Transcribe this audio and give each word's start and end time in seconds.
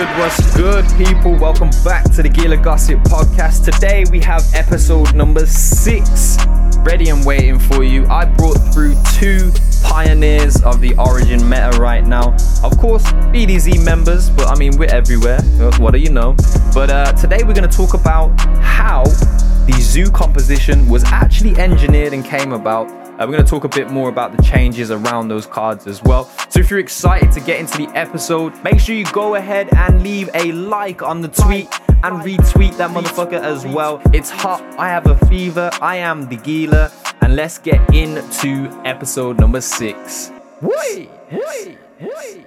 What's 0.00 0.56
good? 0.56 0.86
What's 0.86 0.94
good, 0.94 1.06
people? 1.06 1.34
Welcome 1.36 1.68
back 1.84 2.04
to 2.12 2.22
the 2.22 2.28
Gila 2.30 2.56
Gossip 2.56 3.00
podcast. 3.00 3.70
Today 3.70 4.06
we 4.10 4.18
have 4.20 4.42
episode 4.54 5.14
number 5.14 5.44
six 5.44 6.38
ready 6.78 7.10
and 7.10 7.26
waiting 7.26 7.58
for 7.58 7.84
you. 7.84 8.06
I 8.06 8.24
brought 8.24 8.56
through 8.72 8.94
two 9.12 9.52
pioneers 9.82 10.62
of 10.62 10.80
the 10.80 10.94
Origin 10.96 11.46
meta 11.46 11.76
right 11.78 12.02
now. 12.06 12.34
Of 12.62 12.78
course, 12.78 13.02
BDZ 13.28 13.84
members, 13.84 14.30
but 14.30 14.46
I 14.46 14.54
mean, 14.54 14.78
we're 14.78 14.88
everywhere. 14.88 15.42
What 15.76 15.90
do 15.90 15.98
you 15.98 16.10
know? 16.10 16.34
But 16.72 16.88
uh, 16.88 17.12
today 17.12 17.42
we're 17.44 17.52
going 17.52 17.68
to 17.68 17.76
talk 17.76 17.92
about 17.92 18.28
how 18.62 19.04
the 19.04 19.76
zoo 19.80 20.10
composition 20.10 20.88
was 20.88 21.04
actually 21.04 21.58
engineered 21.58 22.14
and 22.14 22.24
came 22.24 22.52
about 22.52 22.88
uh, 23.20 23.26
we're 23.26 23.32
going 23.34 23.44
to 23.44 23.50
talk 23.50 23.64
a 23.64 23.68
bit 23.68 23.90
more 23.90 24.08
about 24.08 24.34
the 24.34 24.42
changes 24.42 24.90
around 24.90 25.28
those 25.28 25.44
cards 25.44 25.86
as 25.86 26.02
well. 26.02 26.30
So 26.60 26.64
if 26.64 26.70
you're 26.70 26.80
excited 26.80 27.32
to 27.32 27.40
get 27.40 27.58
into 27.58 27.78
the 27.78 27.88
episode, 27.96 28.52
make 28.62 28.80
sure 28.80 28.94
you 28.94 29.06
go 29.12 29.36
ahead 29.36 29.72
and 29.72 30.02
leave 30.02 30.28
a 30.34 30.52
like 30.52 31.02
on 31.02 31.22
the 31.22 31.28
tweet 31.28 31.68
and 32.04 32.20
retweet 32.20 32.76
that 32.76 32.90
motherfucker 32.90 33.40
as 33.40 33.64
well. 33.64 34.02
It's 34.12 34.28
hot. 34.28 34.60
I 34.78 34.88
have 34.88 35.06
a 35.06 35.16
fever. 35.24 35.70
I 35.80 35.96
am 35.96 36.28
the 36.28 36.36
Gila. 36.36 36.92
And 37.22 37.34
let's 37.34 37.56
get 37.56 37.94
into 37.94 38.68
episode 38.84 39.40
number 39.40 39.62
six. 39.62 40.32
Whee! 40.60 41.08
Whee! 41.32 41.78
Whee! 41.98 42.44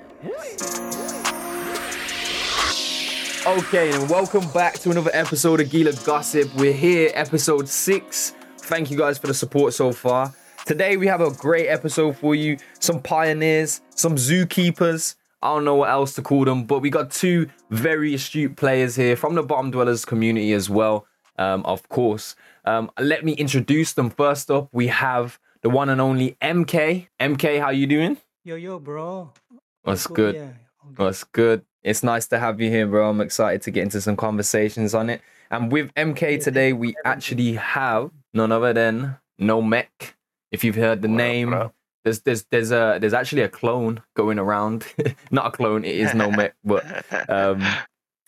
Okay, 3.48 3.94
and 3.94 4.08
welcome 4.12 4.48
back 4.52 4.76
to 4.82 4.92
another 4.92 5.12
episode 5.12 5.60
of 5.60 5.72
Gila 5.72 5.94
Gossip. 6.06 6.54
We're 6.54 6.72
here, 6.72 7.10
episode 7.16 7.68
six. 7.68 8.36
Thank 8.60 8.92
you 8.92 8.98
guys 9.00 9.18
for 9.18 9.26
the 9.26 9.34
support 9.34 9.74
so 9.74 9.92
far. 9.92 10.36
Today 10.66 10.96
we 10.96 11.08
have 11.08 11.20
a 11.20 11.30
great 11.30 11.68
episode 11.68 12.18
for 12.18 12.36
you. 12.36 12.58
Some 12.80 13.02
pioneers, 13.02 13.82
some 13.96 14.16
zookeepers. 14.16 15.16
I 15.42 15.54
don't 15.54 15.66
know 15.66 15.76
what 15.76 15.90
else 15.90 16.16
to 16.16 16.22
call 16.22 16.46
them, 16.46 16.64
but 16.64 16.80
we 16.80 16.90
got 16.90 17.12
two 17.12 17.50
very 17.70 18.14
astute 18.14 18.56
players 18.56 18.96
here 18.96 19.18
from 19.18 19.36
the 19.36 19.44
bottom 19.44 19.72
dwellers 19.72 20.06
community 20.06 20.54
as 20.54 20.70
well. 20.70 21.06
Um, 21.38 21.66
of 21.66 21.90
course. 21.90 22.38
Um, 22.64 22.90
let 22.98 23.26
me 23.26 23.34
introduce 23.34 23.92
them. 23.92 24.10
First 24.10 24.50
up, 24.50 24.70
we 24.72 24.88
have 24.88 25.38
the 25.64 25.70
one 25.70 25.90
and 25.90 26.00
only 26.00 26.38
MK. 26.42 27.08
MK, 27.20 27.60
how 27.60 27.72
you 27.72 27.86
doing? 27.86 28.16
Yo 28.46 28.56
yo, 28.56 28.80
bro. 28.80 29.34
What's 29.82 30.08
good? 30.08 30.36
Yeah. 30.36 30.52
What's 30.96 31.26
good? 31.26 31.66
It's 31.84 32.04
nice 32.04 32.28
to 32.28 32.40
have 32.40 32.62
you 32.62 32.70
here, 32.70 32.88
bro. 32.88 33.10
I'm 33.10 33.20
excited 33.20 33.64
to 33.64 33.72
get 33.72 33.84
into 33.84 34.00
some 34.00 34.16
conversations 34.16 34.96
on 34.96 35.10
it. 35.10 35.22
And 35.52 35.74
with 35.74 35.94
MK 35.96 36.42
today, 36.42 36.72
we 36.72 36.96
actually 37.04 37.56
have 37.56 38.12
none 38.34 38.54
other 38.54 38.72
than 38.72 39.18
Nomec. 39.42 40.14
If 40.54 40.64
you've 40.64 40.76
heard 40.76 41.02
the 41.02 41.08
what 41.08 41.18
name, 41.18 41.52
up, 41.52 41.74
there's 42.04 42.22
there's 42.22 42.44
there's 42.52 42.72
a 42.72 43.00
there's 43.02 43.16
actually 43.16 43.42
a 43.42 43.50
clone 43.50 44.04
going 44.16 44.38
around. 44.38 44.86
Not 45.32 45.48
a 45.48 45.52
clone, 45.52 45.84
it 45.84 45.96
is 45.96 46.14
no 46.14 46.30
mech, 46.30 46.54
but 46.64 46.86
um, 47.28 47.66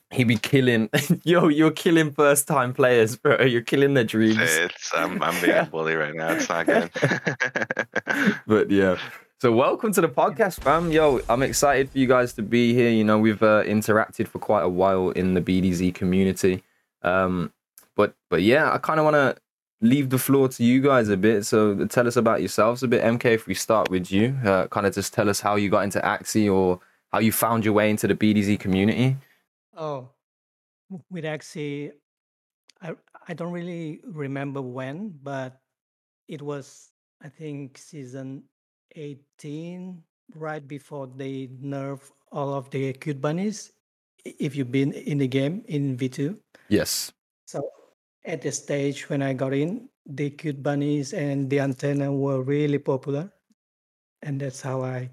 he 0.10 0.24
be 0.24 0.36
killing. 0.36 0.90
yo, 1.24 1.50
you're 1.50 1.70
killing 1.70 2.12
first 2.12 2.48
time 2.48 2.74
players, 2.74 3.16
bro. 3.16 3.44
You're 3.44 3.62
killing 3.62 3.94
their 3.94 4.04
dreams. 4.04 4.40
It's 4.42 4.92
I'm 4.96 5.22
I'm 5.22 5.40
being 5.40 5.56
a 5.56 5.66
bully 5.66 5.94
right 5.94 6.16
now. 6.16 6.32
It's 6.32 6.50
not 6.50 6.66
good. 6.66 6.90
but 8.48 8.72
yeah. 8.72 8.98
So 9.40 9.52
welcome 9.52 9.92
to 9.94 10.02
the 10.02 10.10
podcast, 10.10 10.62
fam. 10.62 10.92
Yo, 10.92 11.22
I'm 11.30 11.44
excited 11.44 11.92
for 11.92 12.00
you 12.00 12.08
guys 12.08 12.34
to 12.34 12.42
be 12.42 12.74
here. 12.74 12.90
You 12.90 13.04
know, 13.04 13.20
we've 13.20 13.44
uh, 13.44 13.62
interacted 13.66 14.28
for 14.28 14.40
quite 14.40 14.64
a 14.64 14.70
while 14.70 15.12
in 15.12 15.36
the 15.36 15.42
BDZ 15.42 15.94
community. 15.94 16.64
Um, 17.04 17.54
but 17.96 18.16
but 18.32 18.42
yeah, 18.42 18.74
I 18.74 18.80
kind 18.80 19.00
of 19.00 19.04
want 19.04 19.14
to 19.14 19.36
leave 19.86 20.10
the 20.10 20.18
floor 20.18 20.50
to 20.50 20.64
you 20.64 20.82
guys 20.82 21.10
a 21.10 21.18
bit. 21.18 21.46
So 21.46 21.86
tell 21.86 22.08
us 22.08 22.16
about 22.16 22.42
yourselves 22.42 22.84
a 22.84 22.88
bit, 22.88 23.04
MK. 23.04 23.26
If 23.26 23.48
we 23.48 23.54
start 23.54 23.90
with 23.90 24.12
you, 24.12 24.38
uh, 24.44 24.68
kind 24.68 24.86
of 24.86 24.94
just 24.94 25.14
tell 25.14 25.30
us 25.30 25.40
how 25.40 25.56
you 25.56 25.70
got 25.70 25.84
into 25.84 26.00
Axie 26.00 26.52
or 26.52 26.80
how 27.12 27.20
you 27.20 27.32
found 27.32 27.64
your 27.64 27.74
way 27.74 27.90
into 27.90 28.08
the 28.08 28.16
BDZ 28.16 28.60
community. 28.60 29.16
Oh, 29.76 30.10
with 31.10 31.24
Axie, 31.24 31.92
I 32.82 32.94
I 33.28 33.34
don't 33.34 33.52
really 33.52 34.02
remember 34.04 34.62
when, 34.62 35.18
but 35.24 35.60
it 36.28 36.42
was 36.42 36.92
I 37.22 37.30
think 37.30 37.78
season 37.78 38.44
eighteen, 38.96 40.04
right 40.36 40.66
before 40.66 41.08
they 41.08 41.48
nerf 41.62 42.12
all 42.32 42.54
of 42.54 42.70
the 42.70 42.94
cute 42.94 43.22
bunnies. 43.22 43.72
If 44.26 44.56
you've 44.56 44.72
been 44.72 44.92
in 44.92 45.20
the 45.20 45.28
game 45.28 45.64
in 45.68 45.98
V 45.98 46.10
two. 46.10 46.40
Yes. 46.70 47.12
So 47.46 47.62
at 48.26 48.42
the 48.42 48.52
stage 48.52 49.10
when 49.10 49.22
I 49.22 49.34
got 49.34 49.54
in, 49.54 49.90
the 50.06 50.30
cute 50.30 50.62
bunnies 50.62 51.14
and 51.14 51.50
the 51.50 51.60
antenna 51.60 52.12
were 52.12 52.42
really 52.42 52.80
popular, 52.80 53.32
and 54.22 54.40
that's 54.40 54.62
how 54.62 54.84
I. 54.84 55.10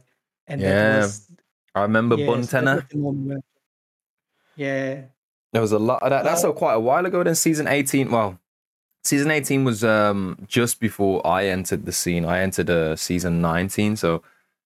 And 0.47 0.61
yeah, 0.61 0.99
was, 0.99 1.31
I 1.75 1.83
remember 1.83 2.17
yeah, 2.17 2.27
Buntenna. 2.27 3.41
yeah, 4.57 5.03
there 5.53 5.63
was 5.63 5.73
a 5.73 5.79
lot 5.79 6.03
of 6.03 6.11
that. 6.11 6.25
That's 6.25 6.45
uh, 6.45 6.53
quite 6.53 6.75
a 6.75 6.81
while 6.81 7.07
ago. 7.07 7.23
Then 7.23 7.35
season 7.35 7.69
eighteen. 7.69 8.11
Well, 8.11 8.39
season 9.05 9.31
eighteen 9.31 9.65
was 9.65 9.85
um 9.85 10.39
just 10.47 10.81
before 10.81 11.27
I 11.27 11.47
entered 11.47 11.87
the 11.87 11.93
scene. 11.93 12.25
I 12.25 12.41
entered 12.41 12.69
uh, 12.69 12.97
season 12.97 13.41
nineteen, 13.41 13.97
so 13.97 14.23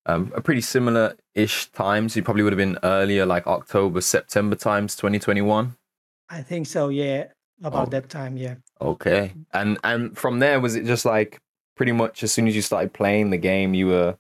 um, 0.07 0.33
a 0.35 0.41
pretty 0.41 0.61
similar 0.63 1.17
ish 1.35 1.67
times. 1.73 2.17
You 2.17 2.23
probably 2.23 2.43
would 2.43 2.53
have 2.53 2.59
been 2.59 2.79
earlier, 2.83 3.27
like 3.27 3.47
October, 3.47 4.01
September 4.01 4.57
times, 4.57 4.97
twenty 4.97 5.19
twenty 5.19 5.43
one. 5.43 5.77
I 6.29 6.43
think 6.43 6.67
so. 6.67 6.89
Yeah, 6.89 7.27
about 7.63 7.89
oh. 7.89 7.91
that 7.91 8.09
time. 8.09 8.37
Yeah. 8.37 8.57
Okay, 8.81 9.33
and 9.53 9.79
and 9.85 10.17
from 10.17 10.39
there, 10.39 10.61
was 10.61 10.77
it 10.77 10.85
just 10.85 11.05
like 11.05 11.41
pretty 11.77 11.93
much 11.93 12.23
as 12.23 12.33
soon 12.33 12.49
as 12.49 12.57
you 12.57 12.63
started 12.63 12.93
playing 12.93 13.31
the 13.31 13.37
game, 13.37 13.75
you 13.75 13.87
were 13.87 14.17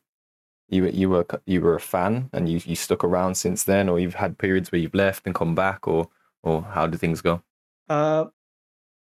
you 0.68 0.82
were 0.82 0.88
you 0.88 1.08
were 1.08 1.26
you 1.46 1.60
were 1.60 1.74
a 1.74 1.80
fan 1.80 2.28
and 2.32 2.48
you 2.48 2.60
you 2.64 2.76
stuck 2.76 3.04
around 3.04 3.36
since 3.36 3.64
then, 3.64 3.88
or 3.88 3.98
you've 3.98 4.14
had 4.14 4.38
periods 4.38 4.70
where 4.70 4.80
you've 4.80 4.94
left 4.94 5.26
and 5.26 5.34
come 5.34 5.54
back, 5.54 5.86
or 5.86 6.08
or 6.42 6.62
how 6.62 6.86
do 6.86 6.96
things 6.98 7.20
go? 7.20 7.42
Uh, 7.88 8.26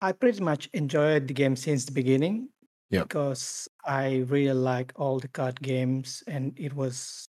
I 0.01 0.11
pretty 0.11 0.41
much 0.41 0.69
enjoyed 0.73 1.27
the 1.27 1.33
game 1.33 1.55
since 1.55 1.85
the 1.85 1.91
beginning. 1.91 2.49
Yeah. 2.89 3.03
Because 3.03 3.67
I 3.85 4.23
really 4.27 4.53
like 4.53 4.93
all 4.95 5.19
the 5.19 5.27
card 5.27 5.59
games, 5.61 6.23
and 6.27 6.53
it 6.59 6.73
was 6.73 7.27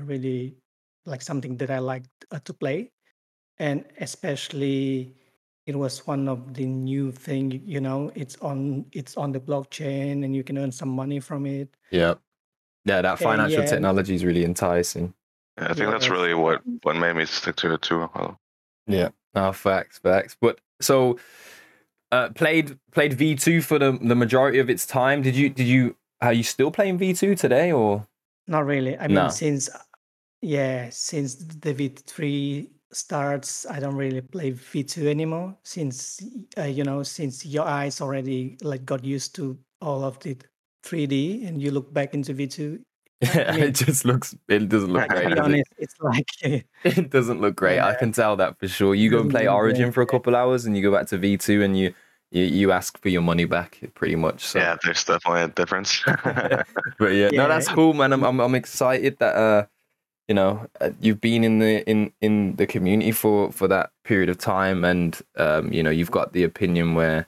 really 0.00 0.56
like 1.04 1.20
something 1.22 1.56
that 1.58 1.70
I 1.70 1.78
liked 1.78 2.08
uh, 2.30 2.38
to 2.44 2.54
play, 2.54 2.90
and 3.58 3.84
especially 4.00 5.17
it 5.68 5.76
was 5.76 6.06
one 6.06 6.28
of 6.28 6.54
the 6.54 6.64
new 6.64 7.12
thing 7.12 7.60
you 7.66 7.78
know 7.78 8.10
it's 8.14 8.36
on 8.40 8.86
it's 8.92 9.18
on 9.18 9.32
the 9.32 9.38
blockchain 9.38 10.24
and 10.24 10.34
you 10.34 10.42
can 10.42 10.56
earn 10.56 10.72
some 10.72 10.88
money 10.88 11.20
from 11.20 11.44
it. 11.44 11.68
Yeah 11.90 12.14
yeah 12.86 13.02
that 13.02 13.18
financial 13.18 13.60
yeah. 13.60 13.66
technology 13.66 14.14
is 14.14 14.24
really 14.24 14.44
enticing. 14.44 15.12
Yeah, 15.58 15.64
i 15.64 15.66
think 15.68 15.78
yeah, 15.80 15.90
that's 15.90 16.08
really 16.08 16.34
what 16.34 16.62
what 16.82 16.96
made 16.96 17.16
me 17.16 17.26
stick 17.26 17.56
to 17.56 17.74
it 17.74 17.82
too 17.82 18.08
yeah. 18.86 19.10
No 19.34 19.52
facts 19.52 19.98
facts. 19.98 20.36
But 20.40 20.60
so 20.80 21.18
uh 22.10 22.30
played 22.30 22.78
played 22.92 23.12
v2 23.12 23.62
for 23.62 23.78
the 23.78 23.98
the 24.00 24.14
majority 24.14 24.58
of 24.58 24.70
its 24.70 24.86
time. 24.86 25.20
Did 25.20 25.36
you 25.36 25.50
did 25.50 25.66
you 25.66 25.96
are 26.22 26.32
you 26.32 26.42
still 26.42 26.70
playing 26.70 26.98
v2 26.98 27.38
today 27.38 27.70
or? 27.70 28.06
Not 28.46 28.64
really. 28.64 28.96
I 28.96 29.06
mean 29.08 29.16
no. 29.16 29.28
since 29.28 29.68
yeah 30.40 30.88
since 30.90 31.34
the 31.34 31.74
v3 31.74 32.70
starts 32.92 33.66
i 33.66 33.78
don't 33.78 33.96
really 33.96 34.20
play 34.20 34.52
v2 34.52 35.06
anymore 35.06 35.54
since 35.62 36.22
uh, 36.56 36.62
you 36.62 36.84
know 36.84 37.02
since 37.02 37.44
your 37.44 37.66
eyes 37.66 38.00
already 38.00 38.56
like 38.62 38.84
got 38.84 39.04
used 39.04 39.34
to 39.34 39.58
all 39.80 40.04
of 40.04 40.18
the 40.20 40.36
3d 40.84 41.46
and 41.46 41.60
you 41.60 41.70
look 41.70 41.92
back 41.92 42.14
into 42.14 42.32
v2 42.32 42.80
yeah, 43.20 43.56
it 43.56 43.74
just 43.74 44.04
looks 44.04 44.34
it 44.48 44.68
doesn't 44.68 44.92
look 44.92 45.08
great 45.08 45.38
honest, 45.38 45.70
it? 45.76 45.82
it's 45.82 45.94
like 46.00 46.30
it 46.84 47.10
doesn't 47.10 47.40
look 47.40 47.56
great 47.56 47.76
yeah. 47.76 47.88
i 47.88 47.94
can 47.94 48.12
tell 48.12 48.36
that 48.36 48.58
for 48.58 48.68
sure 48.68 48.94
you 48.94 49.10
go 49.10 49.20
and 49.20 49.30
play 49.30 49.46
origin 49.46 49.90
for 49.90 50.02
a 50.02 50.06
couple 50.06 50.36
hours 50.36 50.64
and 50.64 50.76
you 50.76 50.82
go 50.82 50.92
back 50.92 51.06
to 51.06 51.18
v2 51.18 51.64
and 51.64 51.78
you 51.78 51.92
you, 52.30 52.44
you 52.44 52.72
ask 52.72 53.00
for 53.00 53.08
your 53.08 53.22
money 53.22 53.44
back 53.44 53.80
pretty 53.94 54.14
much 54.14 54.44
so. 54.44 54.58
yeah 54.58 54.76
there's 54.84 55.04
definitely 55.04 55.42
a 55.42 55.48
difference 55.48 56.02
but 56.24 56.64
yeah, 57.00 57.28
yeah, 57.32 57.42
no 57.42 57.48
that's 57.48 57.68
cool 57.68 57.92
man 57.92 58.12
I'm, 58.12 58.22
I'm, 58.22 58.40
I'm 58.40 58.54
excited 58.54 59.18
that 59.18 59.34
uh 59.34 59.66
you 60.28 60.34
know 60.34 60.68
uh, 60.80 60.90
you've 61.00 61.20
been 61.20 61.42
in 61.42 61.58
the 61.58 61.88
in 61.88 62.12
in 62.20 62.54
the 62.56 62.66
community 62.66 63.10
for 63.10 63.50
for 63.50 63.66
that 63.66 63.90
period 64.04 64.28
of 64.28 64.38
time 64.38 64.84
and 64.84 65.20
um, 65.36 65.72
you 65.72 65.82
know 65.82 65.90
you've 65.90 66.10
got 66.10 66.32
the 66.32 66.44
opinion 66.44 66.94
where 66.94 67.26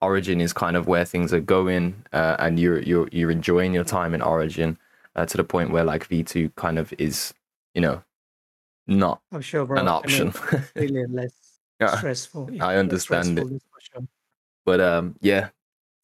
origin 0.00 0.40
is 0.40 0.52
kind 0.52 0.76
of 0.76 0.86
where 0.86 1.04
things 1.04 1.32
are 1.32 1.40
going 1.40 2.04
uh, 2.12 2.36
and 2.38 2.60
you're 2.60 2.80
you're 2.80 3.08
you're 3.10 3.30
enjoying 3.30 3.72
your 3.72 3.84
time 3.84 4.14
in 4.14 4.22
origin 4.22 4.78
uh, 5.16 5.24
to 5.24 5.36
the 5.36 5.44
point 5.44 5.70
where 5.70 5.84
like 5.84 6.08
v2 6.08 6.54
kind 6.54 6.78
of 6.78 6.92
is 6.98 7.34
you 7.74 7.80
know 7.80 8.02
not 8.86 9.20
oh, 9.32 9.40
sure, 9.40 9.64
bro. 9.64 9.80
an 9.80 9.88
option 9.88 10.32
I 10.50 10.80
mean, 10.80 10.94
really 10.94 11.06
less 11.10 11.32
stressful 11.98 12.50
i 12.60 12.76
understand 12.76 13.38
it 13.38 13.62
sure. 13.80 14.06
but 14.64 14.80
um 14.80 15.16
yeah 15.20 15.48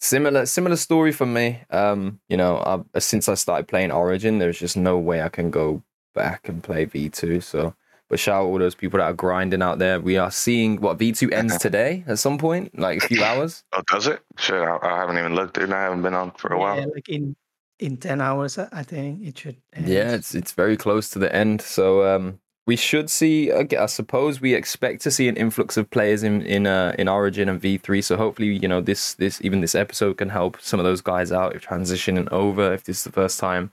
similar 0.00 0.46
similar 0.46 0.76
story 0.76 1.12
for 1.12 1.26
me 1.26 1.60
um 1.70 2.20
you 2.28 2.36
know 2.36 2.84
I, 2.94 2.98
since 2.98 3.28
i 3.28 3.34
started 3.34 3.68
playing 3.68 3.92
origin 3.92 4.38
there's 4.38 4.58
just 4.58 4.76
no 4.76 4.98
way 4.98 5.22
i 5.22 5.28
can 5.28 5.50
go 5.50 5.82
back 6.18 6.48
and 6.48 6.62
play 6.62 6.84
V2. 6.84 7.42
So, 7.42 7.74
but 8.08 8.18
shout 8.18 8.42
out 8.42 8.46
all 8.46 8.58
those 8.58 8.74
people 8.74 8.98
that 8.98 9.04
are 9.04 9.12
grinding 9.12 9.62
out 9.62 9.78
there. 9.78 10.00
We 10.00 10.16
are 10.16 10.30
seeing 10.30 10.80
what 10.80 10.98
V2 10.98 11.32
ends 11.32 11.58
today 11.58 12.04
at 12.08 12.18
some 12.18 12.38
point, 12.38 12.76
like 12.76 13.04
a 13.04 13.06
few 13.06 13.22
hours. 13.28 13.62
Oh, 13.72 13.82
does 13.86 14.08
it? 14.08 14.20
Shit, 14.36 14.56
I, 14.56 14.78
I 14.82 14.96
haven't 14.98 15.18
even 15.18 15.34
looked 15.34 15.56
and 15.58 15.72
I 15.72 15.82
haven't 15.84 16.02
been 16.02 16.14
on 16.14 16.32
for 16.32 16.52
a 16.52 16.58
while. 16.58 16.78
yeah, 16.78 16.86
like 16.86 17.08
in 17.08 17.36
in 17.78 17.96
ten 17.96 18.20
hours, 18.20 18.58
I 18.58 18.82
think 18.82 19.24
it 19.24 19.38
should. 19.38 19.56
End. 19.72 19.86
Yeah, 19.86 20.10
it's 20.12 20.34
it's 20.34 20.52
very 20.52 20.76
close 20.76 21.10
to 21.10 21.20
the 21.20 21.32
end. 21.32 21.62
So, 21.62 22.04
um, 22.12 22.40
we 22.66 22.76
should 22.76 23.08
see. 23.08 23.52
I 23.52 23.86
suppose 23.86 24.40
we 24.40 24.54
expect 24.54 25.00
to 25.02 25.10
see 25.10 25.28
an 25.28 25.36
influx 25.36 25.76
of 25.76 25.88
players 25.90 26.22
in 26.24 26.42
in 26.42 26.66
uh, 26.66 26.94
in 26.98 27.08
Origin 27.08 27.48
and 27.48 27.60
V 27.60 27.78
three. 27.78 28.02
So 28.02 28.16
hopefully, 28.16 28.48
you 28.48 28.68
know, 28.68 28.80
this 28.80 29.14
this 29.14 29.40
even 29.42 29.60
this 29.60 29.74
episode 29.74 30.18
can 30.18 30.28
help 30.28 30.60
some 30.60 30.80
of 30.80 30.84
those 30.84 31.00
guys 31.00 31.30
out 31.30 31.54
if 31.54 31.64
transitioning 31.64 32.30
over. 32.32 32.74
If 32.74 32.84
this 32.84 32.98
is 32.98 33.04
the 33.04 33.12
first 33.12 33.38
time 33.38 33.72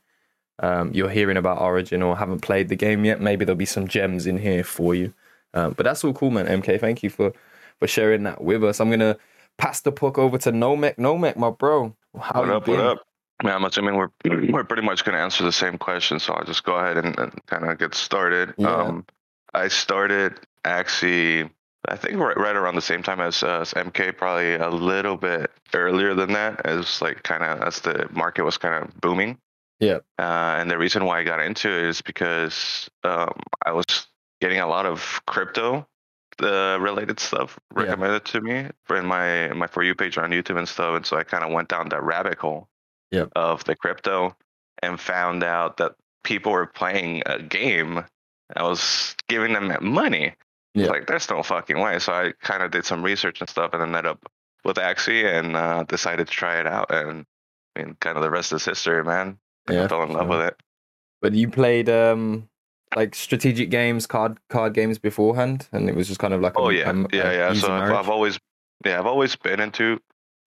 um, 0.60 0.92
you're 0.94 1.10
hearing 1.10 1.38
about 1.38 1.62
Origin 1.62 2.02
or 2.02 2.18
haven't 2.18 2.42
played 2.42 2.70
the 2.70 2.76
game 2.76 3.06
yet, 3.06 3.22
maybe 3.22 3.46
there'll 3.46 3.58
be 3.58 3.66
some 3.66 3.88
gems 3.88 4.26
in 4.26 4.38
here 4.38 4.64
for 4.64 4.96
you. 4.96 5.14
Um, 5.54 5.74
but 5.74 5.84
that's 5.84 6.04
all 6.04 6.14
cool, 6.14 6.32
man. 6.32 6.48
MK, 6.48 6.80
thank 6.80 7.04
you 7.04 7.10
for 7.10 7.34
for 7.80 7.88
sharing 7.88 8.24
that 8.24 8.42
with 8.42 8.64
us. 8.64 8.80
I'm 8.80 8.90
gonna 8.90 9.18
pass 9.58 9.82
the 9.82 9.92
puck 9.92 10.18
over 10.18 10.38
to 10.40 10.52
Nomec. 10.52 10.96
Nomec, 10.98 11.36
my 11.38 11.50
bro, 11.50 11.96
how 12.20 12.42
what 12.42 12.48
you 12.48 12.54
up? 12.54 12.66
been? 12.66 12.78
What 12.78 12.86
up? 12.86 13.08
Yeah, 13.44 13.56
I'm 13.56 13.66
assuming 13.66 13.96
we're 13.96 14.10
we're 14.52 14.64
pretty 14.64 14.84
much 14.84 15.04
going 15.04 15.18
to 15.18 15.22
answer 15.22 15.44
the 15.44 15.52
same 15.52 15.78
question, 15.78 16.20
so 16.20 16.34
I'll 16.34 16.46
just 16.46 16.64
go 16.64 16.76
ahead 16.76 16.98
and, 16.98 17.18
and 17.20 17.46
kind 17.48 17.66
of 17.66 17.78
get 17.78 17.94
started. 17.94 18.54
Yeah. 18.58 18.74
Um, 18.74 19.06
I 19.54 19.68
started 19.68 20.40
actually, 20.64 21.50
I 21.88 21.96
think 21.96 22.18
right, 22.18 22.38
right 22.38 22.56
around 22.56 22.76
the 22.76 22.82
same 22.82 23.04
time 23.04 23.20
as, 23.20 23.44
uh, 23.44 23.62
as 23.62 23.74
MK, 23.74 24.18
probably 24.18 24.56
a 24.56 24.70
little 24.70 25.18
bit 25.18 25.52
earlier 25.74 26.14
than 26.14 26.34
that, 26.34 26.66
as 26.66 27.02
like 27.02 27.24
kind 27.24 27.44
of 27.44 27.62
as 27.62 27.80
the 27.82 28.08
market 28.12 28.44
was 28.44 28.58
kind 28.58 28.84
of 28.84 29.02
booming. 29.02 29.38
Yeah. 29.80 30.00
Uh, 30.18 30.56
and 30.60 30.70
the 30.72 30.78
reason 30.78 31.06
why 31.06 31.20
I 31.20 31.24
got 31.24 31.42
into 31.42 31.70
it 31.70 31.84
is 31.86 32.02
because 32.02 32.90
um, 33.04 33.34
I 33.66 33.72
was 33.74 33.86
getting 34.42 34.60
a 34.60 34.68
lot 34.68 34.86
of 34.86 35.22
crypto 35.28 35.88
uh, 36.42 36.78
related 36.80 37.20
stuff 37.20 37.58
Yeah. 37.76 37.84
recommended 37.84 38.26
to 38.26 38.42
me 38.42 38.68
in 38.90 39.06
my 39.06 39.50
my 39.54 39.68
for 39.68 39.84
you 39.84 39.96
page 39.96 40.18
on 40.18 40.32
YouTube 40.32 40.58
and 40.58 40.68
stuff, 40.68 40.96
and 40.96 41.06
so 41.06 41.18
I 41.18 41.24
kind 41.24 41.44
of 41.44 41.52
went 41.52 41.70
down 41.70 41.90
that 41.90 42.04
rabbit 42.04 42.38
hole 42.38 42.68
Yep. 43.12 43.30
of 43.36 43.64
the 43.66 43.76
crypto 43.76 44.36
and 44.82 45.00
found 45.00 45.44
out 45.44 45.78
that 45.78 45.96
people 46.24 46.52
were 46.52 46.66
playing 46.66 47.24
a 47.26 47.42
game. 47.42 48.04
I 48.56 48.64
was 48.64 49.16
giving 49.30 49.54
them 49.54 49.72
money. 49.82 50.34
Yeah. 50.74 50.88
Like, 50.88 51.08
there's 51.08 51.30
no 51.30 51.42
fucking 51.42 51.80
way. 51.80 52.00
So 52.00 52.12
I 52.12 52.34
kind 52.42 52.62
of 52.62 52.72
did 52.72 52.86
some 52.86 53.02
research 53.02 53.40
and 53.40 53.50
stuff, 53.50 53.72
and 53.74 53.82
then 53.82 53.92
met 53.92 54.06
up 54.06 54.26
with 54.66 54.76
Axie 54.78 55.24
and 55.26 55.56
uh, 55.56 55.84
decided 55.84 56.28
to 56.28 56.34
try 56.34 56.60
it 56.60 56.68
out. 56.68 56.92
And 56.92 57.26
I 57.76 57.80
mean, 57.84 57.96
kind 58.02 58.18
of 58.18 58.24
the 58.24 58.30
rest 58.32 58.52
is 58.52 58.66
history, 58.66 59.02
man. 59.04 59.38
Yeah, 59.70 59.84
I 59.86 59.88
fell 59.88 60.04
in 60.04 60.12
love 60.14 60.28
sure. 60.28 60.38
with 60.38 60.48
it. 60.48 60.56
But 61.22 61.34
you 61.34 61.50
played 61.50 61.90
um 61.90 62.48
like 62.96 63.16
strategic 63.16 63.70
games, 63.70 64.08
card 64.08 64.38
card 64.50 64.74
games 64.74 65.00
beforehand, 65.00 65.68
and 65.72 65.90
it 65.90 65.96
was 65.96 66.08
just 66.08 66.20
kind 66.20 66.34
of 66.34 66.42
like 66.42 66.56
a, 66.56 66.60
Oh 66.60 66.70
yeah, 66.70 66.90
a- 66.92 67.16
yeah, 67.16 67.32
a 67.32 67.34
yeah. 67.36 67.52
easy 67.52 67.62
So 67.62 67.72
I've. 67.72 67.92
I've 67.92 68.10
always, 68.10 68.38
yeah, 68.86 69.00
I've 69.00 69.06
always 69.08 69.36
been 69.36 69.60
into 69.60 70.00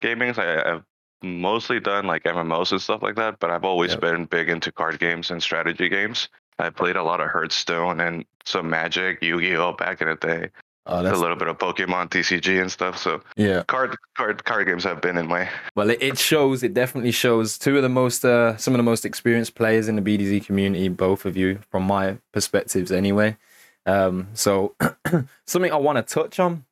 gaming. 0.01 0.33
I, 0.37 0.73
I've 0.73 0.83
mostly 1.23 1.79
done 1.79 2.05
like 2.05 2.23
MMOs 2.23 2.71
and 2.71 2.81
stuff 2.81 3.01
like 3.01 3.15
that, 3.15 3.39
but 3.39 3.49
I've 3.49 3.65
always 3.65 3.91
Yep. 3.91 4.01
been 4.01 4.25
big 4.25 4.49
into 4.49 4.71
card 4.71 4.99
games 4.99 5.31
and 5.31 5.41
strategy 5.41 5.89
games. 5.89 6.29
I 6.59 6.69
played 6.69 6.95
a 6.95 7.03
lot 7.03 7.21
of 7.21 7.29
Hearthstone 7.29 7.99
and 7.99 8.23
some 8.45 8.69
Magic, 8.69 9.21
Yu-Gi-Oh 9.21 9.73
back 9.73 10.01
in 10.01 10.07
the 10.07 10.15
day. 10.15 10.49
Oh, 10.87 11.01
a 11.01 11.03
little 11.15 11.35
bit 11.35 11.47
of 11.47 11.57
Pokemon 11.57 12.09
TCG 12.09 12.61
and 12.61 12.71
stuff. 12.71 12.97
So 12.97 13.21
yeah. 13.35 13.63
card 13.67 13.95
card 14.15 14.43
card 14.45 14.67
games 14.67 14.83
have 14.83 15.01
been 15.01 15.17
in 15.17 15.27
my 15.27 15.49
Well, 15.75 15.89
it, 15.89 16.01
it 16.01 16.17
shows. 16.17 16.63
It 16.63 16.73
definitely 16.73 17.11
shows. 17.11 17.57
Two 17.57 17.77
of 17.77 17.83
the 17.83 17.89
most, 17.89 18.25
uh, 18.25 18.57
some 18.57 18.73
of 18.73 18.79
the 18.79 18.83
most 18.83 19.05
experienced 19.05 19.55
players 19.55 19.87
in 19.87 19.95
the 19.95 20.01
BDZ 20.01 20.45
community. 20.45 20.87
Both 20.87 21.25
of 21.25 21.37
you, 21.37 21.59
from 21.69 21.83
my 21.83 22.17
perspectives, 22.31 22.91
anyway. 22.91 23.37
Um, 23.85 24.27
so 24.33 24.75
something 25.45 25.71
I 25.71 25.77
want 25.77 25.97
to 25.97 26.13
touch 26.13 26.39
on. 26.39 26.65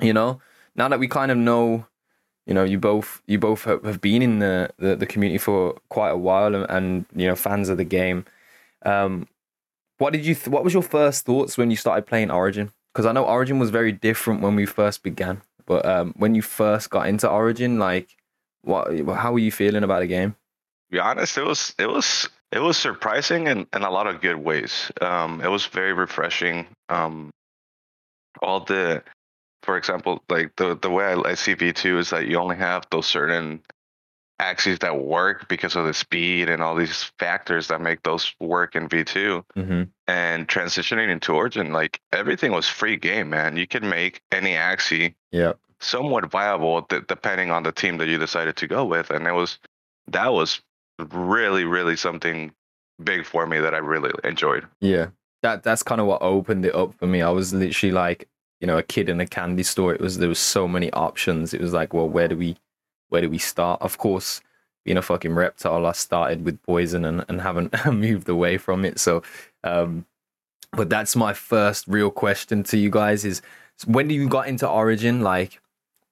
You 0.00 0.12
know, 0.12 0.40
now 0.74 0.88
that 0.88 0.98
we 0.98 1.08
kind 1.08 1.30
of 1.30 1.38
know, 1.38 1.86
you 2.46 2.54
know, 2.54 2.64
you 2.64 2.78
both 2.78 3.22
you 3.26 3.38
both 3.38 3.64
have 3.64 3.84
have 3.84 4.00
been 4.00 4.22
in 4.22 4.38
the 4.40 4.70
the, 4.78 4.96
the 4.96 5.06
community 5.06 5.38
for 5.38 5.78
quite 5.88 6.10
a 6.10 6.16
while, 6.16 6.54
and, 6.54 6.66
and 6.68 7.06
you 7.14 7.26
know, 7.26 7.36
fans 7.36 7.68
of 7.68 7.76
the 7.76 7.84
game. 7.84 8.24
Um, 8.84 9.28
what 9.98 10.12
did 10.12 10.26
you? 10.26 10.34
Th- 10.34 10.48
what 10.48 10.64
was 10.64 10.72
your 10.72 10.82
first 10.82 11.24
thoughts 11.24 11.56
when 11.56 11.70
you 11.70 11.76
started 11.76 12.06
playing 12.06 12.30
Origin? 12.30 12.72
Because 12.92 13.06
I 13.06 13.12
know 13.12 13.24
Origin 13.24 13.58
was 13.58 13.70
very 13.70 13.92
different 13.92 14.42
when 14.42 14.54
we 14.54 14.66
first 14.66 15.02
began. 15.02 15.42
But 15.66 15.86
um, 15.86 16.12
when 16.16 16.34
you 16.34 16.42
first 16.42 16.90
got 16.90 17.06
into 17.08 17.28
Origin, 17.28 17.78
like, 17.78 18.16
what? 18.62 18.94
How 19.16 19.32
were 19.32 19.38
you 19.38 19.52
feeling 19.52 19.84
about 19.84 20.00
the 20.00 20.06
game? 20.06 20.36
to 20.92 20.96
be 20.96 21.00
honest, 21.00 21.38
it 21.38 21.44
was 21.44 21.74
it 21.78 21.86
was 21.86 22.28
it 22.50 22.58
was 22.58 22.76
surprising 22.76 23.46
in, 23.46 23.66
in 23.74 23.82
a 23.82 23.90
lot 23.90 24.06
of 24.06 24.20
good 24.20 24.36
ways. 24.36 24.92
Um, 25.00 25.40
it 25.40 25.48
was 25.48 25.64
very 25.64 25.94
refreshing. 25.94 26.66
Um, 26.90 27.30
all 28.42 28.60
the, 28.60 29.02
for 29.62 29.78
example, 29.78 30.22
like 30.28 30.54
the 30.56 30.76
the 30.76 30.90
way 30.90 31.06
I, 31.06 31.30
I 31.30 31.34
see 31.34 31.54
V 31.54 31.72
two 31.72 31.98
is 31.98 32.10
that 32.10 32.26
you 32.26 32.36
only 32.36 32.56
have 32.56 32.86
those 32.90 33.06
certain 33.06 33.62
axes 34.38 34.80
that 34.80 35.00
work 35.00 35.48
because 35.48 35.76
of 35.76 35.86
the 35.86 35.94
speed 35.94 36.50
and 36.50 36.62
all 36.62 36.74
these 36.74 37.04
factors 37.18 37.68
that 37.68 37.80
make 37.80 38.02
those 38.02 38.34
work 38.38 38.76
in 38.76 38.86
V 38.88 39.04
two. 39.04 39.44
Mm-hmm. 39.56 39.84
And 40.12 40.46
transitioning 40.46 41.08
into 41.08 41.32
Origin, 41.32 41.72
like 41.72 41.94
everything 42.12 42.52
was 42.52 42.68
free 42.68 42.96
game, 42.96 43.30
man. 43.30 43.56
You 43.56 43.66
could 43.72 43.82
make 43.98 44.14
any 44.30 44.52
axie 44.70 45.14
Yeah. 45.40 45.52
somewhat 45.80 46.24
viable 46.30 46.76
d- 46.90 47.00
depending 47.14 47.50
on 47.50 47.62
the 47.62 47.72
team 47.72 47.94
that 47.98 48.08
you 48.08 48.18
decided 48.18 48.54
to 48.56 48.66
go 48.76 48.84
with 48.94 49.08
and 49.10 49.26
it 49.26 49.32
was 49.42 49.58
that 50.16 50.30
was 50.32 50.50
really 51.10 51.64
really 51.76 51.96
something 51.96 52.52
big 53.10 53.24
for 53.32 53.46
me 53.46 53.58
that 53.64 53.74
i 53.74 53.78
really 53.78 54.12
enjoyed 54.32 54.64
Yeah. 54.80 55.06
That 55.42 55.62
that's 55.66 55.82
kind 55.90 56.00
of 56.00 56.06
what 56.06 56.22
opened 56.22 56.64
it 56.66 56.74
up 56.82 56.90
for 56.98 57.06
me. 57.12 57.18
I 57.20 57.30
was 57.30 57.52
literally 57.52 57.90
like, 58.04 58.20
you 58.60 58.66
know, 58.68 58.78
a 58.78 58.82
kid 58.94 59.08
in 59.08 59.18
a 59.20 59.26
candy 59.26 59.64
store. 59.64 59.92
It 59.92 60.00
was 60.00 60.18
there 60.18 60.28
was 60.28 60.38
so 60.56 60.68
many 60.68 60.88
options. 60.92 61.52
It 61.52 61.60
was 61.60 61.72
like, 61.72 61.90
well, 61.92 62.08
where 62.08 62.28
do 62.28 62.36
we 62.36 62.50
where 63.10 63.22
do 63.22 63.28
we 63.36 63.38
start? 63.38 63.82
Of 63.82 63.98
course, 63.98 64.40
being 64.84 64.96
a 64.96 65.02
fucking 65.02 65.34
reptile, 65.34 65.86
I 65.86 65.92
started 65.92 66.44
with 66.44 66.60
poison 66.62 67.04
and, 67.04 67.24
and 67.28 67.40
haven't 67.40 67.72
moved 67.92 68.28
away 68.28 68.58
from 68.58 68.84
it. 68.84 68.98
So 68.98 69.22
um 69.64 70.04
but 70.74 70.88
that's 70.88 71.14
my 71.14 71.32
first 71.34 71.86
real 71.86 72.10
question 72.10 72.62
to 72.64 72.78
you 72.78 72.88
guys 72.90 73.24
is 73.24 73.42
when 73.86 74.08
do 74.08 74.14
you 74.14 74.28
got 74.28 74.48
into 74.48 74.68
Origin, 74.68 75.20
like 75.20 75.60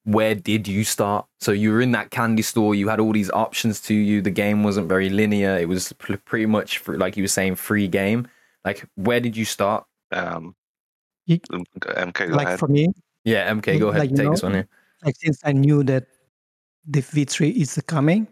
where 0.04 0.34
did 0.34 0.66
you 0.68 0.82
start? 0.84 1.26
So 1.40 1.52
you 1.52 1.72
were 1.72 1.80
in 1.80 1.92
that 1.92 2.10
candy 2.10 2.42
store, 2.42 2.74
you 2.74 2.88
had 2.88 3.00
all 3.00 3.12
these 3.12 3.30
options 3.30 3.80
to 3.82 3.94
you. 3.94 4.22
The 4.22 4.30
game 4.30 4.62
wasn't 4.64 4.88
very 4.88 5.08
linear. 5.10 5.56
It 5.56 5.68
was 5.68 5.92
pr- 5.94 6.16
pretty 6.16 6.46
much 6.46 6.78
fr- 6.78 6.96
like 6.96 7.16
you 7.16 7.22
were 7.24 7.28
saying 7.28 7.56
free 7.56 7.86
game. 7.88 8.28
Like 8.64 8.84
where 8.96 9.20
did 9.20 9.36
you 9.36 9.44
start? 9.44 9.84
um 10.12 10.54
You- 11.26 11.38
mk 11.40 12.28
go 12.28 12.34
like 12.34 12.46
ahead 12.48 12.58
for 12.58 12.68
me, 12.68 12.88
Yeah, 13.24 13.50
MK, 13.52 13.78
go 13.78 13.88
ahead, 13.88 14.00
Like, 14.00 14.10
take 14.10 14.24
know, 14.24 14.30
this 14.32 14.42
one 14.42 14.54
here. 14.54 14.68
like 15.04 15.16
since 15.16 15.38
I 15.44 15.52
knew 15.52 15.82
that 15.84 16.06
the 16.86 17.00
V3 17.02 17.54
is 17.56 17.80
coming, 17.86 18.26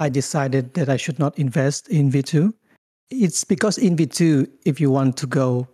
I 0.00 0.08
decided 0.08 0.74
that 0.74 0.88
I 0.88 0.96
should 0.96 1.18
not 1.18 1.38
invest 1.38 1.88
in 1.88 2.10
V2. 2.10 2.52
It's 3.10 3.44
because 3.44 3.76
in 3.76 3.96
V2, 3.96 4.48
if 4.64 4.80
you 4.80 4.90
want 4.90 5.16
to 5.18 5.26
go 5.26 5.68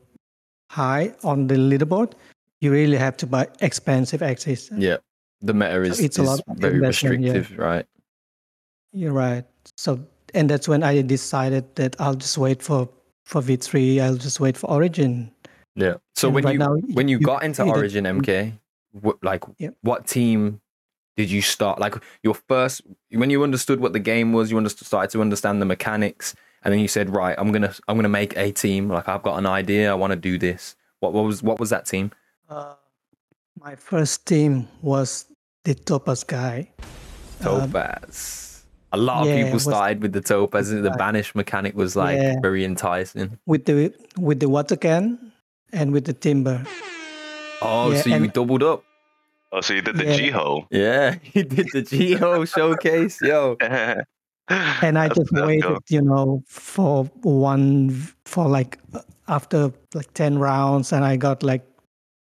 high 0.71 1.15
on 1.23 1.47
the 1.47 1.55
leaderboard, 1.55 2.13
you 2.61 2.73
really 2.73 2.97
have 2.97 3.17
to 3.19 3.27
buy 3.27 3.47
expensive 3.61 4.23
axes. 4.23 4.71
Yeah. 4.77 4.97
The 5.43 5.55
meta 5.55 5.83
is, 5.83 6.01
it's 6.01 6.19
a 6.19 6.23
lot 6.25 6.41
very 6.57 6.75
investment, 6.75 7.21
yeah. 7.23 7.33
restrictive, 7.33 7.59
right? 7.59 7.87
You're 8.93 9.13
right. 9.13 9.45
So, 9.77 10.01
and 10.35 10.51
that's 10.51 10.67
when 10.67 10.83
I 10.83 11.03
decided 11.03 11.77
that 11.77 11.95
I'll 12.01 12.15
just 12.15 12.37
wait 12.37 12.63
for 12.63 12.89
for 13.27 13.43
V3. 13.43 14.01
I'll 14.01 14.17
just 14.17 14.41
wait 14.41 14.57
for 14.57 14.71
Origin. 14.71 15.31
Yeah. 15.75 15.97
So 16.15 16.29
And 16.29 16.35
when 16.37 16.45
right 16.45 16.53
you 16.55 16.59
now, 16.59 16.75
when 16.95 17.07
you 17.07 17.19
you 17.19 17.25
got 17.25 17.43
into 17.45 17.63
Origin 17.65 18.05
MK, 18.05 18.59
like 19.23 19.45
Yep. 19.59 19.75
what 19.83 20.07
team 20.07 20.61
did 21.17 21.31
you 21.31 21.43
start? 21.43 21.79
Like 21.79 21.95
your 22.23 22.35
first 22.35 22.83
when 23.11 23.31
you 23.31 23.43
understood 23.43 23.81
what 23.81 23.93
the 23.93 23.99
game 24.01 24.33
was, 24.33 24.51
you 24.51 24.57
understood, 24.57 24.87
started 24.87 25.11
to 25.13 25.21
understand 25.21 25.61
the 25.63 25.67
mechanics, 25.67 26.35
and 26.63 26.73
then 26.73 26.81
you 26.81 26.89
said, 26.89 27.15
right, 27.15 27.35
I'm 27.39 27.53
gonna 27.53 27.75
I'm 27.89 27.97
gonna 27.97 28.09
make 28.09 28.37
a 28.37 28.53
team. 28.53 28.89
Like 28.89 29.09
I've 29.09 29.23
got 29.23 29.39
an 29.39 29.47
idea, 29.47 29.91
I 29.91 29.95
want 29.95 30.13
to 30.13 30.17
do 30.17 30.39
this. 30.39 30.77
What, 31.01 31.13
what 31.13 31.25
was 31.25 31.43
what 31.43 31.59
was 31.61 31.71
that 31.71 31.87
team? 31.87 32.11
Uh, 32.49 32.75
my 33.59 33.75
first 33.77 34.27
team 34.27 34.69
was 34.83 35.27
the 35.65 35.75
Topaz 35.75 36.23
guy. 36.25 36.71
Um, 37.41 37.71
Topaz. 37.73 38.65
a 38.93 38.97
lot 38.97 39.23
of 39.23 39.29
yeah, 39.29 39.37
people 39.39 39.55
was- 39.55 39.65
started 39.65 40.01
with 40.03 40.13
the 40.13 40.21
Topaz. 40.21 40.71
The 40.71 40.91
banish 40.99 41.35
mechanic 41.35 41.75
was 41.77 41.97
like 41.97 42.17
Yeah. 42.19 42.41
very 42.41 42.65
enticing. 42.65 43.39
with 43.47 43.65
the 43.65 43.93
with 44.19 44.41
the 44.41 44.49
water 44.49 44.77
can 44.77 45.33
and 45.73 45.93
with 45.93 46.05
the 46.05 46.13
timber. 46.13 46.65
Oh, 47.63 47.91
Yeah, 47.93 48.01
so 48.03 48.11
you 48.11 48.29
doubled 48.29 48.63
up. 48.63 48.85
Oh 49.53 49.61
so 49.61 49.75
you 49.75 49.83
did 49.83 49.97
the 49.97 50.05
Yeah. 50.05 50.17
jiho 50.19 50.67
Yeah, 50.71 51.15
you 51.35 51.45
did 51.45 51.69
the 51.73 51.83
Jiho 51.83 52.47
showcase, 52.55 53.21
yo. 53.23 53.57
And 54.49 54.97
I 54.97 55.09
just 55.09 55.33
waited, 55.33 55.65
cool. 55.65 55.79
you 55.89 56.01
know, 56.03 56.43
for 56.47 57.05
one 57.23 57.91
for 58.27 58.47
like 58.49 58.79
uh, 58.95 59.01
after 59.27 59.73
like 59.95 60.13
ten 60.15 60.39
rounds, 60.39 60.93
and 60.93 61.05
I 61.05 61.17
got 61.17 61.43
like 61.43 61.65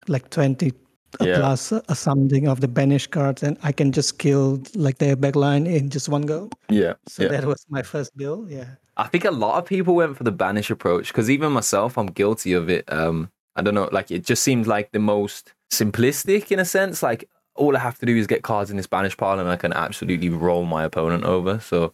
like 0.09 0.31
twenty 0.31 0.73
uh, 1.21 1.27
Yeah. 1.27 1.37
plus 1.37 1.71
uh, 1.73 1.83
something 1.95 2.49
of 2.49 2.61
the 2.61 2.69
banish 2.69 3.07
cards, 3.09 3.43
and 3.43 3.59
I 3.63 3.73
can 3.73 3.93
just 3.93 4.19
kill 4.19 4.63
like 4.75 4.99
their 4.99 5.17
backline 5.17 5.67
in 5.67 5.91
just 5.91 6.09
one 6.09 6.23
go. 6.23 6.49
Yeah, 6.71 6.95
So 7.09 7.25
yeah. 7.25 7.29
that 7.31 7.45
was 7.45 7.65
my 7.69 7.83
first 7.83 8.17
build. 8.17 8.49
Yeah. 8.51 8.77
I 8.97 9.09
think 9.09 9.25
a 9.25 9.31
lot 9.31 9.59
of 9.59 9.67
people 9.67 9.95
went 9.95 10.17
for 10.17 10.25
the 10.25 10.33
banish 10.33 10.71
approach 10.71 11.09
because 11.09 11.29
even 11.29 11.53
myself, 11.53 11.99
I'm 11.99 12.07
guilty 12.07 12.53
of 12.55 12.71
it. 12.71 12.85
Um, 12.91 13.29
I 13.57 13.63
don't 13.63 13.75
know, 13.75 13.89
like 13.93 14.11
it 14.11 14.25
just 14.25 14.43
seemed 14.43 14.67
like 14.67 14.93
the 14.93 14.99
most 14.99 15.53
simplistic 15.73 16.51
in 16.51 16.59
a 16.59 16.65
sense. 16.65 17.03
Like 17.03 17.29
all 17.55 17.77
I 17.77 17.81
have 17.81 17.99
to 17.99 18.07
do 18.07 18.17
is 18.17 18.27
get 18.27 18.43
cards 18.43 18.71
in 18.71 18.77
the 18.77 18.87
banish 18.89 19.17
pile, 19.17 19.39
and 19.39 19.49
I 19.49 19.57
can 19.57 19.73
absolutely 19.73 20.29
roll 20.29 20.65
my 20.65 20.85
opponent 20.85 21.25
over. 21.25 21.61
So 21.61 21.93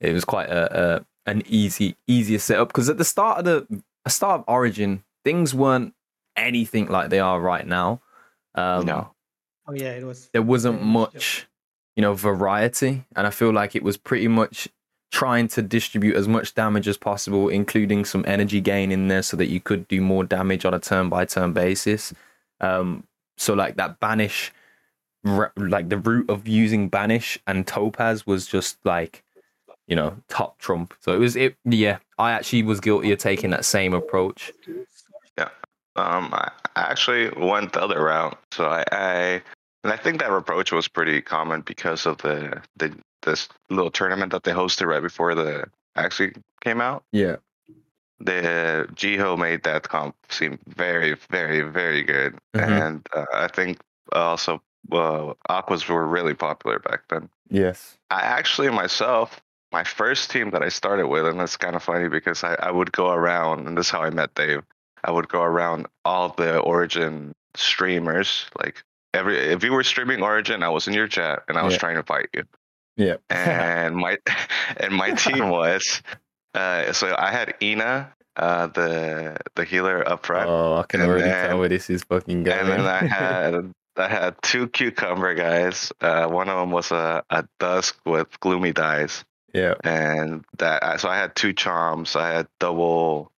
it 0.00 0.12
was 0.12 0.24
quite 0.24 0.48
a, 0.50 0.96
a 0.96 1.30
an 1.30 1.42
easy 1.46 1.96
easier 2.06 2.38
setup 2.38 2.68
because 2.68 2.88
at 2.88 2.98
the 2.98 3.04
start 3.04 3.38
of 3.38 3.44
the 3.44 3.82
the 4.04 4.10
start 4.10 4.40
of 4.40 4.44
Origin, 4.48 5.04
things 5.24 5.54
weren't 5.54 5.94
anything 6.36 6.86
like 6.86 7.10
they 7.10 7.20
are 7.20 7.40
right 7.40 7.66
now. 7.66 8.00
Um, 8.54 8.86
no. 8.86 9.10
Oh 9.66 9.74
yeah, 9.74 9.92
it 9.92 10.04
was. 10.04 10.30
there 10.32 10.42
wasn't 10.42 10.82
much 10.82 11.14
much, 11.14 11.46
you 11.96 12.02
know, 12.02 12.14
variety, 12.14 13.04
and 13.14 13.26
I 13.26 13.30
feel 13.30 13.52
like 13.52 13.76
it 13.76 13.82
was 13.82 13.96
pretty 13.96 14.28
much 14.28 14.68
trying 15.10 15.48
to 15.48 15.62
distribute 15.62 16.16
as 16.16 16.28
much 16.28 16.54
damage 16.54 16.86
as 16.86 16.96
possible, 16.96 17.48
including 17.48 18.04
some 18.04 18.24
energy 18.26 18.60
gain 18.60 18.92
in 18.92 19.08
there, 19.08 19.22
so 19.22 19.36
that 19.36 19.48
you 19.48 19.60
could 19.60 19.88
do 19.88 20.00
more 20.00 20.24
damage 20.24 20.64
on 20.64 20.74
a 20.74 20.78
turn 20.78 21.08
by 21.08 21.24
turn 21.24 21.52
basis. 21.52 22.14
Um, 22.60 23.04
so 23.36 23.54
like 23.54 23.76
that 23.76 24.00
banish, 24.00 24.52
like 25.24 25.88
the 25.88 25.98
route 25.98 26.28
of 26.28 26.48
using 26.48 26.88
banish 26.88 27.38
and 27.46 27.66
topaz 27.66 28.26
was 28.26 28.46
just 28.46 28.78
like, 28.84 29.22
you 29.86 29.96
know, 29.96 30.16
top 30.28 30.58
trump. 30.58 30.94
So 31.00 31.14
it 31.14 31.18
was 31.18 31.36
it. 31.36 31.56
Yeah, 31.64 31.98
I 32.18 32.32
actually 32.32 32.62
was 32.62 32.80
guilty 32.80 33.12
of 33.12 33.18
taking 33.18 33.50
that 33.50 33.64
same 33.64 33.94
approach. 33.94 34.52
Yeah, 35.38 35.48
um, 35.96 36.30
I 36.32 36.50
I 36.76 36.82
actually 36.82 37.30
went 37.30 37.72
the 37.72 37.82
other 37.82 38.02
route. 38.02 38.38
So 38.52 38.66
I, 38.66 38.84
I 38.92 39.42
and 39.84 39.92
I 39.92 39.96
think 39.96 40.20
that 40.20 40.32
approach 40.32 40.72
was 40.72 40.88
pretty 40.88 41.22
common 41.22 41.62
because 41.62 42.06
of 42.06 42.18
the 42.18 42.60
the 42.76 42.94
this 43.22 43.48
little 43.70 43.90
tournament 43.90 44.32
that 44.32 44.44
they 44.44 44.52
hosted 44.52 44.86
right 44.86 45.02
before 45.02 45.34
the 45.34 45.64
actually 45.96 46.32
came 46.62 46.80
out. 46.80 47.04
Yeah. 47.12 47.36
The 48.20 48.86
Jiho 48.94 49.38
made 49.38 49.62
that 49.62 49.88
comp 49.88 50.16
seem 50.28 50.58
very, 50.66 51.14
very, 51.30 51.60
very 51.62 52.02
good, 52.02 52.36
Mhm. 52.54 52.86
and 52.86 53.08
uh, 53.14 53.26
I 53.32 53.48
think 53.48 53.78
also 54.12 54.60
uh, 54.92 55.34
Aquas 55.48 55.88
were 55.88 56.06
really 56.06 56.34
popular 56.34 56.78
back 56.78 57.02
then. 57.08 57.28
Yes. 57.50 57.98
I 58.10 58.20
actually 58.22 58.70
myself, 58.70 59.40
my 59.70 59.84
first 59.84 60.30
team 60.30 60.50
that 60.50 60.62
I 60.62 60.68
started 60.70 61.08
with, 61.08 61.26
and 61.26 61.40
it's 61.40 61.56
kind 61.56 61.76
of 61.76 61.82
funny 61.82 62.08
because 62.08 62.42
I, 62.42 62.54
I 62.54 62.70
would 62.70 62.90
go 62.92 63.10
around, 63.10 63.66
and 63.66 63.76
this 63.76 63.86
is 63.86 63.90
how 63.92 64.02
I 64.02 64.10
met 64.10 64.34
Dave. 64.34 64.62
I 65.04 65.10
would 65.10 65.28
go 65.28 65.42
around 65.42 65.86
all 66.04 66.30
the 66.30 66.58
Origin 66.58 67.34
streamers, 67.54 68.46
like 68.58 68.82
every 69.14 69.36
if 69.38 69.62
you 69.62 69.72
were 69.72 69.84
streaming 69.84 70.22
Origin, 70.22 70.62
I 70.62 70.68
was 70.70 70.88
in 70.88 70.94
your 70.94 71.06
chat 71.08 71.42
and 71.48 71.56
I 71.58 71.62
was 71.64 71.74
Yeah. 71.74 71.78
trying 71.80 71.96
to 71.96 72.02
fight 72.02 72.28
you. 72.34 72.44
Yeah. 72.96 73.16
And 73.30 73.94
my 73.96 74.18
and 74.78 74.92
my 74.94 75.10
team 75.12 75.50
was 75.60 76.02
uh, 76.54 76.92
so 76.92 77.14
I 77.18 77.30
had 77.30 77.54
Ina, 77.62 78.12
uh, 78.36 78.66
the 78.68 79.36
the 79.54 79.64
healer 79.64 80.06
up 80.08 80.24
front, 80.26 80.48
Oh, 80.48 80.76
I 80.78 80.82
can 80.84 81.00
And 81.00 81.10
already 81.10 81.24
then- 81.28 81.48
tell 81.50 81.58
where 81.58 81.68
this 81.68 81.90
is 81.90 82.02
fucking 82.04 82.44
going. 82.44 82.58
and 82.58 82.68
then 82.68 82.80
I 82.80 83.04
had 83.06 83.72
I 83.96 84.08
had 84.08 84.36
two 84.42 84.68
cucumber 84.68 85.34
guys. 85.34 85.92
Uh, 86.00 86.26
one 86.28 86.48
of 86.48 86.56
them 86.58 86.70
was 86.70 86.90
a, 86.92 87.22
a 87.30 87.44
dusk 87.58 87.98
with 88.06 88.28
gloomy 88.40 88.72
dies 88.72 89.24
yeah. 89.52 89.74
and 89.82 90.44
that 90.58 91.00
so 91.00 91.08
I 91.08 91.16
had 91.16 91.34
two 91.34 91.52
charms. 91.52 92.14
I 92.14 92.28
had 92.30 92.46
double, 92.60 93.32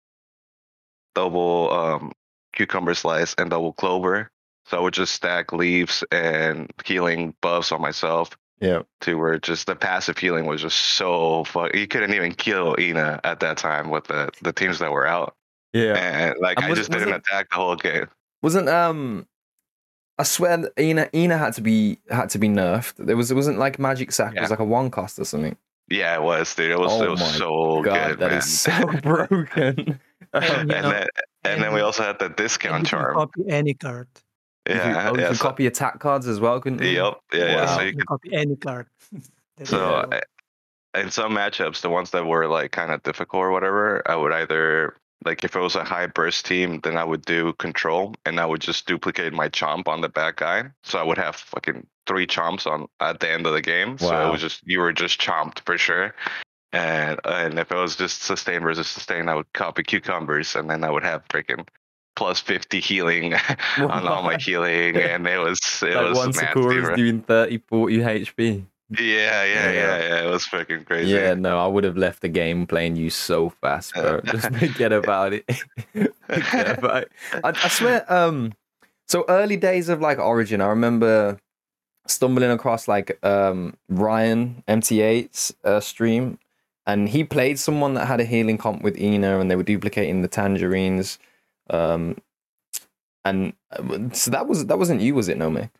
double 1.14 1.72
um, 1.72 2.12
cucumber 2.52 2.94
slice 2.94 3.34
and 3.38 3.50
double 3.50 3.72
clover. 3.72 4.30
So 4.66 4.78
I 4.78 4.80
would 4.80 4.94
just 4.94 5.14
stack 5.14 5.52
leaves 5.52 6.04
and 6.12 6.70
healing 6.84 7.34
buffs 7.40 7.72
on 7.72 7.80
myself 7.80 8.36
Yeah. 8.60 8.82
to 9.02 9.14
where 9.16 9.38
just 9.38 9.66
the 9.66 9.74
passive 9.74 10.18
healing 10.18 10.44
was 10.46 10.60
just 10.60 10.76
so 10.78 11.44
fuck. 11.44 11.74
You 11.74 11.86
couldn't 11.86 12.12
even 12.14 12.32
kill 12.32 12.76
Ina 12.78 13.20
at 13.24 13.40
that 13.40 13.56
time 13.56 13.88
with 13.90 14.04
the 14.04 14.30
the 14.42 14.52
teams 14.52 14.78
that 14.80 14.92
were 14.92 15.06
out, 15.06 15.34
Yeah. 15.72 15.94
and 15.94 16.38
like 16.40 16.58
And 16.60 16.66
I 16.72 16.74
just 16.74 16.90
didn't 16.90 17.08
it- 17.08 17.16
attack 17.26 17.48
the 17.50 17.56
whole 17.56 17.76
game. 17.76 18.06
Wasn't 18.42 18.68
um 18.68 19.26
I 20.18 20.22
swear 20.24 20.70
Ina 20.78 21.08
Ina 21.14 21.38
had 21.38 21.54
to 21.54 21.62
be 21.62 21.98
had 22.10 22.28
to 22.30 22.38
be 22.38 22.48
nerfed. 22.48 22.94
There 22.98 23.16
was 23.16 23.30
it 23.30 23.34
wasn't 23.34 23.58
like 23.58 23.78
magic 23.78 24.12
sack, 24.12 24.34
it 24.36 24.40
was 24.42 24.50
like 24.50 24.58
a 24.58 24.64
one 24.64 24.90
cost 24.90 25.18
or 25.18 25.24
something. 25.24 25.56
Yeah, 25.88 26.14
it 26.16 26.22
was, 26.22 26.54
dude. 26.54 26.70
It 26.70 26.78
was 26.78 26.92
Oh 26.92 27.02
it 27.04 27.10
was 27.10 27.20
my 27.20 27.26
so 27.26 27.82
God, 27.82 28.08
good, 28.10 28.18
that 28.20 28.30
man. 28.30 28.38
is 28.38 28.60
so 28.60 28.86
broken. 29.02 29.98
And, 30.32 30.44
and 30.44 30.68
know, 30.68 30.90
then 30.90 31.06
and 31.44 31.60
then 31.62 31.74
we 31.74 31.80
also 31.80 32.04
had 32.04 32.20
the 32.20 32.28
discount 32.28 32.82
you 32.84 32.86
charm. 32.90 33.14
copy 33.16 33.42
any 33.48 33.74
card. 33.74 34.06
You 34.68 34.74
could- 34.74 34.82
Yeah, 34.84 35.08
oh, 35.10 35.14
you 35.14 35.20
yeah. 35.22 35.28
could 35.28 35.36
So, 35.38 35.42
copy 35.44 35.66
attack 35.66 35.98
cards 36.00 36.26
as 36.26 36.38
well, 36.40 36.60
couldn't 36.60 36.82
you? 36.82 36.88
yep, 36.90 37.18
yeah, 37.32 37.44
yeah. 37.46 37.66
So 37.66 37.76
Wow. 37.76 37.80
you 37.80 37.86
You 37.86 37.92
could 37.92 37.98
can 37.98 38.06
copy 38.06 38.34
any 38.34 38.56
card. 38.56 38.86
So. 39.64 40.08
I- 40.12 40.22
in 40.92 41.08
some 41.12 41.32
matchups, 41.32 41.82
the 41.82 41.88
ones 41.88 42.10
that 42.10 42.26
were 42.26 42.48
like 42.48 42.72
kind 42.72 42.90
of 42.90 43.00
difficult 43.04 43.42
or 43.44 43.52
whatever, 43.52 44.02
I 44.10 44.16
would 44.16 44.32
either 44.32 44.96
like 45.24 45.44
if 45.44 45.54
it 45.54 45.60
was 45.60 45.76
a 45.76 45.84
high 45.84 46.06
burst 46.08 46.46
team, 46.46 46.80
then 46.80 46.96
I 46.96 47.04
would 47.04 47.24
do 47.24 47.52
control 47.52 48.16
and 48.26 48.40
I 48.40 48.46
would 48.46 48.60
just 48.60 48.86
duplicate 48.88 49.32
my 49.32 49.48
chomp 49.48 49.86
on 49.86 50.00
the 50.00 50.08
back 50.08 50.36
guy. 50.38 50.64
So 50.82 50.98
I 50.98 51.04
would 51.04 51.16
have 51.18 51.36
fucking 51.36 51.86
three 52.08 52.26
chomps 52.26 52.66
on 52.66 52.88
at 52.98 53.20
the 53.20 53.30
end 53.30 53.46
of 53.46 53.52
the 53.52 53.60
game. 53.62 53.98
So 53.98 54.26
it 54.26 54.32
was 54.32 54.40
just 54.40 54.62
you 54.66 54.80
were 54.80 54.92
just 54.92 55.20
chomped 55.20 55.60
for 55.64 55.78
sure. 55.78 56.12
And 56.72 57.20
and 57.24 57.56
if 57.60 57.70
it 57.70 57.76
was 57.76 57.94
just 57.94 58.22
sustain 58.22 58.62
versus 58.62 58.88
sustain, 58.88 59.28
I 59.28 59.36
would 59.36 59.52
copy 59.52 59.84
cucumbers 59.84 60.56
and 60.56 60.68
then 60.68 60.82
I 60.82 60.90
would 60.90 61.04
have 61.04 61.22
freaking 61.28 61.68
plus 62.16 62.40
50 62.40 62.80
healing 62.80 63.34
on 63.78 64.06
all 64.06 64.22
my 64.22 64.36
healing 64.36 64.96
and 64.96 65.26
it 65.26 65.38
was 65.38 65.60
it 65.82 65.94
like 65.94 66.08
was 66.08 66.18
one 66.18 66.32
Sakura's 66.32 66.84
bro. 66.86 66.96
doing 66.96 67.22
30, 67.22 67.58
40 67.68 67.98
HP. 67.98 68.64
Yeah, 68.98 68.98
yeah, 68.98 69.44
Yeah. 69.44 69.72
yeah, 69.72 69.98
yeah. 69.98 70.26
It 70.26 70.30
was 70.30 70.44
freaking 70.44 70.84
crazy. 70.84 71.12
Yeah, 71.12 71.34
no, 71.34 71.58
I 71.64 71.66
would 71.68 71.84
have 71.84 71.96
left 71.96 72.22
the 72.22 72.28
game 72.28 72.66
playing 72.66 72.96
you 72.96 73.08
so 73.08 73.48
fast, 73.48 73.94
bro. 73.94 74.20
Just 74.24 74.52
forget 74.56 74.92
about 74.92 75.32
it. 75.32 75.44
forget 76.26 76.78
about 76.78 77.02
it. 77.04 77.12
I, 77.44 77.50
I 77.50 77.68
swear, 77.68 78.12
um, 78.12 78.52
so 79.06 79.24
early 79.28 79.56
days 79.56 79.88
of 79.88 80.00
like 80.00 80.18
Origin, 80.18 80.60
I 80.60 80.66
remember 80.66 81.38
stumbling 82.06 82.50
across 82.50 82.88
like 82.88 83.16
um 83.24 83.74
Ryan 83.88 84.64
MT8's 84.66 85.54
uh, 85.64 85.78
stream, 85.78 86.38
and 86.84 87.08
he 87.08 87.22
played 87.22 87.60
someone 87.60 87.94
that 87.94 88.06
had 88.06 88.18
a 88.20 88.24
healing 88.24 88.58
comp 88.58 88.82
with 88.82 88.98
Ina, 89.00 89.38
and 89.38 89.48
they 89.50 89.54
were 89.56 89.62
duplicating 89.62 90.22
the 90.22 90.28
tangerines. 90.28 91.18
Um, 91.70 92.16
and 93.24 93.52
uh, 93.70 94.08
so 94.12 94.30
that 94.30 94.46
was 94.46 94.66
that 94.66 94.78
wasn't 94.78 95.00
you, 95.00 95.14
was 95.14 95.28
it, 95.28 95.38
Nomec? 95.38 95.70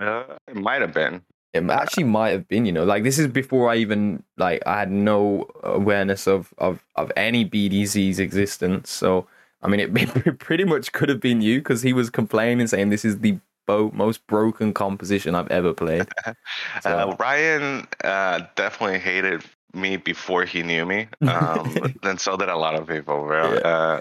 Uh, 0.00 0.24
it 0.46 0.56
might 0.56 0.80
have 0.80 0.92
been. 0.92 1.22
It 1.54 1.68
actually 1.70 2.04
might 2.04 2.30
have 2.30 2.46
been, 2.46 2.66
you 2.66 2.72
know, 2.72 2.84
like 2.84 3.04
this 3.04 3.18
is 3.18 3.26
before 3.26 3.70
I 3.70 3.76
even 3.76 4.22
like 4.36 4.62
I 4.66 4.78
had 4.80 4.90
no 4.90 5.48
awareness 5.62 6.26
of 6.26 6.52
of 6.58 6.84
of 6.96 7.10
any 7.16 7.44
BDZ's 7.44 8.18
existence. 8.18 8.90
So 8.90 9.26
I 9.62 9.68
mean, 9.68 9.80
it, 9.80 9.90
it 10.26 10.38
pretty 10.38 10.64
much 10.64 10.92
could 10.92 11.08
have 11.08 11.20
been 11.20 11.40
you 11.40 11.60
because 11.60 11.82
he 11.82 11.92
was 11.92 12.10
complaining, 12.10 12.66
saying 12.66 12.90
this 12.90 13.04
is 13.04 13.20
the 13.20 13.38
bo- 13.66 13.90
most 13.94 14.26
broken 14.26 14.74
composition 14.74 15.34
I've 15.34 15.50
ever 15.50 15.72
played. 15.72 16.06
So- 16.82 16.90
Uh, 16.90 17.16
Ryan 17.18 17.86
uh, 18.04 18.40
definitely 18.56 18.98
hated 18.98 19.42
me 19.74 19.96
before 19.96 20.44
he 20.44 20.62
knew 20.62 20.84
me. 20.86 21.08
Um, 21.22 21.94
and 22.02 22.20
so 22.20 22.36
did 22.36 22.48
a 22.50 22.56
lot 22.56 22.74
of 22.74 22.86
people, 22.88 23.24
bro. 23.24 23.54
Yeah. 23.54 23.58
Uh, 23.60 24.00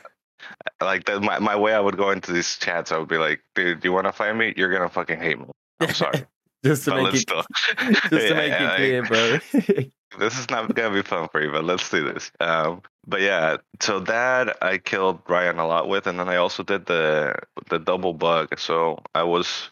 like 0.82 1.06
the, 1.06 1.20
my 1.20 1.40
my 1.40 1.56
way, 1.56 1.74
I 1.74 1.80
would 1.80 1.98
go 1.98 2.12
into 2.12 2.32
these 2.32 2.58
chats. 2.58 2.92
I 2.92 2.98
would 2.98 3.08
be 3.10 3.18
like, 3.18 3.42
"Dude, 3.56 3.80
do 3.82 3.88
you 3.88 3.94
want 3.94 4.06
to 4.08 4.12
fight 4.14 4.36
me? 4.36 4.54
You're 4.56 4.72
gonna 4.72 4.90
fucking 4.90 5.20
hate 5.20 5.40
me. 5.40 5.46
I'm 5.80 5.94
sorry, 5.94 6.26
just 6.66 6.86
to 6.86 6.92
but 6.92 7.04
make 7.14 7.22
it 7.22 7.28
do 7.28 7.42
just 7.92 8.10
to 8.10 8.28
Yeah, 8.28 8.34
make 8.34 8.50
yeah, 8.52 8.62
it 8.62 8.68
like- 8.68 8.76
clear, 8.78 9.04
bro. 9.04 10.20
this 10.20 10.38
is 10.40 10.50
not 10.50 10.74
gonna 10.74 10.94
be 10.94 11.02
fun 11.02 11.28
for 11.32 11.42
you, 11.44 11.52
but 11.52 11.64
let's 11.64 11.90
do 11.90 12.04
this. 12.12 12.32
Um, 12.40 12.82
but 13.06 13.22
yeah, 13.22 13.58
so 13.80 14.00
that 14.02 14.62
I 14.64 14.78
killed 14.78 15.20
Ryan 15.28 15.60
a 15.60 15.68
lot 15.68 15.88
with, 15.88 16.08
and 16.08 16.20
then 16.20 16.30
I 16.30 16.38
also 16.38 16.64
did 16.64 16.86
the 16.86 17.36
the 17.70 17.80
double 17.80 18.14
bug. 18.14 18.60
So 18.60 19.00
I 19.16 19.24
was, 19.24 19.70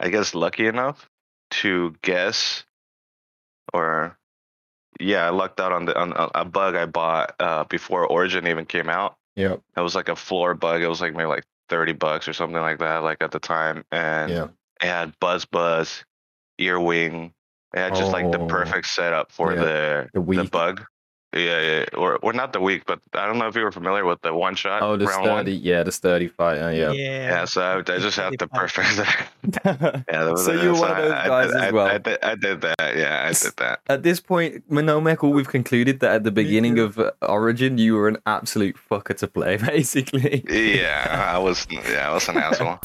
I 0.00 0.08
guess, 0.08 0.34
lucky 0.34 0.66
enough 0.66 1.08
to 1.50 1.94
guess, 2.02 2.64
or 3.72 4.16
yeah, 5.00 5.24
I 5.26 5.30
lucked 5.30 5.60
out 5.60 5.72
on 5.72 5.84
the 5.84 5.98
on 5.98 6.12
a- 6.12 6.40
a 6.40 6.44
bug 6.44 6.74
I 6.74 6.86
bought 6.86 7.34
uh, 7.40 7.64
before 7.64 8.06
Origin 8.06 8.46
even 8.46 8.64
came 8.64 8.88
out. 8.88 9.16
Yep. 9.38 9.60
It 9.76 9.80
was 9.80 9.94
like 9.94 10.08
a 10.08 10.16
floor 10.16 10.54
bug. 10.54 10.82
It 10.82 10.88
was 10.88 11.00
like 11.00 11.12
maybe 11.14 11.26
like 11.26 11.44
thirty 11.68 11.92
bucks 11.92 12.26
or 12.28 12.32
something 12.32 12.60
like 12.60 12.78
that, 12.80 13.02
like 13.02 13.18
at 13.22 13.30
the 13.30 13.38
time, 13.40 13.84
and 13.92 14.30
Yeah. 14.30 14.48
it 14.82 14.86
had 14.86 15.18
Buzz 15.20 15.44
Buzz, 15.44 16.04
Earwing. 16.58 17.32
It 17.74 17.78
had 17.78 17.94
just 17.94 18.12
like 18.12 18.30
the 18.32 18.40
Oh. 18.40 18.46
perfect 18.46 18.88
setup 18.88 19.30
for 19.30 19.52
Yeah, 19.52 19.60
the 19.60 20.10
the 20.14 20.20
the 20.42 20.44
bug. 20.44 20.84
Yeah, 21.34 21.60
yeah, 21.60 21.84
or 21.94 22.16
or 22.22 22.32
not 22.32 22.54
the 22.54 22.60
week, 22.60 22.84
but 22.86 23.00
I 23.12 23.26
don't 23.26 23.36
know 23.36 23.48
if 23.48 23.54
you 23.54 23.62
were 23.62 23.70
familiar 23.70 24.02
with 24.06 24.22
the 24.22 24.32
one 24.32 24.54
shot. 24.54 24.80
Oh, 24.80 24.96
the 24.96 25.06
sturdy, 25.08 25.52
One. 25.56 25.62
yeah, 25.62 25.82
the 25.82 25.92
sturdy 25.92 26.26
fighter. 26.26 26.72
Yeah. 26.72 26.92
Yeah, 26.92 27.44
so 27.44 27.60
I, 27.60 27.76
I 27.80 27.98
just 27.98 28.16
had 28.16 28.32
the 28.38 28.46
35. 28.46 28.50
perfect. 28.50 29.28
yeah, 29.66 30.02
that 30.06 30.30
was 30.32 30.46
So 30.46 30.52
you're 30.52 30.72
one 30.72 30.90
of 30.90 30.96
I- 30.96 31.00
those 31.02 31.12
guys 31.12 31.52
I, 31.52 31.66
as 31.66 31.72
well. 31.74 31.86
I, 31.86 31.98
did, 31.98 32.18
I 32.24 32.34
did 32.34 32.60
that. 32.62 32.96
Yeah, 32.96 33.26
I 33.28 33.32
did 33.34 33.52
that. 33.58 33.80
At 33.88 34.02
this 34.04 34.20
point, 34.20 34.66
Monomek, 34.70 35.22
all 35.22 35.32
we've 35.34 35.46
concluded 35.48 36.00
that 36.00 36.14
at 36.14 36.24
the 36.24 36.30
beginning 36.30 36.76
too. 36.76 36.84
of 36.84 36.98
uh, 36.98 37.10
Origin, 37.20 37.76
you 37.76 37.94
were 37.96 38.08
an 38.08 38.16
absolute 38.24 38.76
fucker 38.90 39.14
to 39.18 39.28
play, 39.28 39.56
basically. 39.74 40.42
Yeah, 40.48 41.26
I 41.34 41.36
was. 41.36 41.66
Yeah, 41.70 42.08
I 42.10 42.14
was 42.14 42.26
an 42.30 42.38
asshole. 42.38 42.78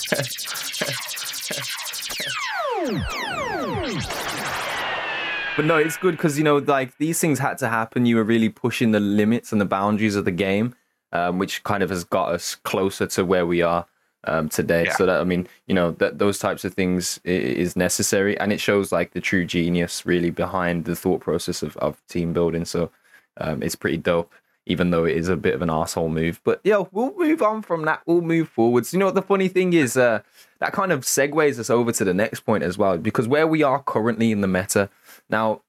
But 5.56 5.66
no, 5.66 5.78
it's 5.78 5.98
good 5.98 6.18
because 6.18 6.38
you 6.38 6.44
know, 6.44 6.58
like 6.58 6.98
these 6.98 7.20
things 7.20 7.38
had 7.38 7.60
to 7.60 7.70
happen. 7.70 8.06
You 8.08 8.16
were 8.16 8.24
really 8.24 8.50
pushing 8.50 8.92
the 8.92 9.00
limits 9.00 9.52
and 9.52 9.62
the 9.62 9.66
boundaries 9.66 10.16
of 10.16 10.26
the 10.26 10.32
game, 10.32 10.74
um, 11.12 11.38
which 11.38 11.64
kind 11.64 11.84
of 11.84 11.92
has 11.92 12.04
got 12.04 12.30
us 12.32 12.56
closer 12.56 13.06
to 13.08 13.24
where 13.24 13.46
we 13.46 13.62
are 13.62 13.86
um, 14.24 14.50
today. 14.50 14.86
Yeah. 14.86 14.96
So 14.96 15.06
that 15.06 15.22
I 15.22 15.24
mean, 15.24 15.48
you 15.68 15.76
know, 15.76 15.92
that 15.92 16.18
those 16.18 16.40
types 16.40 16.66
of 16.66 16.74
things 16.74 17.20
is 17.24 17.76
necessary, 17.76 18.36
and 18.40 18.52
it 18.52 18.60
shows 18.60 18.92
like 18.92 19.12
the 19.14 19.22
true 19.22 19.46
genius 19.46 20.06
really 20.08 20.32
behind 20.32 20.86
the 20.86 20.96
thought 20.96 21.22
process 21.22 21.62
of, 21.62 21.78
of 21.78 22.02
team 22.08 22.34
building. 22.34 22.66
So 22.66 22.90
um, 23.38 23.62
it's 23.62 23.76
pretty 23.76 23.98
dope. 23.98 24.34
even 24.66 24.92
though 24.92 25.04
it 25.04 25.18
is 25.18 25.28
a 25.28 25.36
bit 25.36 25.54
of 25.54 25.62
an 25.62 25.70
asshole 25.70 26.10
move. 26.10 26.40
But 26.44 26.62
yo, 26.64 26.88
we'll 26.92 27.14
move 27.18 27.42
on 27.42 27.62
from 27.62 27.84
that. 27.86 28.02
We'll 28.06 28.22
move 28.22 28.50
forwards. 28.50 28.94
You 28.94 29.00
know 29.00 29.06
what 29.06 29.16
the 29.16 29.22
funny 29.22 29.48
thing 29.48 29.74
is? 29.74 29.98
Uh, 29.98 30.22
that 30.60 30.72
kind 30.72 30.92
of 30.92 31.02
segues 31.02 31.60
us 31.60 31.70
over 31.70 31.92
to 31.92 32.04
the 32.04 32.14
next 32.14 32.42
point 32.42 32.64
as 32.64 32.78
well, 32.78 32.98
because 32.98 33.28
where 33.28 33.48
we 33.48 33.64
are 33.64 33.84
currently 33.84 34.32
in 34.32 34.42
the 34.42 34.48
meta 34.48 34.90
now, 35.30 35.62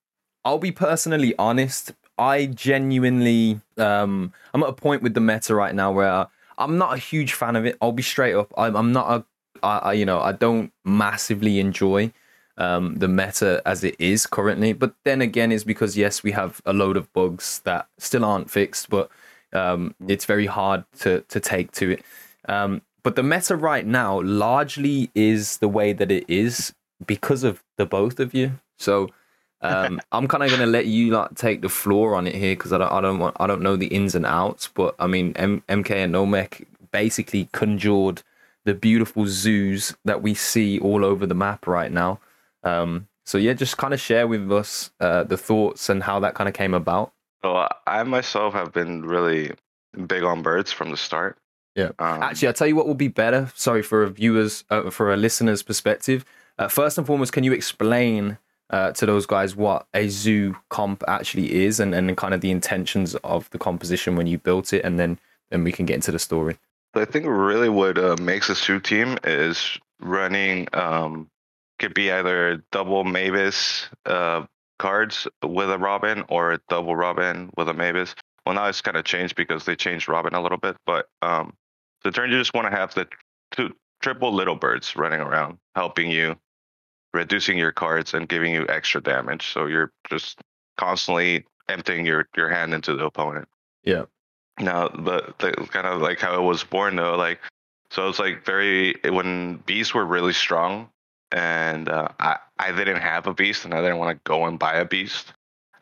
I'll 0.45 0.59
be 0.59 0.73
personally 0.73 1.35
honest. 1.39 1.93
I 2.17 2.47
genuinely, 2.47 3.61
um, 3.77 4.33
I'm 4.53 4.63
at 4.63 4.69
a 4.69 4.75
point 4.75 5.03
with 5.03 5.15
the 5.15 5.21
meta 5.21 5.55
right 5.55 5.75
now 5.75 5.91
where 5.91 6.27
I'm 6.59 6.79
not 6.79 6.95
a 6.95 6.99
huge 6.99 7.33
fan 7.33 7.57
of 7.57 7.67
it. 7.67 7.77
I'll 7.81 7.93
be 7.93 8.03
straight 8.03 8.35
up. 8.35 8.53
I'm, 8.57 8.77
I'm 8.77 8.93
not 8.93 9.11
a, 9.11 9.67
I, 9.67 9.79
I, 9.79 9.93
you 9.95 10.05
know, 10.05 10.21
I 10.21 10.33
don't 10.33 10.73
massively 10.85 11.59
enjoy 11.59 12.13
um, 12.57 12.97
the 12.97 13.09
meta 13.09 13.63
as 13.67 13.83
it 13.83 13.97
is 13.99 14.27
currently. 14.27 14.73
But 14.73 14.95
then 15.05 15.21
again, 15.21 15.51
it's 15.51 15.65
because 15.65 15.97
yes, 15.97 16.23
we 16.23 16.33
have 16.33 16.61
a 16.65 16.73
load 16.73 16.97
of 16.97 17.13
bugs 17.13 17.61
that 17.65 17.89
still 17.99 18.25
aren't 18.25 18.51
fixed, 18.51 18.91
but 18.91 19.11
um, 19.53 19.95
it's 20.07 20.25
very 20.25 20.47
hard 20.47 20.85
to 21.01 21.25
to 21.29 21.41
take 21.41 21.73
to 21.73 21.91
it. 21.91 22.05
Um, 22.49 22.83
but 23.03 23.17
the 23.17 23.23
meta 23.23 23.57
right 23.57 23.87
now 23.87 24.21
largely 24.23 25.11
is 25.15 25.59
the 25.59 25.69
way 25.69 25.93
that 25.93 26.11
it 26.11 26.25
is 26.29 26.75
because 27.05 27.45
of 27.45 27.63
the 27.77 27.87
both 27.87 28.21
of 28.21 28.35
you. 28.35 28.61
So 28.79 29.11
um, 29.65 30.01
I'm 30.13 30.29
kind 30.29 30.43
of 30.43 30.51
gonna 30.51 30.67
let 30.67 30.87
you 30.87 31.11
like 31.11 31.35
take 31.35 31.63
the 31.63 31.69
floor 31.69 32.15
on 32.15 32.27
it 32.27 32.35
here 32.35 32.55
because 32.55 32.73
I 32.73 32.79
don't 32.79 32.93
I 32.93 33.01
don't 33.01 33.19
want 33.19 33.37
I 33.41 33.47
don't 33.47 33.63
know 33.63 33.77
the 33.77 33.87
ins 33.87 34.15
and 34.15 34.27
outs. 34.27 34.69
But 34.69 34.95
I 34.99 35.07
mean 35.07 35.33
M- 35.37 35.63
MK 35.69 35.91
and 35.91 36.15
Nomec 36.15 36.67
basically 36.93 37.49
conjured 37.53 38.23
the 38.65 38.75
beautiful 38.75 39.27
zoos 39.27 39.95
that 40.05 40.23
we 40.23 40.35
see 40.35 40.79
all 40.79 41.05
over 41.05 41.27
the 41.27 41.35
map 41.35 41.67
right 41.67 41.91
now. 41.91 42.21
Um, 42.63 43.09
so 43.25 43.39
yeah, 43.39 43.55
just 43.55 43.77
kind 43.77 43.95
of 43.95 44.01
share 44.01 44.27
with 44.27 44.51
us 44.53 44.91
uh, 45.01 45.25
the 45.25 45.37
thoughts 45.37 45.89
and 45.89 46.03
how 46.03 46.21
that 46.21 46.35
kind 46.35 46.49
of 46.49 46.55
came 46.55 46.75
about. 46.75 47.13
So 47.43 47.69
I 47.87 48.03
myself 48.05 48.55
have 48.55 48.73
been 48.73 49.03
really 49.03 49.53
big 50.07 50.23
on 50.23 50.43
birds 50.43 50.73
from 50.73 50.91
the 50.91 50.97
start. 50.97 51.39
Yeah. 51.75 51.91
Um, 51.99 52.23
Actually, 52.23 52.49
I'll 52.49 52.55
tell 52.55 52.67
you 52.67 52.77
what 52.77 52.87
will 52.87 52.95
be 52.95 53.09
better. 53.09 53.51
Sorry 53.55 53.83
for 53.83 54.03
a 54.03 54.11
viewers, 54.11 54.65
uh, 54.71 54.91
for 54.91 55.13
a 55.13 55.17
listener's 55.17 55.63
perspective. 55.63 56.25
Uh, 56.59 56.69
first 56.69 56.99
and 56.99 57.07
foremost, 57.07 57.33
can 57.33 57.45
you 57.45 57.53
explain 57.53 58.39
uh, 58.71 58.93
to 58.93 59.07
those 59.07 59.27
guys 59.27 59.55
what 59.55 59.87
a 59.95 60.09
zoo 60.09 60.57
comp 60.71 61.03
actually 61.07 61.65
is 61.65 61.81
and, 61.81 61.95
and 61.95 62.17
kind 62.17 62.35
of 62.35 62.41
the 62.41 62.51
intentions 62.51 63.15
of 63.17 63.49
the 63.51 63.59
composition 63.59 64.17
when 64.17 64.27
you 64.27 64.39
built 64.39 64.73
it, 64.73 64.85
and 64.85 64.99
then 64.99 65.19
then 65.51 65.65
we 65.65 65.73
can 65.73 65.87
get 65.87 65.95
into 65.95 66.13
the 66.13 66.19
story. 66.19 66.57
I 66.95 67.05
think 67.05 67.27
really 67.29 67.69
what 67.69 67.99
uh, 67.99 68.17
makes 68.21 68.49
a 68.49 68.55
zoo 68.55 68.81
team 68.81 69.19
is 69.25 69.79
running 70.01 70.69
um, 70.73 71.29
could 71.79 71.95
be 71.95 72.11
either 72.11 72.63
double 72.71 73.05
Mavis 73.05 73.89
uh, 74.07 74.45
cards 74.79 75.27
with 75.43 75.71
a 75.71 75.79
Robin 75.79 76.25
or 76.29 76.53
a 76.53 76.61
double 76.69 76.95
Robin 76.95 77.51
with 77.57 77.69
a 77.69 77.75
Mavis. 77.75 78.15
Well, 78.47 78.55
now 78.55 78.67
it's 78.67 78.81
kind 78.81 78.97
of 78.97 79.05
changed 79.05 79.35
because 79.35 79.65
they 79.65 79.75
changed 79.75 80.09
Robin 80.09 80.35
a 80.35 80.43
little 80.43 80.59
bit, 80.59 80.77
but 80.87 81.09
um, 81.23 81.55
the 82.05 82.11
turn 82.11 82.31
you 82.31 82.39
just 82.39 82.55
want 82.55 82.71
to 82.71 82.77
have 82.77 82.95
the 82.95 83.09
two 83.53 83.75
triple 84.03 84.33
little 84.33 84.57
birds 84.57 84.97
running 84.97 85.21
around, 85.21 85.59
helping 85.75 86.11
you, 86.11 86.37
reducing 87.15 87.57
your 87.57 87.73
cards 87.73 88.13
and 88.13 88.29
giving 88.29 88.53
you 88.53 88.67
extra 88.69 89.01
damage. 89.01 89.53
So 89.53 89.67
you're 89.67 89.93
just 90.11 90.41
constantly 90.77 91.45
emptying 91.69 92.05
your 92.05 92.29
your 92.37 92.49
hand 92.49 92.75
into 92.75 92.95
the 92.95 93.07
opponent. 93.07 93.49
Yeah. 93.85 94.05
Now 94.59 94.89
the 94.89 95.35
the 95.39 95.53
kind 95.71 95.87
of 95.87 96.03
like 96.03 96.21
how 96.21 96.39
it 96.39 96.43
was 96.43 96.65
born 96.65 96.97
though, 96.97 97.17
like 97.17 97.41
so 97.91 98.09
it's 98.09 98.19
like 98.19 98.45
very 98.45 98.97
when 99.05 99.57
beasts 99.67 99.95
were 99.95 100.05
really 100.05 100.33
strong, 100.33 100.91
and 101.33 101.89
uh, 101.89 102.09
I 102.19 102.39
I 102.59 102.73
didn't 102.73 103.01
have 103.01 103.27
a 103.27 103.35
beast, 103.35 103.65
and 103.65 103.73
I 103.73 103.81
didn't 103.81 103.99
want 103.99 104.17
to 104.17 104.21
go 104.29 104.47
and 104.47 104.59
buy 104.59 104.75
a 104.75 104.85
beast. 104.85 105.33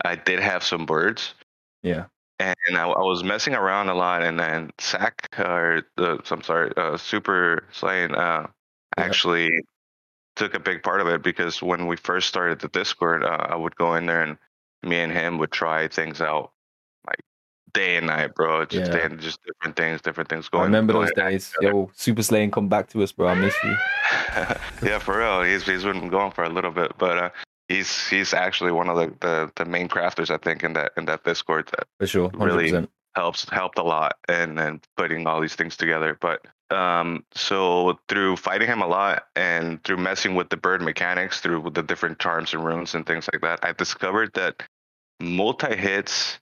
I 0.04 0.16
did 0.16 0.40
have 0.40 0.62
some 0.62 0.86
birds. 0.86 1.34
Yeah. 1.82 2.06
And 2.38 2.76
I, 2.76 2.88
I 2.88 3.02
was 3.02 3.22
messing 3.22 3.54
around 3.54 3.88
a 3.88 3.94
lot, 3.94 4.22
and 4.22 4.38
then 4.38 4.72
Sack 4.78 5.28
or 5.38 5.82
the 5.96 6.20
I'm 6.30 6.42
sorry, 6.42 6.72
uh, 6.76 6.96
Super 6.96 7.64
Saiyan 7.72 8.12
uh, 8.12 8.16
yeah. 8.16 8.46
actually 8.96 9.50
took 10.36 10.54
a 10.54 10.60
big 10.60 10.82
part 10.82 11.00
of 11.00 11.06
it 11.06 11.22
because 11.22 11.62
when 11.62 11.86
we 11.86 11.96
first 11.96 12.28
started 12.28 12.60
the 12.60 12.68
Discord, 12.68 13.24
uh, 13.24 13.46
I 13.48 13.56
would 13.56 13.76
go 13.76 13.94
in 13.94 14.06
there 14.06 14.22
and 14.22 14.38
me 14.82 14.98
and 14.98 15.12
him 15.12 15.38
would 15.38 15.52
try 15.52 15.88
things 15.88 16.20
out 16.20 16.52
like 17.06 17.20
day 17.72 17.96
and 17.96 18.06
night, 18.06 18.34
bro. 18.34 18.64
Just 18.64 18.92
yeah. 18.92 19.08
just 19.16 19.40
different 19.44 19.76
things, 19.76 20.00
different 20.00 20.28
things 20.28 20.48
going. 20.48 20.62
I 20.62 20.66
remember 20.66 20.94
going 20.94 21.06
those 21.06 21.14
days. 21.14 21.54
Yo, 21.60 21.90
Super 21.94 22.22
Saiyan, 22.22 22.52
come 22.52 22.68
back 22.68 22.88
to 22.90 23.02
us, 23.02 23.12
bro. 23.12 23.28
I 23.28 23.34
miss 23.34 23.54
you. 23.62 23.76
yeah, 24.88 24.98
for 24.98 25.18
real. 25.18 25.42
He's 25.42 25.64
he's 25.64 25.84
been 25.84 26.08
going 26.08 26.32
for 26.32 26.44
a 26.44 26.50
little 26.50 26.70
bit, 26.72 26.92
but 26.98 27.18
uh, 27.18 27.30
he's 27.68 28.08
he's 28.08 28.34
actually 28.34 28.72
one 28.72 28.88
of 28.88 28.96
the, 28.96 29.14
the, 29.20 29.52
the 29.56 29.64
main 29.64 29.88
crafters 29.88 30.30
I 30.30 30.38
think 30.38 30.62
in 30.62 30.72
that 30.74 30.92
in 30.96 31.04
that 31.06 31.24
Discord 31.24 31.68
that 31.76 31.86
for 31.98 32.06
sure 32.06 32.30
100%. 32.30 32.44
really 32.44 32.88
helps 33.14 33.48
helped 33.50 33.78
a 33.78 33.82
lot 33.82 34.16
and 34.28 34.58
and 34.58 34.84
putting 34.96 35.26
all 35.26 35.40
these 35.40 35.54
things 35.54 35.76
together. 35.76 36.16
But 36.20 36.44
um, 36.72 37.24
so 37.34 37.98
through 38.08 38.36
fighting 38.36 38.68
him 38.68 38.82
a 38.82 38.86
lot 38.86 39.24
and 39.36 39.82
through 39.84 39.98
messing 39.98 40.34
with 40.34 40.48
the 40.48 40.56
bird 40.56 40.82
mechanics 40.82 41.40
through 41.40 41.70
the 41.70 41.82
different 41.82 42.18
charms 42.18 42.54
and 42.54 42.64
runes 42.64 42.94
and 42.94 43.06
things 43.06 43.28
like 43.32 43.42
that, 43.42 43.60
I 43.62 43.72
discovered 43.72 44.32
that 44.34 44.62
multi 45.20 45.76
hits 45.76 46.38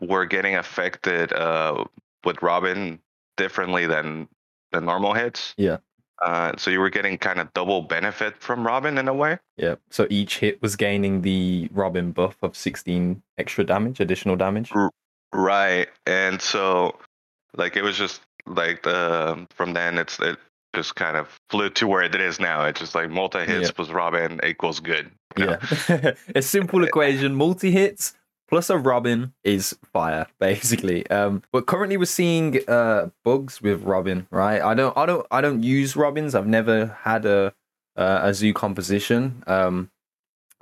were 0.00 0.26
getting 0.26 0.56
affected 0.56 1.32
uh, 1.32 1.84
with 2.24 2.42
Robin 2.42 3.00
differently 3.36 3.86
than 3.86 4.28
the 4.72 4.80
normal 4.80 5.14
hits. 5.14 5.54
Yeah. 5.56 5.78
Uh, 6.20 6.52
so 6.56 6.70
you 6.70 6.80
were 6.80 6.90
getting 6.90 7.16
kind 7.16 7.38
of 7.38 7.52
double 7.54 7.82
benefit 7.82 8.40
from 8.42 8.66
Robin 8.66 8.98
in 8.98 9.06
a 9.06 9.14
way. 9.14 9.38
Yeah. 9.56 9.76
So 9.90 10.06
each 10.10 10.38
hit 10.38 10.60
was 10.60 10.74
gaining 10.74 11.22
the 11.22 11.68
Robin 11.72 12.10
buff 12.10 12.36
of 12.42 12.56
16 12.56 13.22
extra 13.38 13.64
damage, 13.64 14.00
additional 14.00 14.34
damage. 14.34 14.72
Right. 15.32 15.88
And 16.06 16.42
so, 16.42 16.96
like, 17.56 17.76
it 17.76 17.82
was 17.82 17.96
just 17.96 18.20
like 18.48 18.82
the 18.82 19.46
from 19.50 19.74
then 19.74 19.98
it's 19.98 20.18
it 20.20 20.38
just 20.74 20.96
kind 20.96 21.16
of 21.16 21.38
flew 21.50 21.70
to 21.70 21.86
where 21.86 22.02
it 22.02 22.14
is 22.14 22.38
now. 22.38 22.64
It's 22.64 22.80
just 22.80 22.94
like 22.94 23.10
multi 23.10 23.40
hits 23.40 23.68
yeah. 23.68 23.72
plus 23.74 23.90
Robin 23.90 24.40
equals 24.44 24.80
good. 24.80 25.10
Yeah. 25.36 25.58
a 26.34 26.42
simple 26.42 26.84
equation: 26.84 27.34
multi 27.34 27.70
hits 27.70 28.14
plus 28.48 28.70
a 28.70 28.78
Robin 28.78 29.32
is 29.44 29.76
fire, 29.92 30.26
basically. 30.40 31.08
Um, 31.10 31.42
but 31.52 31.66
currently 31.66 31.96
we're 31.96 32.06
seeing 32.06 32.60
uh 32.68 33.10
bugs 33.24 33.60
with 33.62 33.82
Robin, 33.82 34.26
right? 34.30 34.60
I 34.60 34.74
don't, 34.74 34.96
I 34.96 35.06
don't, 35.06 35.26
I 35.30 35.40
don't 35.40 35.62
use 35.62 35.96
Robins. 35.96 36.34
I've 36.34 36.46
never 36.46 36.96
had 37.02 37.24
a 37.24 37.54
uh, 37.96 38.20
a 38.22 38.34
zoo 38.34 38.54
composition. 38.54 39.42
Um, 39.46 39.90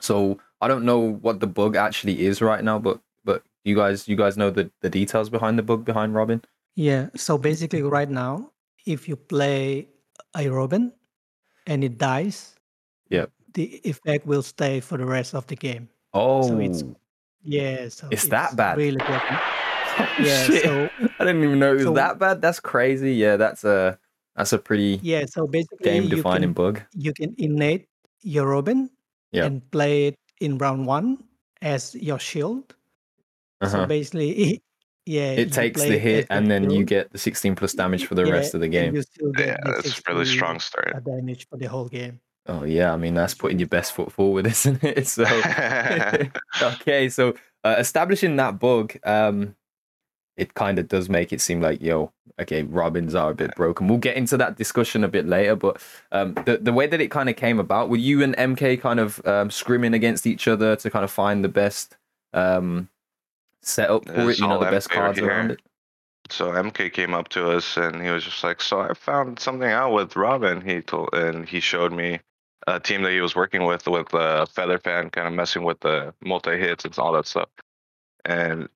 so 0.01 0.38
I 0.61 0.68
don't 0.68 0.85
know 0.85 0.99
what 0.99 1.40
the 1.40 1.46
bug 1.46 1.77
actually 1.77 2.27
is 2.27 2.42
right 2.42 2.62
now. 2.62 2.79
But 2.79 3.01
but 3.25 3.42
you 3.64 3.77
guys, 3.77 4.09
you 4.09 4.16
guys 4.16 4.37
know 4.37 4.51
the 4.51 4.70
the 4.83 4.90
details 4.90 5.31
behind 5.31 5.59
the 5.59 5.62
bug 5.62 5.85
behind 5.85 6.14
Robin. 6.14 6.42
Yeah. 6.76 7.08
So 7.16 7.38
basically, 7.38 7.82
right 7.82 8.08
now, 8.08 8.52
if 8.86 9.08
you 9.08 9.16
play 9.16 9.88
a 10.36 10.48
Robin 10.48 10.92
and 11.66 11.82
it 11.82 11.98
dies, 11.98 12.54
yeah, 13.08 13.26
the 13.54 13.80
effect 13.84 14.26
will 14.26 14.42
stay 14.42 14.80
for 14.80 14.96
the 14.96 15.06
rest 15.06 15.34
of 15.34 15.46
the 15.48 15.56
game. 15.56 15.88
Oh, 16.14 16.46
so 16.46 16.60
it's 16.60 16.84
yeah. 17.42 17.88
So 17.88 18.08
it's, 18.10 18.28
that 18.28 18.54
bad. 18.54 18.78
Really. 18.78 19.00
Oh, 19.98 20.04
yeah. 20.20 20.44
Shit. 20.44 20.62
So 20.62 20.90
I 21.18 21.24
didn't 21.24 21.42
even 21.42 21.58
know 21.58 21.70
it 21.72 21.76
was 21.76 21.84
so, 21.84 21.94
that 21.94 22.18
bad. 22.18 22.42
That's 22.42 22.60
crazy. 22.60 23.14
Yeah, 23.14 23.38
that's 23.38 23.64
a 23.64 23.98
that's 24.34 24.52
a 24.52 24.58
pretty 24.58 25.00
yeah. 25.02 25.24
So 25.24 25.46
basically, 25.46 25.84
game 25.84 26.08
defining 26.10 26.52
bug. 26.52 26.82
You 26.92 27.14
can 27.14 27.34
innate 27.38 27.88
your 28.20 28.46
Robin 28.46 28.90
yep. 29.32 29.46
and 29.46 29.70
play 29.70 30.08
it 30.08 30.18
in 30.38 30.58
round 30.58 30.86
one 30.86 31.24
as 31.62 31.94
your 31.94 32.18
shield. 32.18 32.74
Uh-huh. 33.62 33.72
So 33.72 33.86
basically, 33.86 34.62
yeah, 35.06 35.30
it 35.30 35.52
takes 35.52 35.80
the 35.82 35.98
hit, 35.98 36.26
and 36.30 36.50
then 36.50 36.68
you 36.68 36.84
get 36.84 37.12
the 37.12 37.18
16 37.18 37.54
plus 37.54 37.72
damage 37.72 38.06
for 38.06 38.16
the 38.16 38.26
yeah, 38.26 38.32
rest 38.32 38.54
of 38.54 38.60
the 38.60 38.68
game. 38.68 38.94
Yeah, 39.38 39.56
that's 39.64 40.02
really 40.08 40.24
strong 40.24 40.58
start. 40.58 41.04
Damage 41.04 41.48
for 41.48 41.56
the 41.56 41.66
whole 41.66 41.88
game. 41.88 42.20
Oh 42.48 42.64
yeah, 42.64 42.92
I 42.92 42.96
mean 42.96 43.14
that's 43.14 43.34
putting 43.34 43.58
your 43.58 43.68
best 43.68 43.92
foot 43.92 44.10
forward, 44.12 44.46
isn't 44.48 44.82
it? 44.82 45.06
So 45.06 45.24
okay, 46.62 47.08
so 47.08 47.34
uh, 47.64 47.76
establishing 47.78 48.36
that 48.36 48.58
bug, 48.58 48.96
um, 49.04 49.54
it 50.36 50.54
kind 50.54 50.78
of 50.78 50.88
does 50.88 51.08
make 51.08 51.32
it 51.32 51.40
seem 51.40 51.60
like 51.60 51.80
yo, 51.80 52.12
okay, 52.40 52.64
Robins 52.64 53.14
are 53.14 53.30
a 53.30 53.34
bit 53.34 53.54
broken. 53.54 53.86
We'll 53.86 53.98
get 53.98 54.16
into 54.16 54.36
that 54.38 54.56
discussion 54.56 55.04
a 55.04 55.08
bit 55.08 55.26
later, 55.26 55.54
but 55.54 55.80
um, 56.10 56.34
the 56.46 56.58
the 56.58 56.72
way 56.72 56.88
that 56.88 57.00
it 57.00 57.12
kind 57.12 57.28
of 57.28 57.36
came 57.36 57.60
about, 57.60 57.90
were 57.90 57.96
you 57.96 58.22
and 58.22 58.36
MK 58.36 58.80
kind 58.80 59.00
of 59.00 59.18
um, 59.26 59.50
scrimming 59.50 59.94
against 59.94 60.26
each 60.26 60.48
other 60.48 60.76
to 60.76 60.90
kind 60.90 61.04
of 61.04 61.10
find 61.10 61.44
the 61.44 61.48
best 61.48 61.96
um, 62.32 62.88
set 63.66 63.90
up 63.90 64.07
for 64.07 64.31
it, 64.31 64.38
you 64.38 64.46
know, 64.46 64.59
the 64.59 64.70
best 64.70 64.90
cards 64.90 65.18
here. 65.18 65.29
around 65.29 65.50
it. 65.52 65.61
So 66.31 66.50
MK 66.52 66.92
came 66.92 67.14
up 67.14 67.29
to 67.31 67.50
us 67.50 67.76
and 67.76 68.02
he 68.02 68.11
was 68.11 68.24
just 68.24 68.42
like, 68.42 68.61
"So 68.61 68.81
I 68.81 68.94
found 68.94 69.38
something 69.38 69.70
out 69.70 69.92
with 69.92 70.16
Robin." 70.16 70.61
He 70.61 70.81
told 70.83 71.11
and 71.12 71.48
he 71.48 71.61
showed 71.61 71.92
me 71.92 72.20
a 72.66 72.81
team 72.81 73.02
that 73.02 73.12
he 73.12 73.20
was 73.20 73.37
working 73.37 73.64
with 73.64 73.87
with 73.87 74.12
uh, 74.14 74.46
Feather 74.46 74.79
Fan, 74.79 75.11
kind 75.11 75.29
of 75.29 75.35
messing 75.35 75.62
with 75.62 75.81
the 75.81 76.14
multi 76.20 76.59
hits 76.59 76.85
and 76.85 76.98
all 76.98 77.12
that 77.12 77.26
stuff. 77.26 77.48
And 78.24 78.68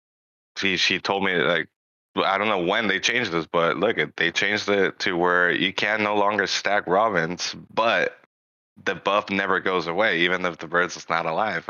he 0.61 0.77
she 0.77 1.01
told 1.01 1.25
me 1.25 1.35
like 1.35 1.69
I 2.17 2.39
don't 2.39 2.49
know 2.49 2.65
when 2.65 2.87
they 2.89 3.01
changed 3.01 3.33
this, 3.33 3.47
but 3.47 3.77
look, 3.77 3.97
they 4.17 4.31
changed 4.31 4.69
it 4.69 4.99
to 5.01 5.17
where 5.17 5.51
you 5.51 5.73
can 5.73 6.03
no 6.03 6.17
longer 6.17 6.47
stack 6.47 6.87
Robins, 6.87 7.55
but 7.73 8.19
the 8.85 8.95
buff 8.95 9.31
never 9.31 9.61
goes 9.61 9.87
away, 9.87 10.21
even 10.21 10.45
if 10.45 10.59
the 10.59 10.67
bird 10.67 10.87
is 10.87 11.09
not 11.09 11.27
alive. 11.27 11.69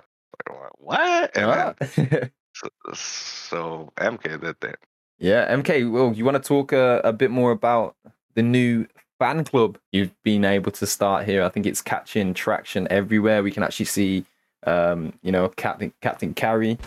Like, 0.49 0.71
what? 0.79 1.37
And 1.37 1.77
then, 1.97 2.31
so, 2.55 2.69
so 2.95 3.93
MK 3.97 4.41
did 4.41 4.57
that. 4.61 4.79
Yeah, 5.19 5.55
MK. 5.55 5.91
Well, 5.91 6.13
you 6.13 6.25
want 6.25 6.43
to 6.43 6.47
talk 6.47 6.73
uh, 6.73 7.01
a 7.05 7.13
bit 7.13 7.31
more 7.31 7.51
about 7.51 7.95
the 8.35 8.43
new 8.43 8.87
fan 9.19 9.45
club 9.45 9.79
you've 9.93 10.15
been 10.23 10.45
able 10.45 10.73
to 10.73 10.87
start 10.87 11.27
here? 11.27 11.45
I 11.45 11.49
think 11.49 11.67
it's 11.67 11.83
catching 11.83 12.35
traction 12.35 12.89
everywhere. 12.91 13.43
We 13.43 13.53
can 13.53 13.63
actually 13.63 13.87
see, 13.87 14.25
um, 14.67 15.13
you 15.23 15.31
know, 15.31 15.49
Captain 15.51 15.93
Captain 16.01 16.35
Carry 16.35 16.79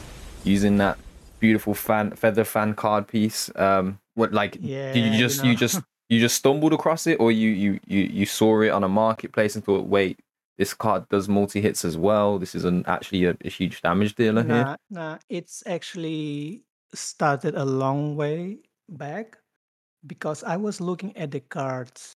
using 0.43 0.77
that 0.77 0.97
beautiful 1.39 1.73
fan 1.73 2.11
feather 2.11 2.43
fan 2.43 2.73
card 2.73 3.07
piece. 3.07 3.49
Um, 3.55 3.99
what 4.15 4.33
like? 4.33 4.57
Yeah, 4.59 4.91
did 4.91 5.05
you 5.05 5.11
you 5.11 5.19
just 5.19 5.43
you, 5.43 5.51
know. 5.51 5.57
just 5.57 5.81
you 6.09 6.19
just 6.19 6.35
stumbled 6.35 6.73
across 6.73 7.07
it, 7.07 7.19
or 7.19 7.31
you 7.31 7.49
you 7.49 7.79
you 7.87 8.01
you 8.01 8.25
saw 8.25 8.61
it 8.61 8.69
on 8.69 8.83
a 8.83 8.89
marketplace 8.89 9.55
and 9.55 9.63
thought, 9.63 9.85
wait, 9.85 10.19
this 10.57 10.73
card 10.73 11.07
does 11.09 11.27
multi 11.27 11.61
hits 11.61 11.83
as 11.83 11.97
well. 11.97 12.37
This 12.39 12.55
is 12.55 12.65
an 12.65 12.83
actually 12.87 13.25
a, 13.25 13.35
a 13.43 13.49
huge 13.49 13.81
damage 13.81 14.15
dealer 14.15 14.43
here. 14.43 14.63
Nah, 14.63 14.75
nah, 14.89 15.17
it's 15.29 15.63
actually 15.65 16.63
started 16.93 17.55
a 17.55 17.65
long 17.65 18.15
way 18.15 18.59
back 18.89 19.37
because 20.05 20.43
I 20.43 20.57
was 20.57 20.79
looking 20.79 21.15
at 21.17 21.31
the 21.31 21.39
cards 21.39 22.15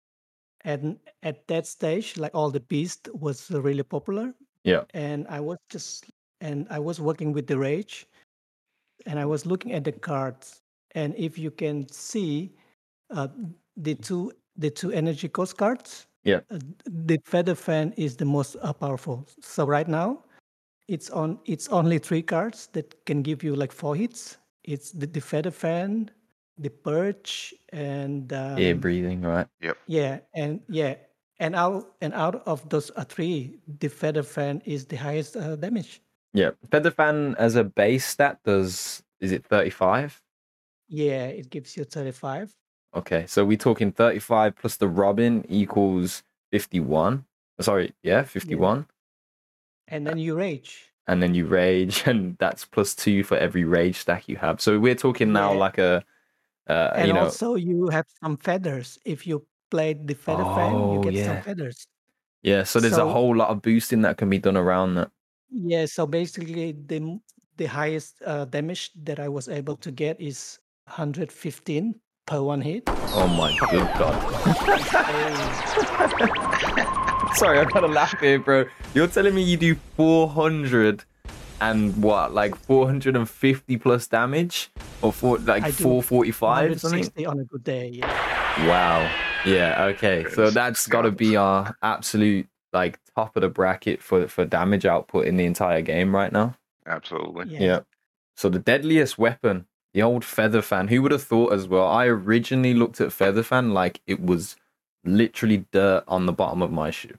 and 0.66 0.98
at 1.22 1.46
that 1.46 1.66
stage, 1.66 2.18
like 2.18 2.34
all 2.34 2.50
the 2.50 2.60
beast 2.60 3.08
was 3.14 3.50
really 3.50 3.84
popular. 3.84 4.34
Yeah. 4.64 4.82
And 4.94 5.26
I 5.28 5.40
was 5.40 5.58
just 5.70 6.06
and 6.40 6.66
I 6.70 6.80
was 6.80 7.00
working 7.00 7.32
with 7.32 7.46
the 7.46 7.56
rage 7.56 8.06
and 9.06 9.18
I 9.18 9.24
was 9.24 9.46
looking 9.46 9.72
at 9.72 9.84
the 9.84 9.92
cards. 9.92 10.60
And 10.94 11.14
if 11.16 11.38
you 11.38 11.52
can 11.52 11.88
see 11.88 12.52
uh, 13.10 13.28
the 13.76 13.94
two 13.94 14.32
the 14.56 14.70
two 14.70 14.90
energy 14.90 15.28
cost 15.28 15.56
cards, 15.56 16.08
Yeah. 16.26 16.40
uh, 16.50 16.58
the 16.84 17.18
feather 17.24 17.54
fan 17.54 17.94
is 17.96 18.16
the 18.16 18.24
most 18.24 18.56
uh, 18.60 18.72
powerful. 18.72 19.26
So 19.40 19.64
right 19.64 19.86
now, 19.86 20.24
it's 20.88 21.08
on 21.10 21.38
it's 21.44 21.68
only 21.68 21.98
three 21.98 22.22
cards 22.22 22.68
that 22.72 23.06
can 23.06 23.22
give 23.22 23.42
you 23.44 23.54
like 23.54 23.72
four 23.72 23.94
hits. 23.94 24.36
It's 24.64 24.90
the, 24.90 25.06
the 25.06 25.20
feather 25.20 25.52
fan, 25.52 26.10
the 26.58 26.70
perch, 26.70 27.54
and 27.72 28.32
um, 28.32 28.58
Ear 28.58 28.74
breathing, 28.74 29.22
right? 29.22 29.46
Yep. 29.62 29.78
yeah, 29.86 30.18
and 30.34 30.60
yeah, 30.68 30.96
and 31.38 31.54
out 31.54 31.94
and 32.00 32.12
out 32.12 32.42
of 32.46 32.68
those 32.68 32.90
uh, 32.96 33.04
three, 33.04 33.60
the 33.78 33.88
feather 33.88 34.24
fan 34.24 34.62
is 34.64 34.84
the 34.86 34.96
highest 34.96 35.36
uh, 35.36 35.54
damage. 35.54 36.02
Yeah. 36.34 36.50
Feather 36.70 36.90
fan 36.90 37.36
as 37.38 37.54
a 37.54 37.62
base 37.64 38.04
stat 38.04 38.40
does 38.44 39.02
is 39.20 39.30
it 39.30 39.46
thirty 39.46 39.70
five? 39.70 40.20
Yeah, 40.88 41.26
it 41.26 41.50
gives 41.50 41.76
you 41.76 41.84
thirty 41.84 42.12
five. 42.12 42.52
Okay, 42.96 43.26
so 43.26 43.44
we're 43.44 43.58
talking 43.58 43.92
35 43.92 44.56
plus 44.56 44.76
the 44.76 44.88
Robin 44.88 45.44
equals 45.50 46.22
51. 46.50 47.24
Sorry, 47.60 47.92
yeah, 48.02 48.22
51. 48.22 48.86
and 49.88 50.06
then 50.06 50.18
you 50.18 50.34
rage. 50.34 50.92
And 51.06 51.22
then 51.22 51.34
you 51.34 51.46
rage, 51.46 52.02
and 52.06 52.36
that's 52.38 52.64
plus 52.64 52.94
two 52.94 53.22
for 53.22 53.36
every 53.36 53.64
rage 53.64 53.96
stack 53.98 54.28
you 54.28 54.36
have. 54.36 54.60
So 54.60 54.78
we're 54.78 54.94
talking 54.96 55.32
now 55.32 55.52
Yeah. 55.52 55.58
like 55.58 55.78
a, 55.78 56.02
uh, 56.68 56.90
and 56.96 57.08
you 57.08 57.12
know, 57.14 57.24
also 57.24 57.54
you 57.54 57.88
have 57.92 58.06
some 58.22 58.36
feathers. 58.38 58.98
If 59.04 59.26
you 59.26 59.46
played 59.70 60.06
the 60.08 60.14
feather 60.14 60.44
fan, 60.44 60.74
Oh, 60.74 60.94
you 60.94 61.02
get 61.02 61.12
yeah. 61.12 61.26
some 61.26 61.42
feathers. 61.42 61.86
yeah. 62.42 62.64
So 62.64 62.80
there's 62.80 62.96
a 62.98 63.06
whole 63.08 63.36
lot 63.36 63.50
of 63.50 63.60
boosting 63.62 64.02
that 64.02 64.16
can 64.16 64.30
be 64.30 64.38
done 64.38 64.56
around 64.56 64.94
that. 64.94 65.10
Yeah, 65.50 65.84
so 65.86 66.06
basically 66.06 66.72
the 66.72 67.20
the 67.56 67.66
highest 67.66 68.20
uh, 68.26 68.44
damage 68.46 68.90
that 69.04 69.20
I 69.20 69.28
was 69.28 69.48
able 69.48 69.76
to 69.76 69.90
get 69.92 70.20
is 70.20 70.58
115 70.86 71.94
per 72.26 72.42
one 72.42 72.60
hit. 72.60 72.82
Oh 72.88 73.28
my 73.28 73.56
good 73.70 73.88
god! 73.98 74.16
Sorry, 77.36 77.58
I 77.58 77.64
gotta 77.64 77.86
laugh 77.86 78.18
here, 78.20 78.38
bro. 78.38 78.64
You're 78.94 79.06
telling 79.06 79.34
me 79.34 79.42
you 79.42 79.56
do 79.56 79.74
400 79.96 81.04
and 81.60 81.96
what, 82.02 82.34
like 82.34 82.54
450 82.56 83.76
plus 83.78 84.06
damage, 84.06 84.70
or 85.02 85.12
for 85.12 85.38
like 85.38 85.62
I 85.62 85.70
do 85.70 85.84
445 85.84 86.80
something? 86.80 87.26
on 87.26 87.40
a 87.40 87.44
good 87.44 87.64
day. 87.64 87.88
Yeah. 87.88 88.66
Wow. 88.66 89.10
Yeah. 89.44 89.84
Okay. 89.84 90.26
So 90.32 90.50
that's 90.50 90.86
got 90.86 91.02
to 91.02 91.10
be 91.12 91.36
our 91.36 91.76
absolute 91.82 92.48
like 92.72 92.98
top 93.14 93.36
of 93.36 93.42
the 93.42 93.48
bracket 93.48 94.02
for 94.02 94.26
for 94.28 94.44
damage 94.44 94.84
output 94.84 95.26
in 95.26 95.36
the 95.36 95.44
entire 95.44 95.82
game 95.82 96.14
right 96.14 96.32
now. 96.32 96.56
Absolutely. 96.86 97.54
Yeah. 97.54 97.60
Yeah. 97.60 97.80
So 98.36 98.48
the 98.48 98.58
deadliest 98.58 99.18
weapon, 99.18 99.66
the 99.96 100.02
old 100.02 100.24
feather 100.26 100.60
fan. 100.60 100.88
Who 100.88 101.00
would 101.02 101.12
have 101.12 101.22
thought 101.22 101.54
as 101.54 101.66
well? 101.68 101.88
I 101.88 102.04
originally 102.06 102.74
looked 102.74 103.00
at 103.00 103.14
feather 103.14 103.42
fan 103.42 103.72
like 103.72 104.02
it 104.06 104.20
was 104.20 104.56
literally 105.04 105.64
dirt 105.72 106.04
on 106.06 106.26
the 106.26 106.34
bottom 106.34 106.60
of 106.60 106.70
my 106.70 106.90
shoe. 106.90 107.16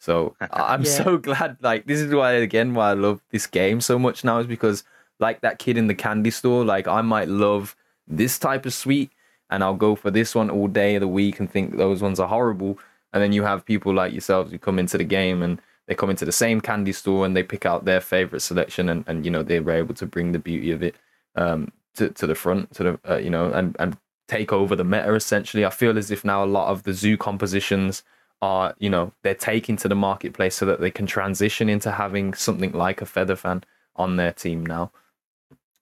So 0.00 0.34
I- 0.40 0.74
I'm 0.74 0.82
Yeah. 0.82 0.90
so 1.04 1.16
glad. 1.28 1.58
Like 1.60 1.86
this 1.86 2.00
is 2.00 2.12
why 2.12 2.32
again 2.32 2.74
why 2.74 2.90
I 2.90 2.94
love 2.94 3.22
this 3.30 3.46
game 3.46 3.80
so 3.80 3.98
much 4.00 4.24
now 4.24 4.38
is 4.40 4.48
because 4.48 4.82
like 5.20 5.40
that 5.42 5.60
kid 5.60 5.76
in 5.78 5.86
the 5.86 5.94
candy 5.94 6.30
store, 6.32 6.64
like 6.64 6.88
I 6.88 7.02
might 7.02 7.28
love 7.28 7.76
this 8.08 8.38
type 8.38 8.66
of 8.66 8.74
sweet 8.74 9.12
and 9.50 9.62
I'll 9.62 9.76
go 9.76 9.94
for 9.94 10.10
this 10.10 10.34
one 10.34 10.50
all 10.50 10.68
day 10.68 10.96
of 10.96 11.00
the 11.02 11.08
week 11.08 11.38
and 11.40 11.50
think 11.50 11.76
those 11.76 12.02
ones 12.02 12.18
are 12.20 12.28
horrible. 12.28 12.78
And 13.12 13.22
then 13.22 13.32
you 13.32 13.44
have 13.44 13.64
people 13.64 13.94
like 13.94 14.12
yourselves 14.12 14.50
who 14.52 14.58
come 14.58 14.78
into 14.80 14.98
the 14.98 15.04
game 15.04 15.42
and 15.42 15.60
they 15.86 15.94
come 15.94 16.10
into 16.10 16.24
the 16.24 16.32
same 16.32 16.60
candy 16.60 16.92
store 16.92 17.24
and 17.24 17.36
they 17.36 17.42
pick 17.44 17.64
out 17.64 17.84
their 17.84 18.00
favorite 18.00 18.40
selection 18.40 18.88
and, 18.88 19.04
and 19.06 19.24
you 19.24 19.30
know 19.30 19.42
they 19.44 19.60
were 19.60 19.72
able 19.72 19.94
to 19.94 20.06
bring 20.06 20.32
the 20.32 20.38
beauty 20.38 20.70
of 20.72 20.82
it 20.82 20.96
um 21.36 21.70
to, 21.98 22.10
to 22.10 22.26
the 22.26 22.34
front 22.34 22.74
to 22.74 22.82
the 22.82 23.00
uh, 23.08 23.16
you 23.16 23.30
know 23.30 23.52
and 23.52 23.76
and 23.78 23.96
take 24.26 24.52
over 24.52 24.76
the 24.76 24.84
meta 24.84 25.14
essentially. 25.14 25.64
I 25.64 25.70
feel 25.70 25.96
as 25.98 26.10
if 26.10 26.24
now 26.24 26.44
a 26.44 26.46
lot 26.46 26.68
of 26.70 26.82
the 26.82 26.92
zoo 26.92 27.16
compositions 27.16 28.02
are 28.40 28.74
you 28.78 28.90
know 28.90 29.12
they're 29.22 29.34
taking 29.34 29.76
to 29.78 29.88
the 29.88 29.94
marketplace 29.94 30.54
so 30.54 30.66
that 30.66 30.80
they 30.80 30.90
can 30.90 31.06
transition 31.06 31.68
into 31.68 31.92
having 31.92 32.34
something 32.34 32.72
like 32.72 33.02
a 33.02 33.06
feather 33.06 33.36
fan 33.36 33.64
on 33.96 34.16
their 34.16 34.32
team 34.32 34.64
now. 34.64 34.92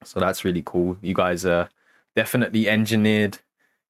So 0.05 0.21
that's 0.21 0.45
really 0.45 0.63
cool. 0.65 0.97
You 1.01 1.15
guys 1.15 1.45
are 1.45 1.69
definitely 2.15 2.69
engineered, 2.69 3.39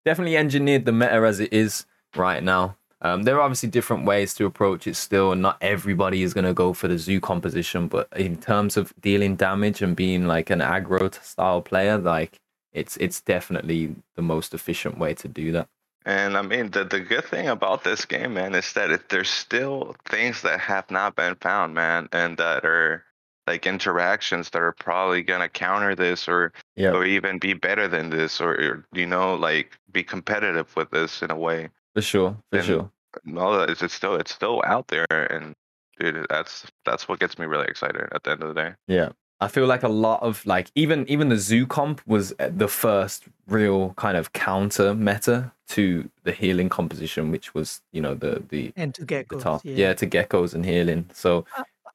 definitely 0.04 0.36
engineered 0.36 0.84
the 0.84 0.92
meta 0.92 1.22
as 1.26 1.40
it 1.40 1.52
is 1.52 1.86
right 2.16 2.42
now. 2.42 2.76
Um, 3.02 3.24
there 3.24 3.36
are 3.36 3.42
obviously 3.42 3.68
different 3.68 4.06
ways 4.06 4.32
to 4.34 4.46
approach 4.46 4.86
it 4.86 4.96
still, 4.96 5.32
and 5.32 5.42
not 5.42 5.58
everybody 5.60 6.22
is 6.22 6.32
going 6.32 6.46
to 6.46 6.54
go 6.54 6.72
for 6.72 6.88
the 6.88 6.98
zoo 6.98 7.20
composition. 7.20 7.88
But 7.88 8.08
in 8.16 8.38
terms 8.38 8.76
of 8.76 8.94
dealing 9.00 9.36
damage 9.36 9.82
and 9.82 9.94
being 9.94 10.26
like 10.26 10.50
an 10.50 10.60
aggro 10.60 11.12
style 11.22 11.60
player, 11.60 11.98
like 11.98 12.38
it's 12.72 12.96
it's 12.98 13.20
definitely 13.20 13.94
the 14.14 14.22
most 14.22 14.54
efficient 14.54 14.98
way 14.98 15.14
to 15.14 15.28
do 15.28 15.52
that. 15.52 15.68
And 16.06 16.38
I 16.38 16.42
mean, 16.42 16.70
the 16.70 16.84
the 16.84 17.00
good 17.00 17.24
thing 17.24 17.48
about 17.48 17.84
this 17.84 18.04
game, 18.04 18.34
man, 18.34 18.54
is 18.54 18.72
that 18.74 18.90
it, 18.90 19.08
there's 19.08 19.28
still 19.30 19.96
things 20.08 20.42
that 20.42 20.60
have 20.60 20.90
not 20.90 21.16
been 21.16 21.34
found, 21.36 21.74
man, 21.74 22.08
and 22.12 22.36
that 22.38 22.64
are 22.64 23.04
like 23.46 23.66
interactions 23.66 24.50
that 24.50 24.62
are 24.62 24.72
probably 24.72 25.22
gonna 25.22 25.48
counter 25.48 25.94
this, 25.94 26.28
or 26.28 26.52
Yeah, 26.76 26.92
or 26.92 27.04
even 27.04 27.38
be 27.38 27.54
better 27.54 27.88
than 27.88 28.10
this, 28.10 28.40
or, 28.40 28.52
or 28.52 28.86
you 28.92 29.06
know, 29.06 29.34
like 29.34 29.78
be 29.92 30.02
competitive 30.04 30.74
with 30.76 30.90
this 30.90 31.22
in 31.22 31.30
a 31.30 31.36
way. 31.36 31.68
For 31.96 32.02
sure, 32.02 32.36
for 32.52 32.58
And- 32.58 32.66
sure. 32.66 32.90
No, 33.24 33.62
it's, 33.62 33.82
it's 33.82 33.94
still 33.94 34.14
it's 34.16 34.34
still 34.34 34.62
out 34.66 34.88
there, 34.88 35.06
and 35.32 35.54
dude, 35.98 36.26
that's 36.28 36.66
that's 36.84 37.08
what 37.08 37.18
gets 37.18 37.38
me 37.38 37.46
really 37.46 37.66
excited 37.66 38.06
at 38.12 38.22
the 38.24 38.30
end 38.32 38.42
of 38.42 38.54
the 38.54 38.60
day. 38.62 38.74
Yeah. 38.86 39.10
I 39.40 39.48
feel 39.48 39.66
like 39.66 39.82
a 39.82 39.88
lot 39.88 40.22
of 40.22 40.44
like 40.46 40.70
even 40.74 41.06
even 41.08 41.28
the 41.30 41.36
zoo 41.38 41.66
comp 41.66 42.00
was 42.06 42.32
uh, 42.38 42.50
the 42.56 42.68
first 42.68 43.24
real 43.46 43.92
kind 43.96 44.16
of 44.16 44.32
counter 44.32 44.94
meta 44.94 45.52
to 45.68 46.08
the 46.24 46.32
healing 46.32 46.68
composition, 46.70 47.30
which 47.30 47.54
was 47.54 47.80
you 47.92 48.00
know 48.02 48.14
the 48.14 48.42
the, 48.50 48.72
And 48.76 48.94
to 48.94 49.04
get 49.04 49.28
the 49.30 49.38
Yeah. 49.64 49.76
yeah 49.88 49.94
to 49.94 50.06
geckos 50.06 50.54
and 50.54 50.64
healing. 50.64 51.08
So 51.14 51.44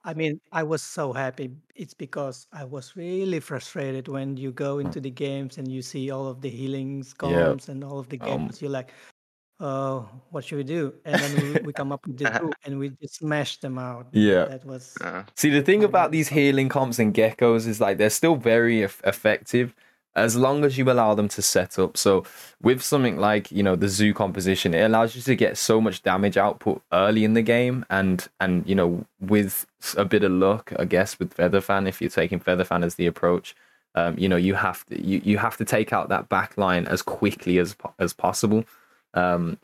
I 0.03 0.15
mean, 0.15 0.39
I 0.51 0.63
was 0.63 0.81
so 0.81 1.13
happy. 1.13 1.51
It's 1.75 1.93
because 1.93 2.47
I 2.51 2.63
was 2.65 2.95
really 2.95 3.39
frustrated 3.39 4.07
when 4.07 4.35
you 4.37 4.51
go 4.51 4.79
into 4.79 4.99
the 4.99 5.11
games 5.11 5.59
and 5.59 5.71
you 5.71 5.83
see 5.83 6.09
all 6.09 6.27
of 6.27 6.41
the 6.41 6.49
healings 6.49 7.13
comps 7.13 7.69
and 7.69 7.83
all 7.83 7.99
of 7.99 8.09
the 8.09 8.19
Um, 8.21 8.27
games. 8.27 8.61
You're 8.61 8.71
like, 8.79 8.91
oh, 9.61 10.09
what 10.31 10.43
should 10.43 10.57
we 10.57 10.63
do? 10.63 10.93
And 11.05 11.21
then 11.21 11.53
we, 11.53 11.59
we 11.67 11.73
come 11.73 11.91
up 11.91 12.05
with 12.05 12.17
the 12.17 12.29
two 12.39 12.51
and 12.65 12.79
we 12.79 12.89
just 13.01 13.15
smash 13.15 13.57
them 13.57 13.77
out. 13.77 14.07
Yeah. 14.11 14.45
That 14.45 14.65
was 14.65 14.97
Uh, 15.01 15.23
See, 15.35 15.49
the 15.49 15.61
thing 15.61 15.83
about 15.83 16.11
these 16.11 16.29
healing 16.29 16.67
comps 16.67 16.99
and 16.99 17.13
geckos 17.13 17.67
is 17.67 17.79
like 17.79 17.97
they're 17.97 18.09
still 18.09 18.35
very 18.35 18.83
eff- 18.83 19.01
effective 19.05 19.73
as 20.13 20.35
long 20.35 20.65
as 20.65 20.77
you 20.77 20.91
allow 20.91 21.13
them 21.13 21.29
to 21.29 21.41
set 21.41 21.79
up. 21.79 21.95
So, 21.95 22.25
with 22.61 22.81
something 22.81 23.17
like 23.17 23.49
you 23.51 23.63
know 23.63 23.77
the 23.77 23.87
zoo 23.87 24.13
composition, 24.13 24.73
it 24.73 24.81
allows 24.81 25.15
you 25.15 25.21
to 25.21 25.35
get 25.35 25.57
so 25.57 25.79
much 25.79 26.03
damage 26.03 26.35
output 26.37 26.81
early 26.91 27.23
in 27.23 27.33
the 27.33 27.41
game, 27.41 27.85
and 27.89 28.27
and 28.41 28.67
you 28.67 28.75
know 28.75 29.05
with 29.21 29.65
a 29.95 30.03
bit 30.03 30.23
of 30.23 30.31
luck, 30.33 30.73
I 30.77 30.85
guess 30.85 31.17
with 31.17 31.35
Featherfan, 31.37 31.87
if 31.87 32.01
you're 32.01 32.09
taking 32.09 32.41
Featherfan 32.41 32.83
as 32.83 32.95
the 32.95 33.07
approach, 33.07 33.55
um, 33.95 34.17
you 34.17 34.27
know 34.27 34.35
you 34.35 34.55
have 34.55 34.85
to 34.87 35.01
you, 35.01 35.21
you 35.23 35.37
have 35.37 35.55
to 35.57 35.63
take 35.65 35.93
out 35.93 36.09
that 36.09 36.27
back 36.27 36.57
line 36.57 36.87
as 36.87 37.01
quickly 37.01 37.57
as 37.57 37.75
as 37.97 38.11
possible. 38.11 38.65
Um, 39.13 39.57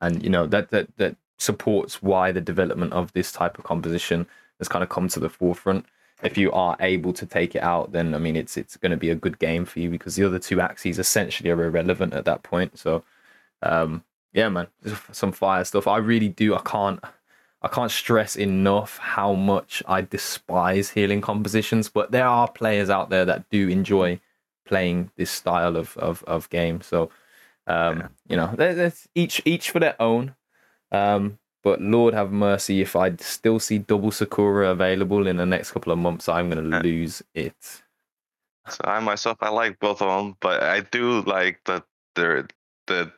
and 0.00 0.22
you 0.22 0.30
know 0.30 0.46
that 0.46 0.70
that 0.70 0.96
that 0.96 1.16
supports 1.38 2.02
why 2.02 2.32
the 2.32 2.40
development 2.40 2.92
of 2.92 3.12
this 3.12 3.32
type 3.32 3.58
of 3.58 3.64
composition 3.64 4.26
has 4.58 4.68
kind 4.68 4.82
of 4.82 4.88
come 4.88 5.08
to 5.08 5.20
the 5.20 5.28
forefront. 5.28 5.86
If 6.22 6.38
you 6.38 6.52
are 6.52 6.76
able 6.80 7.12
to 7.14 7.26
take 7.26 7.54
it 7.54 7.62
out, 7.62 7.92
then 7.92 8.14
I 8.14 8.18
mean 8.18 8.36
it's 8.36 8.56
it's 8.56 8.76
going 8.76 8.90
to 8.90 8.96
be 8.96 9.10
a 9.10 9.14
good 9.14 9.38
game 9.38 9.64
for 9.64 9.80
you 9.80 9.90
because 9.90 10.16
the 10.16 10.24
other 10.24 10.38
two 10.38 10.60
axes 10.60 10.98
essentially 10.98 11.50
are 11.50 11.62
irrelevant 11.64 12.14
at 12.14 12.24
that 12.24 12.42
point. 12.42 12.78
So, 12.78 13.04
um, 13.62 14.04
yeah, 14.32 14.48
man, 14.48 14.68
some 15.12 15.32
fire 15.32 15.64
stuff. 15.64 15.86
I 15.86 15.98
really 15.98 16.28
do. 16.28 16.54
I 16.54 16.60
can't. 16.60 17.00
I 17.62 17.68
can't 17.68 17.90
stress 17.90 18.36
enough 18.36 18.98
how 18.98 19.32
much 19.32 19.82
I 19.88 20.02
despise 20.02 20.90
healing 20.90 21.22
compositions, 21.22 21.88
but 21.88 22.10
there 22.10 22.26
are 22.26 22.46
players 22.46 22.90
out 22.90 23.08
there 23.08 23.24
that 23.24 23.48
do 23.48 23.68
enjoy 23.68 24.20
playing 24.66 25.10
this 25.16 25.30
style 25.30 25.76
of 25.76 25.96
of, 25.96 26.22
of 26.24 26.50
game. 26.50 26.80
So 26.82 27.10
um, 27.66 27.98
Yeah. 27.98 28.08
you 28.28 28.36
know, 28.36 28.54
there's 28.56 29.06
each 29.14 29.40
each 29.44 29.70
for 29.70 29.80
their 29.80 30.00
own. 30.00 30.34
Um, 30.92 31.38
but 31.62 31.80
Lord 31.80 32.12
have 32.14 32.30
mercy, 32.30 32.80
if 32.82 32.94
I 32.94 33.16
still 33.16 33.58
see 33.58 33.78
double 33.78 34.10
Sakura 34.10 34.70
available 34.70 35.26
in 35.26 35.36
the 35.38 35.46
next 35.46 35.72
couple 35.72 35.92
of 35.92 35.98
months, 35.98 36.28
I'm 36.28 36.50
gonna 36.50 36.68
Yeah. 36.68 36.82
lose 36.82 37.22
it. 37.34 37.82
So 38.68 38.80
I 38.84 39.00
myself, 39.00 39.38
I 39.40 39.48
like 39.50 39.78
both 39.78 40.00
of 40.02 40.08
them, 40.08 40.36
but 40.40 40.62
I 40.62 40.80
do 40.80 41.20
like 41.22 41.60
the 41.64 41.82
the 42.14 42.48
the 42.86 43.12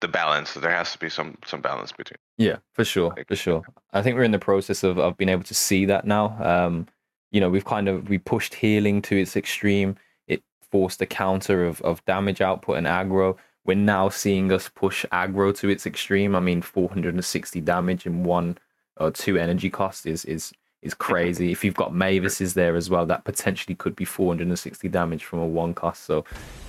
the 0.00 0.08
balance. 0.08 0.54
There 0.54 0.70
has 0.70 0.92
to 0.92 0.98
be 0.98 1.08
some 1.08 1.36
some 1.46 1.60
balance 1.60 1.92
between. 1.92 2.16
Yeah, 2.38 2.56
for 2.72 2.84
sure, 2.84 3.10
Like- 3.16 3.28
for 3.28 3.36
sure. 3.36 3.62
I 3.92 4.02
think 4.02 4.16
we're 4.16 4.24
in 4.24 4.32
the 4.32 4.38
process 4.38 4.82
of, 4.82 4.98
of 4.98 5.16
being 5.16 5.28
able 5.28 5.44
to 5.44 5.54
see 5.54 5.84
that 5.86 6.04
now. 6.06 6.36
Um, 6.42 6.88
you 7.30 7.40
know, 7.40 7.48
we've 7.48 7.64
kind 7.64 7.88
of 7.88 8.08
we 8.08 8.18
pushed 8.18 8.54
healing 8.54 9.00
to 9.02 9.16
its 9.16 9.36
extreme. 9.36 9.96
It 10.26 10.42
forced 10.70 11.00
a 11.02 11.06
counter 11.06 11.64
of, 11.64 11.80
of 11.82 12.04
damage 12.04 12.40
output 12.40 12.78
and 12.78 12.86
aggro. 12.86 13.36
We're 13.64 13.76
now 13.76 14.08
seeing 14.08 14.50
us 14.52 14.68
push 14.68 15.04
aggro 15.12 15.56
to 15.58 15.68
its 15.68 15.86
extreme. 15.86 16.34
I 16.34 16.40
mean, 16.40 16.62
460 16.62 17.60
damage 17.60 18.06
in 18.06 18.24
one 18.24 18.58
or 18.96 19.10
two 19.10 19.36
energy 19.38 19.70
cost 19.70 20.06
is 20.06 20.24
is 20.24 20.52
is 20.82 20.94
crazy. 20.94 21.52
if 21.52 21.64
you've 21.64 21.74
got 21.74 21.92
Mavises 21.92 22.54
there 22.54 22.74
as 22.74 22.90
well, 22.90 23.06
that 23.06 23.24
potentially 23.24 23.74
could 23.74 23.94
be 23.94 24.04
460 24.04 24.88
damage 24.88 25.24
from 25.24 25.38
a 25.38 25.46
one 25.46 25.74
cost. 25.74 26.02
So, 26.04 26.24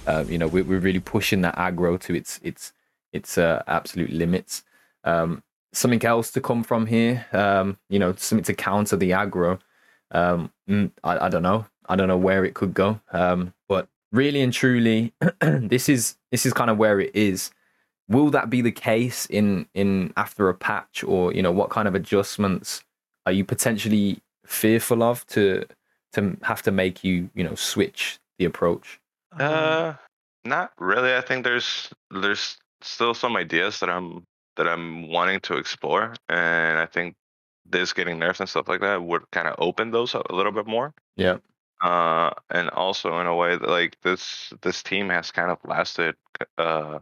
uh, 0.06 0.24
you 0.28 0.38
know, 0.38 0.48
we're, 0.48 0.64
we're 0.64 0.80
really 0.80 1.00
pushing 1.00 1.42
that 1.42 1.56
aggro 1.56 2.00
to 2.02 2.16
its 2.16 2.40
its 2.44 2.74
its 3.12 3.38
uh, 3.38 3.64
absolute 3.68 4.12
limits. 4.12 4.64
Um, 5.04 5.44
something 5.72 6.04
else 6.06 6.32
to 6.32 6.42
come 6.42 6.64
from 6.64 6.86
here. 6.86 7.26
Um, 7.34 7.78
you 7.90 8.00
know, 8.00 8.14
something 8.16 8.46
to 8.46 8.54
counter 8.54 8.96
the 8.96 9.12
aggro. 9.12 9.60
Um, 10.12 10.52
mm, 10.70 10.92
I, 11.04 11.26
I 11.26 11.30
don't 11.30 11.44
know. 11.44 11.66
I 11.90 11.96
don't 11.96 12.08
know 12.08 12.18
where 12.18 12.46
it 12.46 12.54
could 12.54 12.74
go. 12.74 13.02
Um, 13.12 13.54
but 13.68 13.88
really 14.14 14.42
and 14.42 14.54
truly, 14.54 15.14
this 15.42 15.90
is 15.90 16.16
this 16.32 16.46
is 16.46 16.54
kind 16.54 16.70
of 16.70 16.78
where 16.78 17.02
it 17.02 17.14
is. 17.14 17.52
Will 18.08 18.30
that 18.30 18.50
be 18.50 18.62
the 18.62 18.72
case 18.72 19.26
in 19.26 19.68
in 19.74 20.14
after 20.16 20.48
a 20.48 20.54
patch, 20.54 21.04
or 21.04 21.34
you 21.34 21.42
know, 21.42 21.52
what 21.52 21.70
kind 21.70 21.88
of 21.88 21.96
adjustments 21.96 22.84
are 23.26 23.32
you 23.32 23.44
potentially 23.44 24.22
fearful 24.46 25.04
of 25.04 25.26
to 25.28 25.66
to 26.14 26.38
have 26.44 26.62
to 26.62 26.72
make 26.72 27.04
you 27.04 27.30
you 27.34 27.44
know 27.44 27.56
switch 27.56 28.20
the 28.38 28.46
approach? 28.46 29.00
Uh, 29.38 29.94
not 30.46 30.72
really. 30.78 31.16
I 31.16 31.22
think 31.22 31.44
there's 31.44 31.90
there's 32.12 32.58
still 32.82 33.14
some 33.14 33.36
ideas 33.36 33.80
that 33.80 33.90
I'm 33.90 34.24
that 34.56 34.68
I'm 34.68 35.10
wanting 35.10 35.40
to 35.42 35.58
explore, 35.58 36.14
and 36.30 36.78
I 36.78 36.86
think 36.86 37.16
this 37.66 37.94
getting 37.94 38.20
nerfed 38.20 38.42
and 38.42 38.50
stuff 38.50 38.68
like 38.68 38.82
that 38.82 39.02
would 39.02 39.24
kind 39.32 39.48
of 39.48 39.56
open 39.58 39.92
those 39.92 40.14
up 40.14 40.30
a 40.30 40.36
little 40.36 40.52
bit 40.52 40.68
more. 40.68 40.94
Yeah. 41.16 41.38
Uh, 41.84 42.32
and 42.50 42.70
also 42.70 43.20
in 43.20 43.28
a 43.28 43.36
way 43.36 43.58
that 43.58 43.70
like 43.70 43.98
this 44.02 44.54
this 44.62 44.82
team 44.82 45.10
has 45.10 45.32
kind 45.32 45.52
of 45.52 45.58
lasted 45.66 46.16
uh 46.58 47.00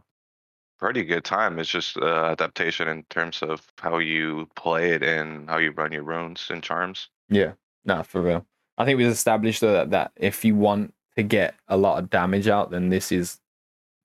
pretty 0.82 1.04
good 1.04 1.22
time. 1.22 1.60
It's 1.60 1.70
just 1.70 1.96
uh, 1.96 2.24
adaptation 2.32 2.88
in 2.88 3.04
terms 3.04 3.40
of 3.40 3.62
how 3.78 3.98
you 3.98 4.48
play 4.56 4.90
it 4.90 5.04
and 5.04 5.48
how 5.48 5.58
you 5.58 5.70
run 5.70 5.92
your 5.92 6.02
runes 6.02 6.48
and 6.50 6.60
charms. 6.60 7.08
Yeah, 7.28 7.52
nah, 7.84 8.02
for 8.02 8.20
real. 8.20 8.44
I 8.76 8.84
think 8.84 8.98
we've 8.98 9.06
established 9.06 9.60
though 9.60 9.72
that, 9.74 9.90
that 9.90 10.10
if 10.16 10.44
you 10.44 10.56
want 10.56 10.92
to 11.16 11.22
get 11.22 11.54
a 11.68 11.76
lot 11.76 12.00
of 12.00 12.10
damage 12.10 12.48
out, 12.48 12.72
then 12.72 12.88
this 12.88 13.12
is, 13.12 13.38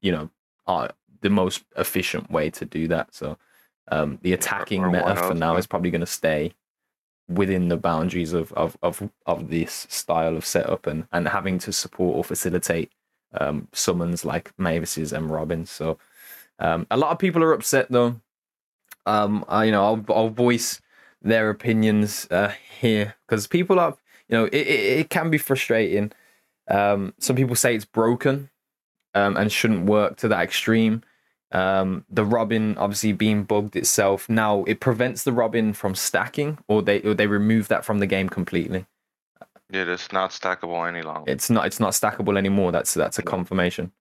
you 0.02 0.12
know, 0.12 0.30
uh, 0.68 0.90
the 1.22 1.32
most 1.32 1.64
efficient 1.78 2.30
way 2.30 2.52
to 2.52 2.66
do 2.66 2.88
that. 2.90 3.16
So, 3.16 3.40
um, 3.88 4.20
the 4.22 4.34
attacking 4.34 4.84
or 4.84 4.92
meta 4.92 5.16
for 5.16 5.34
now 5.34 5.58
is 5.58 5.66
probably 5.66 5.90
going 5.90 6.02
to 6.02 6.06
stay 6.06 6.54
within 7.28 7.68
the 7.68 7.78
boundaries 7.78 8.34
of, 8.34 8.54
of 8.54 8.78
of 8.82 9.10
of 9.26 9.50
this 9.50 9.86
style 9.90 10.38
of 10.38 10.46
setup 10.46 10.88
and 10.88 11.08
and 11.12 11.28
having 11.28 11.60
to 11.60 11.72
support 11.72 12.16
or 12.16 12.24
facilitate 12.24 12.92
um, 13.34 13.68
summons 13.74 14.24
like 14.24 14.54
Mavis's 14.58 15.12
and 15.14 15.30
Robins. 15.30 15.70
So, 15.70 15.98
um, 16.60 16.88
a 16.90 16.98
lot 16.98 17.12
of 17.12 17.20
people 17.20 17.44
are 17.44 17.54
upset 17.54 17.88
though. 17.90 18.22
Um, 19.06 19.46
I, 19.48 19.66
you 19.66 19.72
know, 19.72 19.84
I'll 19.84 20.06
I'll 20.10 20.30
voice 20.30 20.82
their 21.22 21.50
opinions 21.50 22.28
uh, 22.32 22.54
here 22.80 23.16
because 23.28 23.48
people 23.48 23.80
are, 23.80 23.98
you 24.30 24.38
know, 24.38 24.46
it, 24.46 24.56
it, 24.56 25.00
it 25.00 25.10
can 25.10 25.30
be 25.30 25.38
frustrating. 25.38 26.12
Um, 26.70 27.14
some 27.20 27.36
people 27.36 27.56
say 27.56 27.76
it's 27.76 27.86
broken 27.86 28.50
um, 29.14 29.38
and 29.38 29.52
shouldn't 29.52 29.86
work 29.86 30.18
to 30.18 30.28
that 30.28 30.42
extreme. 30.42 31.02
Um, 31.52 32.04
the 32.10 32.26
Robin 32.26 32.78
obviously 32.78 33.14
being 33.14 33.44
bugged 33.44 33.76
itself 33.78 34.28
now 34.28 34.66
it 34.66 34.82
prevents 34.82 35.24
the 35.24 35.32
Robin 35.32 35.72
from 35.74 35.96
stacking, 35.96 36.58
or 36.68 36.82
they 36.82 37.02
or 37.02 37.14
they 37.14 37.28
remove 37.28 37.70
that 37.70 37.86
from 37.86 38.00
the 38.00 38.06
game 38.08 38.28
completely. 38.30 38.86
Yeah, 39.72 39.82
It 39.84 39.88
is 39.90 40.12
not 40.12 40.32
stackable 40.32 40.88
any 40.88 41.02
longer. 41.04 41.32
It's 41.32 41.50
not 41.50 41.66
it's 41.66 41.80
not 41.80 41.94
stackable 41.94 42.38
anymore. 42.38 42.72
That's 42.72 42.94
that's 42.94 43.18
a 43.20 43.24
confirmation. 43.24 43.92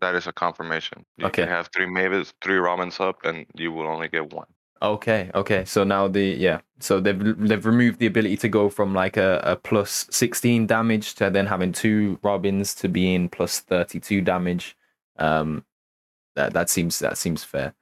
that 0.00 0.14
is 0.14 0.26
a 0.26 0.32
confirmation. 0.32 1.04
You 1.16 1.26
Okay. 1.26 1.42
can 1.42 1.48
have 1.50 1.68
three 1.74 1.86
Mavis, 1.86 2.34
three 2.42 2.58
Robins 2.58 3.00
up, 3.00 3.24
and 3.24 3.46
you 3.54 3.72
will 3.72 3.86
only 3.86 4.08
get 4.08 4.32
one. 4.32 4.46
Okay, 4.82 5.30
okay. 5.34 5.64
So 5.64 5.84
now 5.84 6.06
the 6.08 6.22
yeah, 6.36 6.60
so 6.80 7.00
they've 7.00 7.18
they've 7.48 7.64
removed 7.64 7.98
the 8.00 8.06
ability 8.06 8.36
to 8.38 8.48
go 8.48 8.68
from 8.68 8.92
like 8.92 9.16
a, 9.16 9.40
a 9.44 9.56
plus 9.56 10.06
sixteen 10.10 10.66
damage 10.66 11.14
to 11.14 11.30
then 11.30 11.46
having 11.46 11.72
two 11.72 12.18
robins 12.22 12.74
to 12.76 12.88
being 12.88 13.28
plus 13.30 13.60
thirty 13.60 13.98
two 14.00 14.20
damage. 14.20 14.76
Um, 15.18 15.64
that 16.36 16.52
that 16.52 16.70
seems 16.70 16.98
that 17.00 17.18
seems 17.18 17.42
fair. 17.44 17.74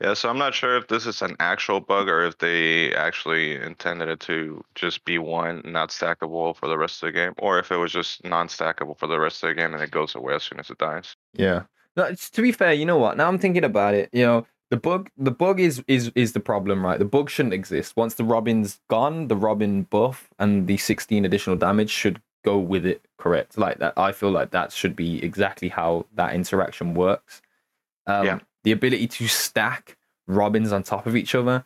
Yeah, 0.00 0.14
so 0.14 0.28
I'm 0.28 0.38
not 0.38 0.52
sure 0.52 0.76
if 0.76 0.88
this 0.88 1.06
is 1.06 1.22
an 1.22 1.36
actual 1.38 1.78
bug 1.78 2.08
or 2.08 2.24
if 2.24 2.38
they 2.38 2.92
actually 2.94 3.54
intended 3.54 4.08
it 4.08 4.18
to 4.20 4.64
just 4.74 5.04
be 5.04 5.16
one, 5.18 5.62
not 5.64 5.90
stackable 5.90 6.56
for 6.56 6.66
the 6.68 6.76
rest 6.76 7.00
of 7.02 7.06
the 7.06 7.12
game, 7.12 7.34
or 7.38 7.60
if 7.60 7.70
it 7.70 7.76
was 7.76 7.92
just 7.92 8.24
non-stackable 8.24 8.98
for 8.98 9.06
the 9.06 9.20
rest 9.20 9.44
of 9.44 9.50
the 9.50 9.54
game 9.54 9.72
and 9.74 9.82
it 9.82 9.92
goes 9.92 10.16
away 10.16 10.34
as 10.34 10.42
soon 10.42 10.58
as 10.58 10.70
it 10.70 10.78
dies. 10.78 11.14
Yeah. 11.34 11.62
No, 11.96 12.02
it's- 12.04 12.30
to 12.30 12.42
be 12.42 12.50
fair, 12.50 12.72
you 12.72 12.84
know 12.84 12.96
what? 12.98 13.16
Now 13.16 13.28
I'm 13.28 13.38
thinking 13.38 13.62
about 13.62 13.94
it. 13.94 14.08
You 14.12 14.24
know, 14.26 14.46
the 14.70 14.76
bug 14.76 15.08
the 15.16 15.30
bug 15.30 15.60
is 15.60 15.84
is 15.86 16.10
is 16.16 16.32
the 16.32 16.40
problem, 16.40 16.84
right? 16.84 16.98
The 16.98 17.04
bug 17.04 17.30
shouldn't 17.30 17.54
exist. 17.54 17.94
Once 17.96 18.14
the 18.14 18.24
Robin's 18.24 18.80
gone, 18.88 19.28
the 19.28 19.36
Robin 19.36 19.82
buff 19.84 20.30
and 20.40 20.66
the 20.66 20.78
16 20.78 21.24
additional 21.24 21.54
damage 21.56 21.90
should 21.90 22.20
go 22.44 22.58
with 22.58 22.84
it. 22.86 23.04
Correct. 23.18 23.56
Like 23.56 23.78
that. 23.78 23.92
I 23.96 24.10
feel 24.10 24.30
like 24.32 24.50
that 24.50 24.72
should 24.72 24.96
be 24.96 25.22
exactly 25.22 25.68
how 25.68 26.06
that 26.14 26.34
interaction 26.34 26.94
works. 26.94 27.40
Um, 28.06 28.26
Yeah. 28.26 28.38
The 28.64 28.72
ability 28.72 29.08
to 29.08 29.26
stack 29.28 29.96
Robins 30.28 30.72
on 30.72 30.82
top 30.82 31.06
of 31.06 31.16
each 31.16 31.34
other. 31.34 31.64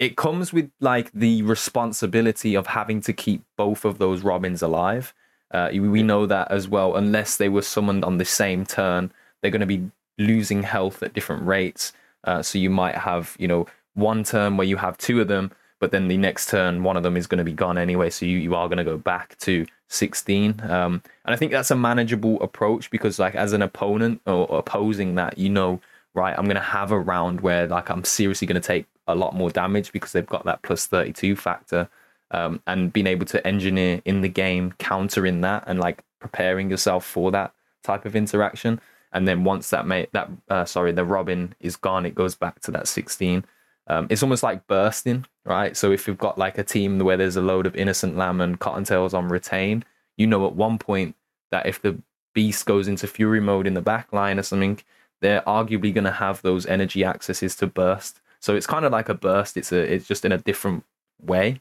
It 0.00 0.16
comes 0.16 0.52
with 0.52 0.70
like 0.80 1.12
the 1.12 1.42
responsibility 1.42 2.56
of 2.56 2.66
having 2.66 3.00
to 3.02 3.12
keep 3.12 3.44
both 3.56 3.84
of 3.84 3.98
those 3.98 4.22
Robins 4.22 4.60
alive. 4.62 5.14
Uh, 5.52 5.68
we 5.72 6.02
know 6.02 6.26
that 6.26 6.50
as 6.50 6.68
well. 6.68 6.96
Unless 6.96 7.36
they 7.36 7.48
were 7.48 7.62
summoned 7.62 8.04
on 8.04 8.18
the 8.18 8.24
same 8.24 8.66
turn, 8.66 9.12
they're 9.40 9.52
going 9.52 9.60
to 9.60 9.66
be 9.66 9.90
losing 10.18 10.64
health 10.64 11.02
at 11.02 11.12
different 11.12 11.46
rates. 11.46 11.92
Uh, 12.24 12.42
so 12.42 12.58
you 12.58 12.70
might 12.70 12.96
have, 12.96 13.36
you 13.38 13.46
know, 13.46 13.66
one 13.94 14.24
turn 14.24 14.56
where 14.56 14.66
you 14.66 14.76
have 14.76 14.98
two 14.98 15.20
of 15.20 15.28
them, 15.28 15.52
but 15.84 15.90
then 15.90 16.08
the 16.08 16.16
next 16.16 16.48
turn 16.48 16.82
one 16.82 16.96
of 16.96 17.02
them 17.02 17.14
is 17.14 17.26
going 17.26 17.36
to 17.36 17.44
be 17.44 17.52
gone 17.52 17.76
anyway. 17.76 18.08
So 18.08 18.24
you, 18.24 18.38
you 18.38 18.54
are 18.54 18.68
going 18.68 18.78
to 18.78 18.84
go 18.84 18.96
back 18.96 19.36
to 19.40 19.66
16. 19.88 20.62
Um, 20.62 21.02
and 21.26 21.34
I 21.34 21.36
think 21.36 21.52
that's 21.52 21.70
a 21.70 21.76
manageable 21.76 22.40
approach 22.40 22.90
because, 22.90 23.18
like, 23.18 23.34
as 23.34 23.52
an 23.52 23.60
opponent 23.60 24.22
or 24.24 24.46
opposing 24.50 25.16
that, 25.16 25.36
you 25.36 25.50
know, 25.50 25.82
right, 26.14 26.34
I'm 26.38 26.46
going 26.46 26.56
to 26.56 26.62
have 26.62 26.90
a 26.90 26.98
round 26.98 27.42
where, 27.42 27.66
like, 27.66 27.90
I'm 27.90 28.02
seriously 28.02 28.46
going 28.46 28.58
to 28.58 28.66
take 28.66 28.86
a 29.06 29.14
lot 29.14 29.34
more 29.34 29.50
damage 29.50 29.92
because 29.92 30.12
they've 30.12 30.24
got 30.24 30.46
that 30.46 30.62
plus 30.62 30.86
32 30.86 31.36
factor. 31.36 31.90
Um, 32.30 32.62
and 32.66 32.90
being 32.90 33.06
able 33.06 33.26
to 33.26 33.46
engineer 33.46 34.00
in 34.06 34.22
the 34.22 34.30
game, 34.30 34.72
countering 34.78 35.42
that, 35.42 35.64
and 35.66 35.78
like 35.78 36.02
preparing 36.18 36.70
yourself 36.70 37.04
for 37.04 37.30
that 37.32 37.52
type 37.82 38.06
of 38.06 38.16
interaction. 38.16 38.80
And 39.12 39.28
then 39.28 39.44
once 39.44 39.68
that 39.68 39.86
mate 39.86 40.08
that 40.14 40.30
uh, 40.48 40.64
sorry 40.64 40.92
the 40.92 41.04
Robin 41.04 41.54
is 41.60 41.76
gone, 41.76 42.06
it 42.06 42.14
goes 42.14 42.34
back 42.34 42.60
to 42.60 42.70
that 42.70 42.88
16. 42.88 43.44
Um, 43.86 44.06
it's 44.10 44.22
almost 44.22 44.42
like 44.42 44.66
bursting, 44.66 45.26
right? 45.44 45.76
So 45.76 45.92
if 45.92 46.08
you've 46.08 46.18
got 46.18 46.38
like 46.38 46.56
a 46.56 46.64
team 46.64 46.98
where 46.98 47.16
there's 47.16 47.36
a 47.36 47.42
load 47.42 47.66
of 47.66 47.76
innocent 47.76 48.16
lamb 48.16 48.40
and 48.40 48.58
cottontails 48.58 49.12
on 49.12 49.28
retain, 49.28 49.84
you 50.16 50.26
know 50.26 50.46
at 50.46 50.54
one 50.54 50.78
point 50.78 51.16
that 51.50 51.66
if 51.66 51.82
the 51.82 52.00
beast 52.34 52.66
goes 52.66 52.88
into 52.88 53.06
fury 53.06 53.40
mode 53.40 53.66
in 53.66 53.74
the 53.74 53.82
back 53.82 54.12
line 54.12 54.38
or 54.38 54.42
something, 54.42 54.80
they're 55.20 55.42
arguably 55.42 55.92
going 55.92 56.04
to 56.04 56.12
have 56.12 56.42
those 56.42 56.66
energy 56.66 57.04
accesses 57.04 57.54
to 57.56 57.66
burst. 57.66 58.20
So 58.40 58.54
it's 58.56 58.66
kind 58.66 58.84
of 58.84 58.92
like 58.92 59.08
a 59.08 59.14
burst. 59.14 59.56
It's 59.56 59.72
a 59.72 59.80
it's 59.80 60.06
just 60.06 60.24
in 60.24 60.32
a 60.32 60.38
different 60.38 60.84
way. 61.20 61.60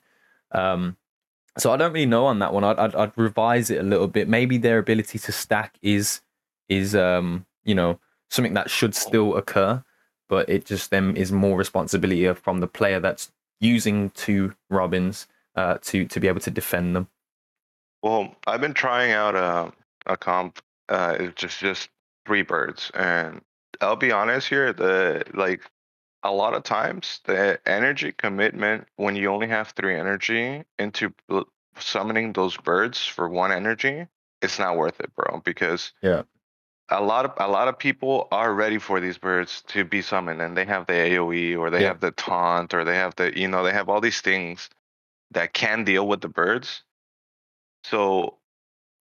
Um, 0.51 0.97
so 1.57 1.71
I 1.71 1.77
don't 1.77 1.93
really 1.93 2.05
know 2.05 2.25
on 2.25 2.39
that 2.39 2.53
one. 2.53 2.63
I'd, 2.63 2.79
I'd 2.79 2.95
I'd 2.95 3.12
revise 3.15 3.69
it 3.69 3.79
a 3.79 3.83
little 3.83 4.07
bit. 4.07 4.27
Maybe 4.27 4.57
their 4.57 4.79
ability 4.79 5.19
to 5.19 5.31
stack 5.31 5.77
is 5.81 6.21
is 6.67 6.95
um 6.95 7.45
you 7.63 7.75
know 7.75 7.99
something 8.29 8.53
that 8.55 8.69
should 8.69 8.95
still 8.95 9.36
occur, 9.38 9.83
but 10.34 10.50
it 10.50 10.65
just 10.65 10.89
then 10.89 11.15
is 11.15 11.32
more 11.32 11.56
responsibility 11.56 12.34
from 12.34 12.60
the 12.60 12.67
player 12.67 13.00
that's 13.00 13.32
using 13.60 14.10
two 14.12 14.54
robins 14.72 15.28
uh 15.56 15.78
to 15.82 16.06
to 16.06 16.19
be 16.19 16.28
able 16.28 16.39
to 16.39 16.50
defend 16.50 16.96
them. 16.96 17.08
Well, 18.02 18.36
I've 18.48 18.62
been 18.62 18.74
trying 18.74 19.12
out 19.12 19.36
a 19.36 19.72
a 20.08 20.17
comp. 20.17 20.60
Uh, 20.89 21.15
it's 21.19 21.39
just 21.39 21.60
just 21.60 21.89
three 22.26 22.41
birds, 22.41 22.91
and 22.96 23.41
I'll 23.80 23.96
be 23.96 24.12
honest 24.12 24.50
here. 24.50 24.74
The 24.74 25.24
like 25.34 25.62
a 26.24 26.32
lot 26.32 26.56
of 26.56 26.63
times 26.63 27.22
the 27.26 27.60
energy 27.67 28.12
commitment 28.12 28.88
when 28.96 29.15
you 29.15 29.30
only 29.30 29.48
have 29.50 29.69
three 29.69 29.96
energy 29.96 30.63
into 30.80 31.13
summoning 31.78 32.34
those 32.34 32.58
birds 32.58 33.06
for 33.06 33.30
one 33.30 33.52
energy 33.52 34.08
it's 34.43 34.60
not 34.60 34.78
worth 34.78 35.00
it, 35.00 35.15
bro. 35.15 35.41
Because 35.43 35.93
Yeah. 36.02 36.24
A 36.93 37.01
lot 37.01 37.25
of 37.25 37.34
a 37.38 37.47
lot 37.47 37.67
of 37.67 37.77
people 37.77 38.27
are 38.32 38.53
ready 38.53 38.77
for 38.77 38.99
these 38.99 39.17
birds 39.17 39.63
to 39.67 39.84
be 39.84 40.01
summoned, 40.01 40.41
and 40.41 40.56
they 40.56 40.65
have 40.65 40.86
the 40.88 40.93
AOE 40.93 41.58
or 41.58 41.69
they 41.69 41.82
Yeah. 41.82 41.89
have 41.89 41.99
the 41.99 42.12
taunt 42.12 42.73
or 42.73 42.84
they 42.84 42.95
have 42.95 43.15
the 43.15 43.38
you 43.38 43.47
know 43.47 43.63
they 43.63 43.73
have 43.73 43.89
all 43.89 44.01
these 44.01 44.21
things 44.21 44.69
that 45.32 45.53
can 45.53 45.84
deal 45.84 46.08
with 46.08 46.21
the 46.21 46.29
birds. 46.29 46.84
So 47.84 48.38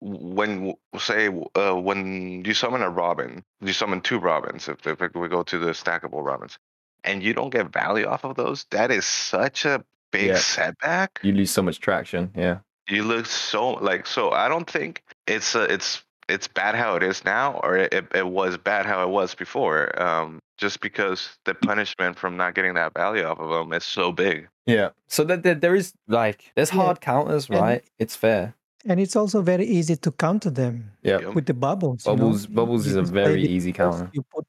when 0.00 0.74
say 0.98 1.28
uh, 1.54 1.74
when 1.74 2.44
you 2.44 2.54
summon 2.54 2.82
a 2.82 2.90
robin, 2.90 3.44
you 3.60 3.72
summon 3.72 4.00
two 4.00 4.18
robins. 4.18 4.68
If, 4.68 4.86
if 4.86 5.00
we 5.14 5.28
go 5.28 5.42
to 5.42 5.58
the 5.58 5.72
stackable 5.72 6.24
robins, 6.24 6.58
and 7.04 7.22
you 7.22 7.34
don't 7.34 7.50
get 7.50 7.72
value 7.72 8.06
off 8.06 8.24
of 8.24 8.36
those, 8.36 8.64
that 8.70 8.90
is 8.90 9.04
such 9.04 9.64
a 9.64 9.84
big 10.12 10.28
Yeah. 10.28 10.36
setback. 10.36 11.20
You 11.22 11.32
lose 11.32 11.50
so 11.50 11.62
much 11.62 11.80
traction. 11.80 12.32
Yeah. 12.34 12.58
You 12.88 13.04
look 13.04 13.26
so 13.26 13.70
like 13.72 14.06
so. 14.06 14.30
I 14.30 14.48
don't 14.48 14.68
think 14.68 15.02
it's 15.26 15.54
uh, 15.54 15.66
it's 15.68 16.02
it's 16.30 16.48
bad 16.48 16.74
how 16.74 16.96
it 16.96 17.02
is 17.02 17.24
now, 17.24 17.60
or 17.62 17.76
it, 17.76 17.92
it 18.14 18.26
was 18.28 18.56
bad 18.58 18.86
how 18.86 19.02
it 19.02 19.10
was 19.10 19.34
before. 19.34 19.80
Um, 20.00 20.38
just 20.58 20.80
because 20.80 21.38
the 21.46 21.54
punishment 21.54 22.18
from 22.18 22.36
not 22.36 22.54
getting 22.54 22.74
that 22.74 22.92
value 22.94 23.24
off 23.24 23.38
of 23.40 23.48
them 23.50 23.72
is 23.72 23.84
so 23.84 24.12
big. 24.12 24.48
Yeah. 24.66 24.90
So 25.08 25.24
that 25.24 25.42
there, 25.42 25.54
there 25.54 25.74
is 25.74 25.92
like 26.08 26.52
there's 26.54 26.70
Yeah, 26.72 26.82
hard 26.82 27.00
counters, 27.00 27.48
and- 27.48 27.58
right? 27.60 27.82
It's 27.98 28.14
fair. 28.16 28.54
And 28.88 28.98
it's 28.98 29.14
also 29.16 29.42
very 29.42 29.66
easy 29.66 29.96
to 29.96 30.10
counter 30.10 30.48
them 30.50 30.92
Yeah. 31.02 31.28
With 31.36 31.44
the 31.46 31.52
bubbles. 31.54 32.06
you 32.06 32.16
know. 32.16 32.32
Bubbles 32.50 32.86
You- 32.86 32.92
is 32.92 32.96
a 32.96 33.12
very 33.12 33.42
easy 33.44 33.72
counter. 33.72 34.08
You 34.14 34.22
put 34.34 34.46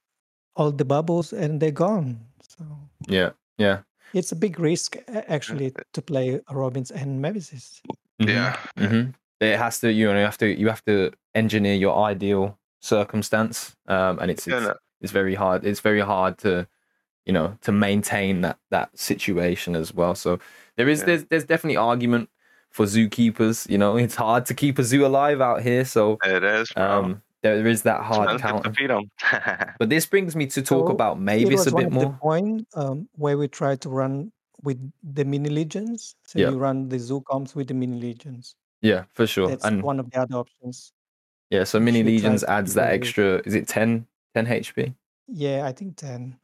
all 0.55 0.71
the 0.71 0.85
bubbles 0.85 1.33
and 1.33 1.59
they're 1.59 1.71
gone. 1.87 2.19
So 2.57 2.63
Yeah. 3.07 3.31
Yeah. 3.57 3.79
it's 4.13 4.31
a 4.31 4.35
big 4.35 4.59
risk 4.59 4.95
actually 5.27 5.73
to 5.93 6.01
play 6.01 6.39
Robins 6.49 6.91
and 6.91 7.19
Mavises. 7.23 7.81
Mhm. 8.21 8.27
Yeah. 8.29 8.55
hmm 8.77 9.11
It 9.41 9.57
has 9.57 9.79
to 9.79 9.91
you 9.91 10.05
know 10.07 10.19
you 10.19 10.25
have 10.25 10.37
to 10.37 10.47
you 10.47 10.69
have 10.69 10.83
to 10.85 11.11
engineer 11.35 11.75
your 11.75 11.97
ideal 12.05 12.57
circumstance, 12.79 13.75
um, 13.87 14.19
and 14.19 14.31
it's 14.31 14.47
Yeah, 14.47 14.57
it's, 14.57 14.67
no, 14.67 14.73
it's 15.01 15.11
very 15.11 15.35
hard. 15.35 15.65
It's 15.65 15.79
very 15.81 16.01
hard 16.01 16.37
to 16.39 16.67
you 17.25 17.33
know 17.33 17.57
to 17.61 17.71
maintain 17.71 18.41
that 18.41 18.57
that 18.69 18.89
situation 18.97 19.75
as 19.75 19.93
well. 19.93 20.15
So 20.15 20.39
there 20.77 20.87
is 20.89 20.99
Yeah. 20.99 21.05
there's 21.07 21.25
there's 21.25 21.45
definitely 21.45 21.77
argument 21.77 22.29
for 22.69 22.85
zookeepers. 22.85 23.67
You 23.69 23.77
know, 23.77 23.97
it's 23.97 24.15
hard 24.15 24.45
to 24.45 24.53
keep 24.53 24.79
a 24.79 24.83
zoo 24.83 25.05
alive 25.05 25.41
out 25.41 25.61
here. 25.63 25.85
So 25.85 26.17
it 26.23 26.43
is. 26.43 26.71
Bro. 26.71 26.83
um, 26.85 27.21
there 27.41 27.65
is 27.67 27.81
that 27.83 28.01
hard 28.03 28.29
expensive 28.31 28.61
counter. 28.63 28.69
to 28.69 28.75
feed 28.75 28.89
them. 28.91 29.09
But 29.79 29.89
this 29.89 30.05
brings 30.05 30.35
me 30.35 30.45
to 30.47 30.61
talk 30.61 30.87
So 30.89 30.93
about 30.93 31.17
it 31.17 31.19
Mavis 31.21 31.57
was 31.59 31.67
a 31.67 31.71
one 31.71 31.83
bit 31.83 31.93
of 31.93 31.99
the 31.99 32.05
more. 32.05 32.17
point 32.21 32.67
um, 32.75 33.09
where 33.13 33.37
we 33.37 33.47
try 33.47 33.75
to 33.77 33.89
run 33.89 34.31
with 34.61 34.77
the 35.01 35.25
mini 35.25 35.49
legions. 35.49 36.15
So 36.27 36.37
Yeah. 36.39 36.51
you 36.51 36.57
run 36.59 36.87
the 36.89 36.99
zoo 36.99 37.21
comps 37.21 37.55
with 37.55 37.67
the 37.67 37.73
mini 37.73 37.99
legions. 37.99 38.55
Yeah, 38.81 39.03
for 39.13 39.27
sure. 39.27 39.49
That's 39.49 39.65
And 39.65 39.83
one 39.83 39.99
of 39.99 40.09
the 40.09 40.19
other 40.19 40.35
options. 40.35 40.91
yeah, 41.49 41.63
so 41.63 41.79
which 41.79 41.85
mini 41.85 41.99
we 42.03 42.03
try 42.03 42.11
legions 42.29 42.41
to 42.41 42.49
adds 42.49 42.73
that 42.73 42.87
away. 42.87 42.95
extra. 42.95 43.41
Is 43.45 43.53
it 43.55 43.67
10, 43.67 44.05
10 44.35 44.45
HP? 44.47 44.93
Yeah, 45.27 45.65
I 45.65 45.71
think 45.71 45.95
ten. 45.95 46.35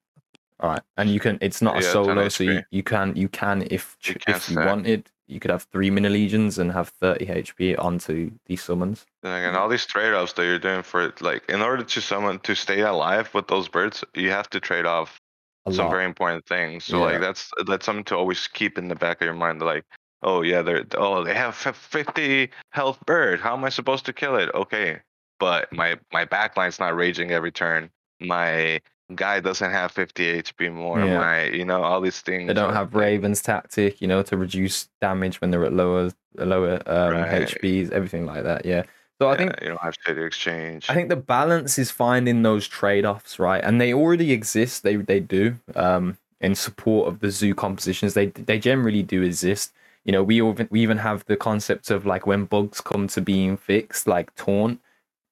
All 0.59 0.69
right, 0.71 0.81
and 0.97 1.09
you 1.09 1.19
can. 1.19 1.37
It's 1.41 1.61
not 1.61 1.73
a 1.75 1.77
Yeah, 1.77 1.81
10 1.83 1.91
solo, 1.91 2.29
so 2.29 2.43
you, 2.43 2.51
HP. 2.51 2.65
you 2.71 2.83
can 2.83 3.15
you 3.15 3.27
can 3.29 3.61
if 3.69 3.97
You 4.05 4.13
ch- 4.15 4.25
can 4.25 4.35
if 4.35 4.49
you 4.49 4.53
stack. 4.55 4.65
wanted, 4.65 5.09
you 5.27 5.39
could 5.39 5.51
have 5.51 5.63
three 5.63 5.89
mini 5.91 6.09
legions 6.09 6.57
and 6.57 6.71
have 6.71 6.89
thirty 6.89 7.25
HP 7.27 7.75
onto 7.77 8.31
these 8.45 8.63
summons. 8.63 9.05
Like, 9.23 9.43
and 9.43 9.57
all 9.57 9.67
these 9.67 9.85
trade-offs 9.85 10.33
that 10.33 10.43
you're 10.45 10.57
doing 10.57 10.83
for 10.83 11.01
it, 11.03 11.21
like 11.21 11.43
in 11.49 11.61
order 11.61 11.83
to 11.83 12.01
someone 12.01 12.39
to 12.39 12.55
stay 12.55 12.79
alive 12.81 13.31
with 13.33 13.47
those 13.47 13.67
birds, 13.67 14.03
you 14.15 14.31
have 14.31 14.49
to 14.51 14.59
trade 14.59 14.85
off 14.85 15.19
A 15.67 15.73
some 15.73 15.85
lot. 15.87 15.91
very 15.91 16.05
important 16.05 16.45
things. 16.47 16.85
So 16.85 16.97
Yeah. 16.99 17.03
like 17.11 17.19
that's 17.21 17.51
that's 17.67 17.85
something 17.85 18.05
to 18.05 18.15
always 18.15 18.47
keep 18.47 18.77
in 18.77 18.87
the 18.87 18.95
back 18.95 19.21
of 19.21 19.25
your 19.25 19.33
mind. 19.35 19.61
Like, 19.61 19.83
oh 20.23 20.41
yeah, 20.41 20.61
they're 20.61 20.85
oh 20.95 21.23
they 21.23 21.33
have 21.33 21.55
50 21.55 22.49
health 22.71 22.99
bird. 23.05 23.39
How 23.39 23.53
am 23.55 23.63
I 23.63 23.69
supposed 23.69 24.05
to 24.05 24.13
kill 24.13 24.35
it? 24.35 24.49
Okay, 24.53 24.99
but 25.39 25.71
my 25.71 25.97
my 26.11 26.25
backline's 26.25 26.79
not 26.79 26.95
raging 26.95 27.31
every 27.31 27.51
turn. 27.51 27.89
My 28.19 28.81
guy 29.15 29.39
doesn't 29.39 29.71
have 29.71 29.91
50 29.91 30.41
HP 30.41 30.73
more. 30.73 30.99
Yeah. 30.99 31.17
My 31.17 31.43
you 31.45 31.65
know 31.65 31.83
all 31.83 32.01
these 32.01 32.21
things. 32.21 32.47
They 32.47 32.53
don't 32.53 32.73
have 32.73 32.93
Raven's 32.93 33.41
tactic, 33.41 34.01
you 34.01 34.07
know, 34.07 34.23
to 34.23 34.37
reduce 34.37 34.89
damage 35.01 35.39
when 35.41 35.51
they're 35.51 35.65
at 35.65 35.73
lower 35.73 36.11
lower 36.35 36.81
um, 36.85 37.13
Right. 37.13 37.47
HPs, 37.47 37.91
everything 37.91 38.25
like 38.25 38.43
that. 38.43 38.65
Yeah. 38.65 38.83
So 39.19 39.29
I 39.29 39.31
yeah, 39.31 39.37
think 39.37 39.55
you 39.61 39.67
don't 39.69 39.81
have 39.81 39.95
shady 40.05 40.21
exchange. 40.21 40.89
I 40.89 40.93
think 40.93 41.09
the 41.09 41.15
balance 41.15 41.79
is 41.79 41.89
finding 41.89 42.43
those 42.43 42.67
trade-offs, 42.67 43.39
right? 43.39 43.63
And 43.63 43.81
they 43.81 43.91
already 43.91 44.31
exist. 44.31 44.83
They 44.83 44.97
they 44.97 45.19
do 45.19 45.57
um, 45.75 46.17
in 46.39 46.53
support 46.53 47.07
of 47.07 47.19
the 47.19 47.31
zoo 47.31 47.55
compositions. 47.55 48.13
They 48.13 48.27
they 48.27 48.59
generally 48.59 49.01
do 49.03 49.23
exist. 49.23 49.73
You 50.07 50.13
know, 50.13 50.23
we 50.23 50.41
even 50.41 50.67
we 50.71 50.81
even 50.81 50.97
have 50.97 51.25
the 51.25 51.37
concept 51.37 51.91
of 51.91 52.05
like 52.05 52.25
when 52.25 52.45
bugs 52.45 52.81
come 52.81 53.07
to 53.09 53.21
being 53.21 53.57
fixed, 53.57 54.07
like 54.07 54.33
taunt 54.35 54.79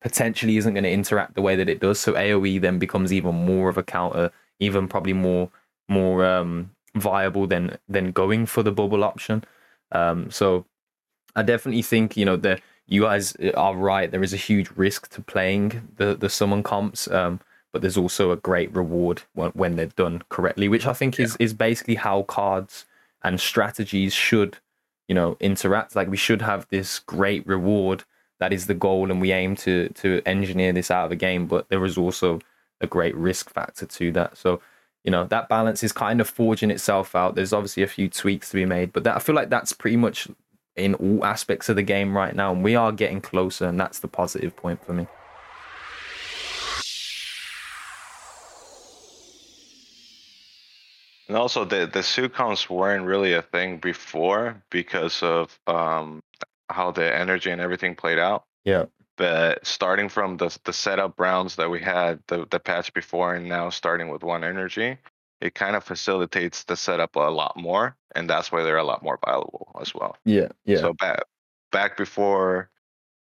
potentially 0.01 0.57
isn't 0.57 0.75
going 0.75 0.83
to 0.83 0.91
interact 0.91 1.33
the 1.33 1.41
way 1.41 1.55
that 1.55 1.67
it 1.67 1.79
does. 1.79 1.99
So 1.99 2.13
AOE 2.13 2.61
then 2.61 2.77
becomes 2.77 3.11
even 3.11 3.33
more 3.33 3.69
of 3.69 3.77
a 3.77 3.83
counter, 3.83 4.31
even 4.59 4.87
probably 4.87 5.13
more 5.13 5.49
more 5.87 6.25
um, 6.25 6.71
viable 6.93 7.47
than 7.47 7.77
than 7.87 8.11
going 8.11 8.45
for 8.45 8.63
the 8.63 8.71
bubble 8.71 9.03
option. 9.03 9.43
Um, 9.91 10.29
so 10.29 10.65
I 11.35 11.41
definitely 11.41 11.81
think 11.81 12.17
you 12.17 12.25
know 12.25 12.37
that 12.37 12.61
you 12.85 13.03
guys 13.03 13.35
are 13.55 13.75
right. 13.75 14.11
There 14.11 14.23
is 14.23 14.33
a 14.33 14.37
huge 14.37 14.69
risk 14.75 15.09
to 15.11 15.21
playing 15.21 15.87
the 15.95 16.15
the 16.15 16.29
summon 16.29 16.63
comps, 16.63 17.09
um, 17.09 17.39
but 17.71 17.81
there's 17.81 17.97
also 17.97 18.31
a 18.31 18.37
great 18.37 18.75
reward 18.75 19.23
when, 19.33 19.51
when 19.51 19.75
they're 19.77 19.87
done 19.87 20.21
correctly, 20.29 20.67
which 20.67 20.85
I 20.85 20.93
think 20.93 21.17
is 21.19 21.37
is 21.37 21.53
basically 21.53 21.95
how 21.95 22.23
cards 22.23 22.85
and 23.23 23.39
strategies 23.39 24.13
should, 24.13 24.59
you 25.07 25.15
know, 25.15 25.37
interact. 25.39 25.95
Like 25.95 26.09
we 26.09 26.17
should 26.17 26.41
have 26.41 26.67
this 26.69 26.99
great 26.99 27.45
reward 27.47 28.03
that 28.39 28.51
is 28.51 28.67
the 28.67 28.73
goal, 28.73 29.11
and 29.11 29.21
we 29.21 29.31
aim 29.31 29.55
to 29.57 29.89
to 29.89 30.21
engineer 30.25 30.73
this 30.73 30.91
out 30.91 31.05
of 31.05 31.11
a 31.11 31.15
game. 31.15 31.47
But 31.47 31.69
there 31.69 31.83
is 31.85 31.97
also 31.97 32.39
a 32.81 32.87
great 32.87 33.15
risk 33.15 33.49
factor 33.49 33.85
to 33.85 34.11
that. 34.13 34.37
So 34.37 34.61
you 35.03 35.11
know 35.11 35.25
that 35.25 35.49
balance 35.49 35.83
is 35.83 35.91
kind 35.91 36.19
of 36.21 36.29
forging 36.29 36.71
itself 36.71 37.15
out. 37.15 37.35
There's 37.35 37.53
obviously 37.53 37.83
a 37.83 37.87
few 37.87 38.09
tweaks 38.09 38.49
to 38.49 38.55
be 38.55 38.65
made, 38.65 38.93
but 38.93 39.03
that 39.03 39.15
I 39.15 39.19
feel 39.19 39.35
like 39.35 39.49
that's 39.49 39.73
pretty 39.73 39.97
much 39.97 40.27
in 40.75 40.93
all 40.95 41.23
aspects 41.23 41.69
of 41.69 41.77
the 41.77 41.83
game 41.83 42.15
right 42.15 42.35
now, 42.35 42.51
and 42.51 42.63
we 42.63 42.75
are 42.75 42.91
getting 42.91 43.21
closer, 43.21 43.65
and 43.65 43.79
that's 43.79 43.99
the 43.99 44.07
positive 44.07 44.55
point 44.55 44.83
for 44.85 44.93
me. 44.93 45.07
And 51.35 51.41
also, 51.41 51.65
the 51.65 51.85
the 51.85 51.99
succoms 51.99 52.69
weren't 52.69 53.05
really 53.05 53.33
a 53.33 53.41
thing 53.41 53.79
before 53.79 54.63
because 54.69 55.21
of 55.21 55.59
um 55.67 56.23
how 56.69 56.91
the 56.91 57.13
energy 57.13 57.51
and 57.51 57.59
everything 57.59 57.93
played 57.93 58.19
out. 58.19 58.45
Yeah. 58.63 58.85
But 59.17 59.67
starting 59.67 60.07
from 60.07 60.37
the 60.37 60.57
the 60.63 60.71
setup 60.71 61.19
rounds 61.19 61.57
that 61.57 61.69
we 61.69 61.81
had 61.81 62.23
the 62.27 62.47
the 62.49 62.61
patch 62.61 62.93
before, 62.93 63.35
and 63.35 63.49
now 63.49 63.69
starting 63.69 64.07
with 64.07 64.23
one 64.23 64.45
energy, 64.45 64.97
it 65.41 65.53
kind 65.55 65.75
of 65.75 65.83
facilitates 65.83 66.63
the 66.63 66.77
setup 66.77 67.17
a 67.17 67.19
lot 67.19 67.57
more, 67.57 67.97
and 68.15 68.29
that's 68.29 68.49
why 68.49 68.63
they're 68.63 68.77
a 68.77 68.85
lot 68.85 69.03
more 69.03 69.19
viable 69.25 69.75
as 69.81 69.93
well. 69.93 70.15
Yeah, 70.23 70.47
yeah, 70.63 70.77
So 70.77 70.93
back 70.93 71.23
back 71.69 71.97
before, 71.97 72.69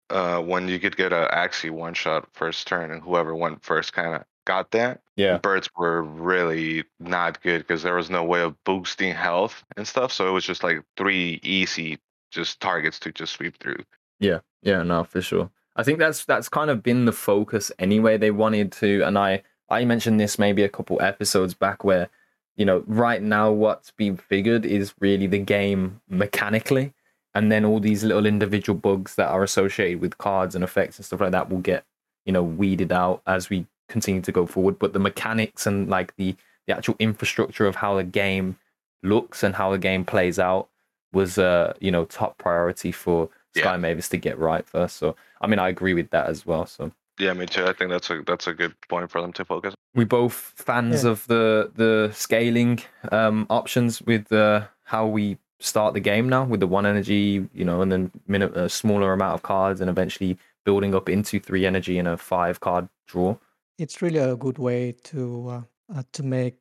uh, 0.10 0.42
when 0.42 0.68
you 0.68 0.80
could 0.80 0.98
get 0.98 1.14
a 1.14 1.30
Axie 1.32 1.72
one 1.72 1.94
shot 1.94 2.28
first 2.34 2.68
turn, 2.68 2.92
and 2.92 3.02
whoever 3.02 3.34
went 3.34 3.64
first 3.64 3.94
kind 3.94 4.16
of 4.16 4.26
got 4.46 4.72
that 4.72 5.02
yeah, 5.16 5.38
birds 5.38 5.70
were 5.78 6.04
really 6.04 6.84
not 7.00 7.42
good 7.42 7.60
because 7.60 7.84
there 7.84 7.96
was 7.96 8.10
no 8.10 8.24
way 8.24 8.42
of 8.42 8.62
boosting 8.66 9.14
health 9.14 9.64
and 9.78 9.88
stuff. 9.88 10.12
So 10.12 10.28
it 10.28 10.32
was 10.32 10.46
just 10.46 10.64
like 10.64 10.84
three 10.98 11.40
easy 11.42 12.00
just 12.32 12.60
targets 12.60 13.00
to 13.00 13.12
just 13.12 13.34
sweep 13.34 13.58
through. 13.60 13.78
yeah, 14.20 14.40
yeah. 14.62 14.84
No, 14.84 15.04
for 15.06 15.22
sure. 15.22 15.50
I 15.78 15.84
think 15.84 16.00
that's 16.00 16.26
that's 16.26 16.50
kind 16.50 16.70
of 16.70 16.84
been 16.84 17.06
the 17.06 17.14
focus 17.14 17.72
anyway. 17.80 18.18
They 18.18 18.32
wanted 18.32 18.72
to, 18.74 19.04
and 19.04 19.18
I 19.18 19.44
I 19.70 19.86
mentioned 19.86 20.20
this 20.20 20.38
maybe 20.38 20.64
a 20.64 20.70
couple 20.70 21.02
episodes 21.02 21.54
back 21.54 21.84
where, 21.86 22.10
you 22.58 22.66
know, 22.66 22.84
right 22.86 23.22
now 23.22 23.52
what's 23.52 23.92
being 23.92 24.18
figured 24.18 24.66
is 24.66 24.94
really 25.00 25.28
the 25.28 25.40
game 25.40 26.02
mechanically, 26.10 26.94
and 27.34 27.52
then 27.52 27.64
all 27.64 27.80
these 27.80 28.04
little 28.04 28.26
individual 28.26 28.78
bugs 28.78 29.16
that 29.16 29.30
are 29.30 29.44
associated 29.44 30.02
with 30.02 30.18
cards 30.18 30.56
and 30.56 30.64
effects 30.64 30.98
and 30.98 31.06
stuff 31.06 31.22
like 31.22 31.32
that 31.32 31.50
will 31.50 31.60
get 31.60 31.86
you 32.26 32.34
know 32.34 32.44
weeded 32.44 32.92
out 32.92 33.22
as 33.26 33.50
we 33.50 33.66
continue 33.88 34.22
to 34.22 34.32
go 34.32 34.46
forward. 34.46 34.80
But 34.80 34.94
the 34.94 35.00
mechanics 35.00 35.66
and 35.68 35.90
like 35.90 36.16
the 36.16 36.36
the 36.68 36.76
actual 36.76 36.96
infrastructure 37.00 37.66
of 37.68 37.76
how 37.76 37.96
the 37.96 38.04
game 38.04 38.58
looks 39.04 39.44
and 39.44 39.56
how 39.56 39.72
the 39.72 39.78
game 39.78 40.04
plays 40.06 40.40
out 40.40 40.68
was 41.14 41.38
uh 41.38 41.74
you 41.80 41.92
know 41.92 42.06
top 42.06 42.38
priority 42.38 42.92
for 42.92 43.30
Sky 43.56 43.72
Yeah. 43.74 43.78
Mavis 43.78 44.10
to 44.10 44.18
get 44.18 44.38
right 44.40 44.66
first. 44.68 44.98
So 44.98 45.16
I 45.42 45.48
mean 45.48 45.60
I 45.60 45.70
agree 45.70 45.94
with 45.94 46.10
that 46.10 46.28
as 46.28 46.46
well. 46.46 46.66
So 46.66 46.92
Yeah, 47.20 47.34
me 47.34 47.46
too. 47.46 47.66
I 47.66 47.74
think 47.74 47.92
that's 47.92 48.10
a 48.10 48.22
that's 48.26 48.48
a 48.48 48.54
good 48.54 48.74
point 48.90 49.10
for 49.12 49.22
them 49.22 49.32
to 49.34 49.46
focus. 49.46 49.74
we 49.94 50.04
both 50.06 50.54
fans 50.58 51.04
Yeah. 51.04 51.12
of 51.12 51.28
the 51.28 51.72
the 51.76 52.12
scaling 52.14 52.80
um 53.12 53.46
options 53.50 54.02
with 54.02 54.32
uh, 54.32 54.66
how 54.84 55.06
we 55.08 55.38
start 55.60 55.94
the 55.94 56.00
game 56.02 56.28
now 56.28 56.44
with 56.44 56.60
the 56.60 56.68
one 56.68 56.86
energy, 56.86 57.48
you 57.54 57.64
know, 57.64 57.82
and 57.82 57.92
then 57.92 58.12
min- 58.28 58.42
a 58.44 58.68
smaller 58.68 59.14
amount 59.14 59.34
of 59.36 59.42
cards, 59.44 59.80
and 59.82 59.90
eventually 59.90 60.38
building 60.66 60.94
up 60.94 61.08
into 61.10 61.40
three 61.40 61.66
energy 61.66 61.98
in 61.98 62.08
a 62.08 62.18
five 62.18 62.60
card 62.60 62.90
draw. 63.08 63.36
It's 63.78 64.02
really 64.02 64.20
a 64.20 64.36
good 64.36 64.58
way 64.58 64.94
to 65.06 65.50
uh, 65.50 65.62
uh, 65.96 66.04
to 66.14 66.24
make 66.24 66.56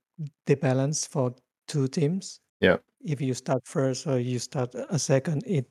the 0.47 0.55
balance 0.55 1.07
for 1.07 1.35
two 1.69 1.89
teams. 1.89 2.41
Yeah. 2.61 2.77
If 3.05 3.21
you 3.21 3.35
start 3.35 3.63
first 3.67 4.07
or 4.07 4.19
you 4.19 4.39
start 4.39 4.75
a 4.75 4.99
second, 4.99 5.43
it 5.47 5.67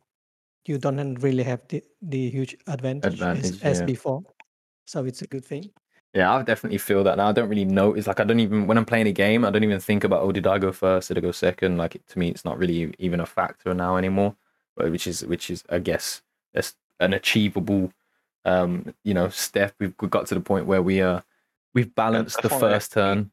you 0.66 0.78
don't 0.78 1.16
really 1.16 1.44
have 1.44 1.62
the, 1.68 1.84
the 2.02 2.30
huge 2.30 2.56
advantage, 2.68 3.14
Advantage, 3.14 3.46
as, 3.46 3.62
as 3.62 3.80
yeah. 3.80 3.86
before. 3.86 4.22
So 4.86 5.04
it's 5.06 5.22
a 5.22 5.28
good 5.28 5.44
thing. 5.44 5.70
Yeah, 6.14 6.36
I 6.36 6.44
definitely 6.44 6.78
feel 6.78 7.04
that 7.06 7.18
now. 7.18 7.30
I 7.30 7.32
don't 7.32 7.50
really 7.50 7.66
notice. 7.66 8.06
Like, 8.06 8.20
I 8.20 8.24
don't 8.24 8.40
even 8.40 8.68
when 8.68 8.78
I'm 8.78 8.86
playing 8.86 9.08
a 9.08 9.12
game, 9.12 9.44
I 9.44 9.50
don't 9.50 9.64
even 9.64 9.80
think 9.80 10.04
about 10.04 10.22
oh, 10.22 10.32
did 10.32 10.46
I 10.46 10.60
go 10.60 10.72
first? 10.72 11.08
Did 11.08 11.18
I 11.18 11.22
go 11.22 11.32
second? 11.32 11.78
Like, 11.78 12.00
to 12.06 12.20
me, 12.20 12.30
it's 12.30 12.46
not 12.46 12.58
really 12.58 12.94
even 13.00 13.20
a 13.20 13.26
factor 13.26 13.74
now 13.74 13.98
anymore. 13.98 14.36
But 14.76 14.92
which 14.92 15.08
is 15.08 15.26
which 15.26 15.50
is, 15.50 15.64
I 15.70 15.80
guess, 15.80 16.22
that's 16.54 16.76
an 17.00 17.14
achievable, 17.14 17.92
um, 18.46 18.94
you 19.04 19.14
know, 19.14 19.30
step. 19.30 19.74
We've 19.80 19.98
got 19.98 20.28
to 20.28 20.36
the 20.36 20.42
point 20.42 20.68
where 20.68 20.82
we 20.84 21.02
uh 21.02 21.22
we've 21.74 21.94
balanced 21.96 22.42
the 22.42 22.50
first 22.50 22.94
turn 22.94 23.32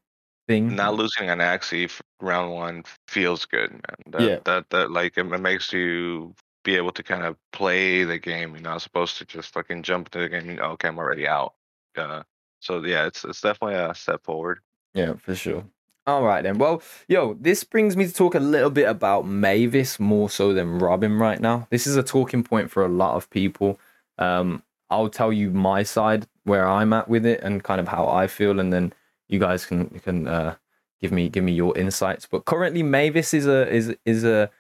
thing. 0.49 0.75
Not 0.75 0.95
losing 0.95 1.29
an 1.31 1.39
Axie 1.39 1.85
f- 1.85 2.03
round 2.21 2.53
one 2.53 2.85
feels 3.07 3.45
good, 3.45 3.71
man. 3.73 3.97
That, 4.09 4.21
Yeah. 4.23 4.39
That 4.45 4.71
that 4.71 4.91
like 4.91 5.17
it, 5.17 5.27
it 5.33 5.41
makes 5.41 5.73
you 5.73 6.35
be 6.65 6.77
able 6.77 6.93
to 6.93 7.03
kind 7.03 7.25
of 7.25 7.37
play 7.53 8.05
the 8.05 8.19
game. 8.19 8.53
You're 8.53 8.63
not 8.63 8.83
supposed 8.83 9.17
to 9.19 9.25
just 9.25 9.53
fucking 9.53 9.83
jump 9.83 10.11
to 10.11 10.19
the 10.19 10.29
game. 10.29 10.51
and, 10.51 10.61
Okay, 10.61 10.89
I'm 10.89 10.99
already 10.99 11.27
out. 11.27 11.55
Uh, 11.97 12.23
so 12.61 12.83
yeah, 12.85 13.07
it's 13.07 13.25
it's 13.25 13.41
definitely 13.41 13.77
a 13.77 13.95
step 13.95 14.23
forward. 14.25 14.61
Yeah, 14.95 15.15
for 15.15 15.35
sure. 15.35 15.65
All 16.07 16.23
right 16.23 16.43
then. 16.43 16.59
Well, 16.59 16.83
yo, 17.09 17.35
this 17.35 17.63
brings 17.63 17.97
me 17.97 18.07
to 18.07 18.13
talk 18.13 18.35
a 18.35 18.41
little 18.41 18.71
bit 18.71 18.89
about 18.89 19.27
Mavis 19.27 20.01
more 20.01 20.29
so 20.29 20.53
than 20.53 20.79
Robin 20.79 21.19
right 21.19 21.41
now. 21.41 21.69
This 21.71 21.87
is 21.87 21.97
a 21.97 22.03
talking 22.03 22.43
point 22.43 22.71
for 22.71 22.85
a 22.85 22.89
lot 22.89 23.15
of 23.15 23.31
people. 23.31 23.79
Um, 24.19 24.63
I'll 24.89 25.09
tell 25.11 25.33
you 25.33 25.51
my 25.51 25.85
side 25.85 26.27
where 26.51 26.67
I'm 26.67 26.93
at 26.93 27.09
with 27.09 27.25
it 27.33 27.41
and 27.45 27.63
kind 27.63 27.81
of 27.81 27.89
how 27.89 28.05
I 28.23 28.27
feel, 28.27 28.61
and 28.61 28.73
then 28.75 28.93
you 29.29 29.39
guys 29.47 29.65
can 29.65 29.81
can 30.07 30.19
uh, 30.37 30.55
give 31.01 31.13
me 31.13 31.29
give 31.29 31.45
me 31.45 31.53
your 31.53 31.73
insights. 31.79 32.27
But 32.27 32.45
currently, 32.45 32.83
Mavis 32.83 33.33
is 33.33 33.47
a 33.47 33.61
is 33.73 33.95
is 34.05 34.25
a 34.25 34.51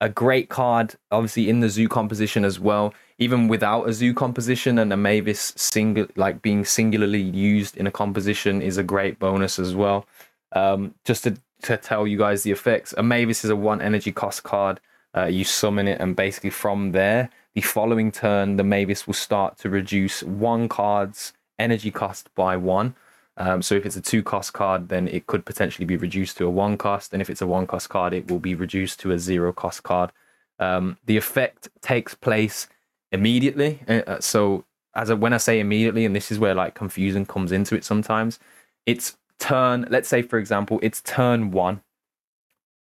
a 0.00 0.08
great 0.08 0.48
card, 0.48 0.94
obviously 1.10 1.48
in 1.48 1.60
the 1.60 1.68
zoo 1.68 1.88
composition 1.88 2.44
as 2.44 2.60
well. 2.60 2.94
Even 3.18 3.48
without 3.48 3.88
a 3.88 3.92
zoo 3.92 4.14
composition 4.14 4.78
and 4.78 4.92
a 4.92 4.96
Mavis 4.96 5.52
single 5.56 6.06
like 6.14 6.40
being 6.40 6.64
singularly 6.64 7.20
used 7.20 7.76
in 7.76 7.86
a 7.86 7.90
composition 7.90 8.62
is 8.62 8.76
a 8.78 8.84
great 8.84 9.18
bonus 9.18 9.58
as 9.58 9.74
well. 9.74 10.06
Um, 10.52 10.94
just 11.04 11.24
to, 11.24 11.36
to 11.62 11.76
tell 11.76 12.06
you 12.06 12.16
guys 12.16 12.42
the 12.42 12.52
effects, 12.52 12.94
a 12.96 13.02
Mavis 13.02 13.44
is 13.44 13.50
a 13.50 13.56
one 13.56 13.80
energy 13.80 14.12
cost 14.12 14.42
card. 14.44 14.80
Uh, 15.16 15.24
you 15.24 15.42
summon 15.42 15.88
it, 15.88 16.00
and 16.00 16.14
basically 16.14 16.50
from 16.50 16.92
there, 16.92 17.30
the 17.54 17.62
following 17.62 18.12
turn, 18.12 18.56
the 18.56 18.62
Mavis 18.62 19.06
will 19.06 19.14
start 19.14 19.58
to 19.58 19.68
reduce 19.68 20.22
one 20.22 20.68
card's 20.68 21.32
energy 21.58 21.90
cost 21.90 22.34
by 22.34 22.56
one. 22.56 22.94
Um, 23.36 23.62
so 23.62 23.76
if 23.76 23.86
it's 23.86 23.96
a 23.96 24.00
two 24.00 24.22
cost 24.22 24.52
card, 24.52 24.88
then 24.88 25.06
it 25.06 25.26
could 25.26 25.44
potentially 25.44 25.84
be 25.84 25.96
reduced 25.96 26.36
to 26.38 26.46
a 26.46 26.50
one 26.50 26.76
cost, 26.76 27.12
and 27.12 27.22
if 27.22 27.30
it's 27.30 27.40
a 27.40 27.46
one 27.46 27.66
cost 27.66 27.88
card, 27.88 28.12
it 28.12 28.30
will 28.30 28.40
be 28.40 28.54
reduced 28.54 29.00
to 29.00 29.12
a 29.12 29.18
zero 29.18 29.52
cost 29.52 29.84
card. 29.84 30.10
Um, 30.58 30.98
the 31.06 31.16
effect 31.16 31.68
takes 31.80 32.14
place 32.14 32.66
immediately. 33.12 33.80
Uh, 33.88 34.02
uh, 34.06 34.20
so 34.20 34.64
as 34.94 35.08
a, 35.08 35.16
when 35.16 35.32
I 35.32 35.36
say 35.36 35.60
immediately, 35.60 36.04
and 36.04 36.16
this 36.16 36.32
is 36.32 36.38
where 36.40 36.54
like 36.54 36.74
confusion 36.74 37.24
comes 37.26 37.52
into 37.52 37.76
it 37.76 37.84
sometimes, 37.84 38.40
it's 38.86 39.16
turn. 39.38 39.86
Let's 39.88 40.08
say 40.08 40.22
for 40.22 40.38
example, 40.38 40.80
it's 40.82 41.00
turn 41.00 41.52
one. 41.52 41.82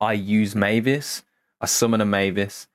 I 0.00 0.12
use 0.12 0.54
Mavis. 0.54 1.24
I 1.60 1.66
summon 1.66 2.00
a 2.00 2.04
Mavis. 2.04 2.68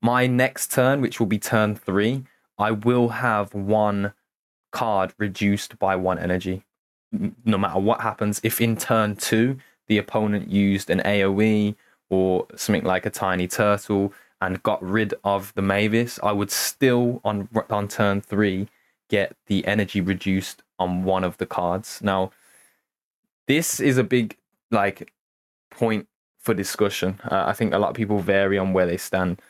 My 0.00 0.28
next 0.28 0.70
turn, 0.70 1.00
which 1.00 1.18
will 1.18 1.26
be 1.26 1.38
turn 1.38 1.74
three, 1.74 2.24
I 2.58 2.70
will 2.70 3.08
have 3.08 3.52
one 3.54 4.12
card 4.78 5.14
reduced 5.18 5.78
by 5.78 5.94
one 5.96 6.18
energy 6.18 6.62
no 7.44 7.58
matter 7.58 7.78
what 7.78 8.00
happens, 8.00 8.40
if 8.42 8.60
in 8.60 8.76
turn 8.76 9.16
two 9.16 9.58
the 9.86 9.98
opponent 9.98 10.50
used 10.50 10.90
an 10.90 11.00
AoE 11.00 11.76
or 12.10 12.46
something 12.56 12.84
like 12.84 13.06
a 13.06 13.10
tiny 13.10 13.46
turtle 13.46 14.12
and 14.40 14.62
got 14.62 14.82
rid 14.82 15.14
of 15.24 15.52
the 15.54 15.62
Mavis, 15.62 16.18
I 16.22 16.32
would 16.32 16.50
still 16.50 17.20
on 17.24 17.48
on 17.70 17.88
turn 17.88 18.20
three 18.20 18.68
get 19.08 19.36
the 19.46 19.66
energy 19.66 20.00
reduced 20.00 20.62
on 20.78 21.04
one 21.04 21.24
of 21.24 21.38
the 21.38 21.46
cards. 21.46 22.00
Now, 22.02 22.32
this 23.46 23.80
is 23.80 23.98
a 23.98 24.04
big 24.04 24.36
like 24.70 25.12
point 25.70 26.08
for 26.40 26.54
discussion. 26.54 27.20
Uh, 27.24 27.44
I 27.46 27.52
think 27.52 27.72
a 27.72 27.78
lot 27.78 27.90
of 27.90 27.94
people 27.94 28.18
vary 28.18 28.58
on 28.58 28.72
where 28.72 28.86
they 28.86 28.96
stand. 28.96 29.40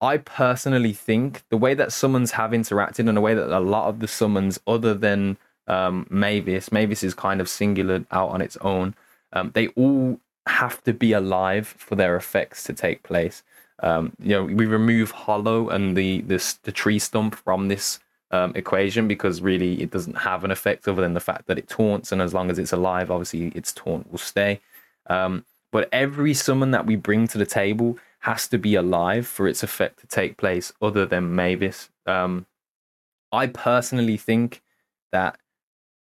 I 0.00 0.18
personally 0.18 0.92
think 0.92 1.42
the 1.48 1.56
way 1.56 1.74
that 1.74 1.92
summons 1.92 2.32
have 2.32 2.50
interacted 2.50 3.08
and 3.08 3.16
the 3.16 3.20
way 3.20 3.34
that 3.34 3.56
a 3.56 3.60
lot 3.60 3.88
of 3.88 4.00
the 4.00 4.08
summons, 4.08 4.60
other 4.66 4.94
than 4.94 5.38
um, 5.68 6.06
Mavis. 6.10 6.70
Mavis 6.70 7.02
is 7.02 7.14
kind 7.14 7.40
of 7.40 7.48
singular 7.48 8.04
out 8.10 8.30
on 8.30 8.40
its 8.40 8.56
own. 8.58 8.94
Um, 9.32 9.50
they 9.54 9.68
all 9.68 10.20
have 10.46 10.82
to 10.84 10.92
be 10.92 11.12
alive 11.12 11.66
for 11.66 11.96
their 11.96 12.16
effects 12.16 12.62
to 12.64 12.72
take 12.72 13.02
place. 13.02 13.42
Um, 13.80 14.12
you 14.20 14.30
know, 14.30 14.44
we 14.44 14.66
remove 14.66 15.10
Hollow 15.10 15.68
and 15.68 15.96
the 15.96 16.20
the 16.20 16.72
tree 16.72 16.98
stump 16.98 17.34
from 17.34 17.68
this 17.68 17.98
um, 18.30 18.52
equation 18.54 19.06
because 19.06 19.42
really 19.42 19.82
it 19.82 19.90
doesn't 19.90 20.18
have 20.18 20.44
an 20.44 20.50
effect 20.50 20.88
other 20.88 21.02
than 21.02 21.14
the 21.14 21.20
fact 21.20 21.46
that 21.46 21.58
it 21.58 21.68
taunts, 21.68 22.12
and 22.12 22.22
as 22.22 22.32
long 22.32 22.50
as 22.50 22.58
it's 22.58 22.72
alive, 22.72 23.10
obviously 23.10 23.48
its 23.48 23.72
taunt 23.72 24.10
will 24.10 24.18
stay. 24.18 24.60
Um, 25.08 25.44
but 25.72 25.88
every 25.92 26.32
summon 26.32 26.70
that 26.70 26.86
we 26.86 26.96
bring 26.96 27.28
to 27.28 27.38
the 27.38 27.46
table 27.46 27.98
has 28.26 28.48
to 28.48 28.58
be 28.58 28.74
alive 28.74 29.24
for 29.24 29.46
its 29.46 29.62
effect 29.62 30.00
to 30.00 30.06
take 30.08 30.36
place, 30.36 30.72
other 30.82 31.06
than 31.06 31.36
Mavis. 31.36 31.90
Um, 32.06 32.46
I 33.30 33.46
personally 33.46 34.16
think 34.16 34.62
that 35.12 35.38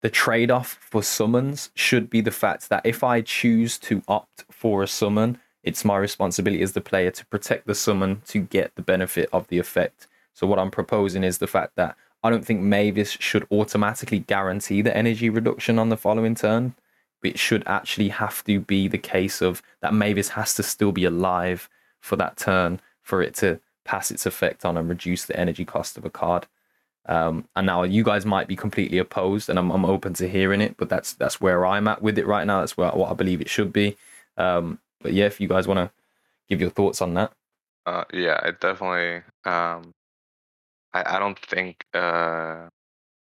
the 0.02 0.10
trade 0.10 0.50
off 0.50 0.80
for 0.80 1.04
summons 1.04 1.70
should 1.76 2.10
be 2.10 2.22
the 2.22 2.32
fact 2.32 2.70
that 2.70 2.86
if 2.86 3.04
I 3.04 3.20
choose 3.20 3.78
to 3.80 4.02
opt 4.08 4.46
for 4.50 4.82
a 4.82 4.88
summon, 4.88 5.38
it's 5.64 5.84
my 5.84 5.98
responsibility 5.98 6.64
as 6.64 6.72
the 6.72 6.80
player 6.80 7.12
to 7.12 7.26
protect 7.26 7.68
the 7.68 7.76
summon 7.76 8.22
to 8.28 8.40
get 8.40 8.74
the 8.76 8.82
benefit 8.82 9.28
of 9.34 9.50
the 9.50 9.60
effect. 9.60 10.08
So, 10.34 10.48
what 10.48 10.60
I'm 10.60 10.72
proposing 10.72 11.26
is 11.26 11.40
the 11.40 11.48
fact 11.48 11.74
that 11.76 11.98
I 12.24 12.30
don't 12.30 12.46
think 12.46 12.62
Mavis 12.62 13.12
should 13.20 13.46
automatically 13.52 14.20
guarantee 14.20 14.82
the 14.82 14.96
energy 14.96 15.30
reduction 15.30 15.78
on 15.78 15.90
the 15.90 15.98
following 15.98 16.36
turn. 16.36 16.76
It 17.22 17.38
should 17.38 17.64
actually 17.66 18.10
have 18.10 18.46
to 18.46 18.62
be 18.62 18.88
the 18.88 18.98
case 18.98 19.42
of 19.42 19.62
that 19.82 19.94
Mavis 19.94 20.30
has 20.30 20.54
to 20.56 20.64
still 20.64 20.94
be 20.94 21.04
alive 21.04 21.70
for 22.04 22.18
that 22.18 22.38
turn 22.38 22.82
for 23.02 23.22
it 23.22 23.34
to 23.36 23.60
pass 23.86 24.12
its 24.12 24.26
effect 24.26 24.66
on 24.66 24.78
and 24.78 24.90
reduce 24.90 25.26
the 25.26 25.40
energy 25.40 25.66
cost 25.66 25.98
of 25.98 26.06
a 26.06 26.10
card. 26.10 26.48
Um, 27.06 27.48
and 27.56 27.66
now 27.66 27.84
you 27.84 28.04
guys 28.04 28.26
might 28.26 28.48
be 28.48 28.56
completely 28.56 28.98
opposed, 28.98 29.50
and 29.50 29.58
I'm, 29.60 29.72
I'm 29.72 29.86
open 29.86 30.14
to 30.16 30.28
hearing 30.30 30.62
it. 30.62 30.78
But 30.78 30.90
that's 30.90 31.14
that's 31.14 31.42
where 31.42 31.66
I'm 31.66 31.88
at 31.88 32.02
with 32.02 32.18
it 32.18 32.28
right 32.28 32.46
now. 32.48 32.60
That's 32.60 32.78
where 32.78 32.92
what 32.92 33.12
I 33.12 33.14
believe 33.14 33.42
it 33.42 33.50
should 33.50 33.74
be. 33.74 33.98
Um, 34.38 34.80
but 35.02 35.14
yeah, 35.14 35.26
if 35.26 35.40
you 35.42 35.48
guys 35.48 35.68
want 35.68 35.80
to 35.80 35.92
give 36.50 36.62
your 36.62 36.70
thoughts 36.70 37.02
on 37.02 37.14
that, 37.16 37.34
Uh, 37.86 38.06
yeah, 38.14 38.40
it 38.48 38.60
definitely. 38.60 39.24
Um, 39.46 39.92
I 40.94 41.18
I 41.18 41.20
don't 41.20 41.40
think. 41.40 41.86
Uh, 41.94 42.70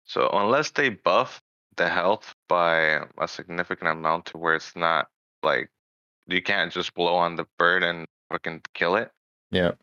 so 0.06 0.30
unless 0.34 0.72
they 0.72 0.90
buff 0.90 1.42
the 1.78 1.90
health 1.90 2.34
by 2.50 3.06
a 3.18 3.28
significant 3.28 3.90
amount 3.90 4.28
to 4.28 4.38
where 4.38 4.56
it's 4.56 4.76
not 4.76 5.08
like 5.44 5.70
you 6.28 6.42
can't 6.42 6.72
just 6.72 6.94
blow 6.94 7.16
on 7.16 7.36
the 7.36 7.46
bird 7.58 7.84
and 7.84 8.08
fucking 8.34 8.62
kill 8.74 8.96
it. 8.98 9.12
yeah, 9.52 9.74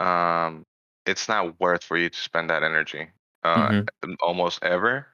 Um, 0.00 0.64
it's 1.06 1.28
not 1.28 1.58
worth 1.60 1.84
for 1.84 1.96
you 1.96 2.10
to 2.10 2.18
spend 2.18 2.50
that 2.50 2.62
energy. 2.62 3.10
Uh, 3.42 3.84
Mhm. 4.02 4.16
almost 4.20 4.62
ever, 4.62 5.06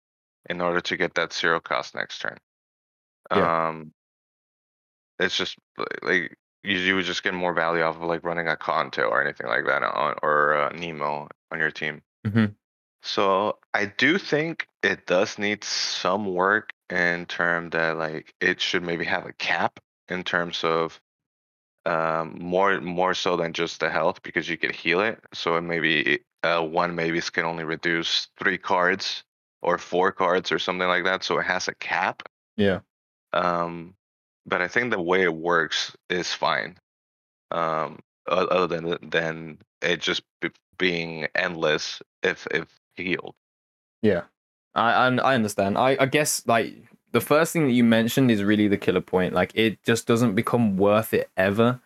in 0.49 0.61
order 0.61 0.81
to 0.81 0.97
get 0.97 1.15
that 1.15 1.33
zero 1.33 1.61
cost 1.61 1.95
next 1.95 2.21
turn. 2.21 2.39
Yeah. 3.35 3.69
Um, 3.69 3.93
it's 5.19 5.37
just 5.37 5.57
like 6.03 6.37
you, 6.63 6.79
you 6.79 6.95
would 6.95 7.05
just 7.05 7.23
get 7.23 7.35
more 7.35 7.55
value 7.55 7.83
off 7.83 7.97
of 7.97 8.03
like 8.03 8.25
running 8.25 8.49
a 8.49 8.57
Conto 8.57 9.03
or 9.03 9.23
anything 9.23 9.47
like 9.47 9.65
that 9.67 9.83
on 9.83 10.15
or 10.23 10.55
uh, 10.55 10.69
Nemo 10.71 11.29
on 11.51 11.59
your 11.59 11.71
team. 11.71 12.03
Mhm. 12.27 12.55
So 13.03 13.59
I 13.75 13.87
do 13.87 14.19
think 14.19 14.67
it 14.83 15.07
does 15.07 15.39
need 15.39 15.65
some 15.65 16.35
work 16.35 16.71
in 16.91 17.27
term 17.27 17.71
that 17.71 17.97
like 17.97 18.35
it 18.41 18.61
should 18.61 18.83
maybe 18.83 19.05
have 19.07 19.27
a 19.27 19.33
cap 19.35 19.81
in 20.09 20.25
terms 20.25 20.65
of 20.65 21.01
um 21.87 22.37
more 22.41 22.81
more 22.81 23.15
so 23.15 23.37
than 23.37 23.53
just 23.53 23.81
the 23.81 23.91
health 23.91 24.23
because 24.23 24.49
you 24.49 24.59
could 24.59 24.75
heal 24.75 25.01
it. 25.01 25.21
So 25.35 25.57
it 25.57 25.63
maybe 25.63 26.21
uh 26.43 26.63
one 26.65 26.95
maybe 26.95 27.21
can 27.21 27.45
only 27.45 27.65
reduce 27.65 28.29
three 28.39 28.59
cards 28.59 29.25
or 29.63 29.79
four 29.79 30.13
cards 30.13 30.53
or 30.53 30.59
something 30.59 30.89
like 30.89 31.05
that. 31.05 31.25
So 31.25 31.39
it 31.39 31.45
has 31.47 31.69
a 31.69 31.75
cap. 31.75 32.23
yeah, 32.57 32.81
Um, 33.33 33.95
but 34.47 34.61
I 34.63 34.69
think 34.69 34.91
the 34.91 35.01
way 35.01 35.23
it 35.23 35.35
works 35.35 35.97
is 36.09 36.33
fine. 36.33 36.79
Um, 37.53 38.01
other 38.29 38.67
than 38.69 39.11
than 39.11 39.59
it 39.83 40.01
just 40.01 40.23
be, 40.41 40.51
being 40.79 41.29
endless 41.35 42.03
if 42.23 42.47
if 42.53 42.69
healed. 42.97 43.37
yeah. 44.03 44.23
I 44.75 44.93
I, 44.93 45.15
I 45.17 45.35
understand. 45.35 45.79
I 45.79 45.97
I 46.01 46.07
guess 46.07 46.47
like 46.47 46.75
the 47.13 47.21
first 47.21 47.53
thing 47.53 47.67
that 47.67 47.73
you 47.73 47.85
mentioned 47.85 48.31
is 48.31 48.43
really 48.43 48.69
the 48.69 48.77
killer 48.77 49.01
point. 49.01 49.35
Like 49.35 49.53
it 49.55 49.83
just 49.83 50.07
doesn't 50.07 50.35
become 50.35 50.77
worth 50.77 51.13
it 51.13 51.29
ever 51.37 51.81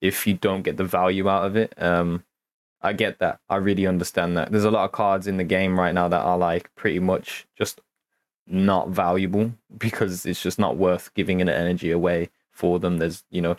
if 0.00 0.26
you 0.26 0.34
don't 0.34 0.62
get 0.62 0.76
the 0.76 0.84
value 0.84 1.28
out 1.28 1.46
of 1.46 1.56
it. 1.56 1.74
Um, 1.80 2.24
I 2.82 2.92
get 2.92 3.18
that. 3.20 3.40
I 3.48 3.56
really 3.56 3.86
understand 3.86 4.36
that. 4.36 4.50
There's 4.50 4.64
a 4.64 4.70
lot 4.70 4.84
of 4.84 4.92
cards 4.92 5.26
in 5.26 5.38
the 5.38 5.44
game 5.44 5.78
right 5.78 5.94
now 5.94 6.08
that 6.08 6.20
are 6.20 6.36
like 6.36 6.74
pretty 6.74 6.98
much 6.98 7.46
just 7.56 7.80
not 8.46 8.90
valuable 8.90 9.52
because 9.78 10.26
it's 10.26 10.42
just 10.42 10.58
not 10.58 10.76
worth 10.76 11.12
giving 11.14 11.40
an 11.40 11.48
energy 11.48 11.90
away 11.90 12.30
for 12.50 12.78
them. 12.78 12.98
There's, 12.98 13.24
you 13.30 13.40
know, 13.40 13.56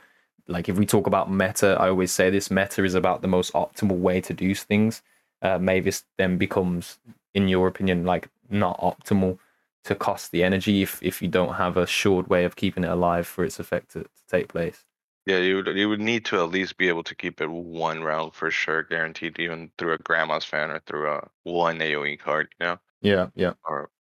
like 0.47 0.69
if 0.69 0.77
we 0.77 0.85
talk 0.85 1.07
about 1.07 1.31
meta, 1.31 1.75
I 1.79 1.89
always 1.89 2.11
say 2.11 2.29
this 2.29 2.51
meta 2.51 2.83
is 2.83 2.93
about 2.93 3.21
the 3.21 3.27
most 3.27 3.51
optimal 3.53 3.97
way 3.97 4.21
to 4.21 4.33
do 4.33 4.53
things. 4.53 5.01
uh, 5.41 5.57
Mavis 5.59 6.03
then 6.17 6.37
becomes, 6.37 6.99
in 7.33 7.47
your 7.47 7.67
opinion, 7.67 8.05
like 8.05 8.29
not 8.49 8.79
optimal 8.79 9.39
to 9.85 9.95
cost 9.95 10.31
the 10.31 10.43
energy 10.43 10.81
if 10.83 11.01
if 11.03 11.21
you 11.21 11.27
don't 11.29 11.55
have 11.55 11.77
a 11.77 11.87
short 11.87 12.29
way 12.29 12.45
of 12.45 12.55
keeping 12.55 12.83
it 12.83 12.89
alive 12.91 13.27
for 13.27 13.43
its 13.45 13.59
effect 13.59 13.91
to, 13.91 14.03
to 14.03 14.09
take 14.29 14.49
place. 14.49 14.85
Yeah, 15.25 15.37
you 15.39 15.55
would 15.57 15.67
you 15.75 15.89
would 15.89 15.99
need 16.01 16.25
to 16.25 16.37
at 16.43 16.49
least 16.49 16.77
be 16.77 16.87
able 16.87 17.03
to 17.03 17.15
keep 17.15 17.41
it 17.41 17.47
one 17.49 18.03
round 18.03 18.35
for 18.35 18.51
sure, 18.51 18.83
guaranteed, 18.83 19.39
even 19.39 19.71
through 19.77 19.93
a 19.93 19.97
grandma's 19.97 20.45
fan 20.45 20.69
or 20.71 20.79
through 20.81 21.09
a 21.11 21.29
one 21.43 21.81
AOE 21.81 22.15
card, 22.17 22.53
you 22.59 22.65
know, 22.67 22.79
Yeah, 23.01 23.29
yeah. 23.35 23.53
or 23.65 23.91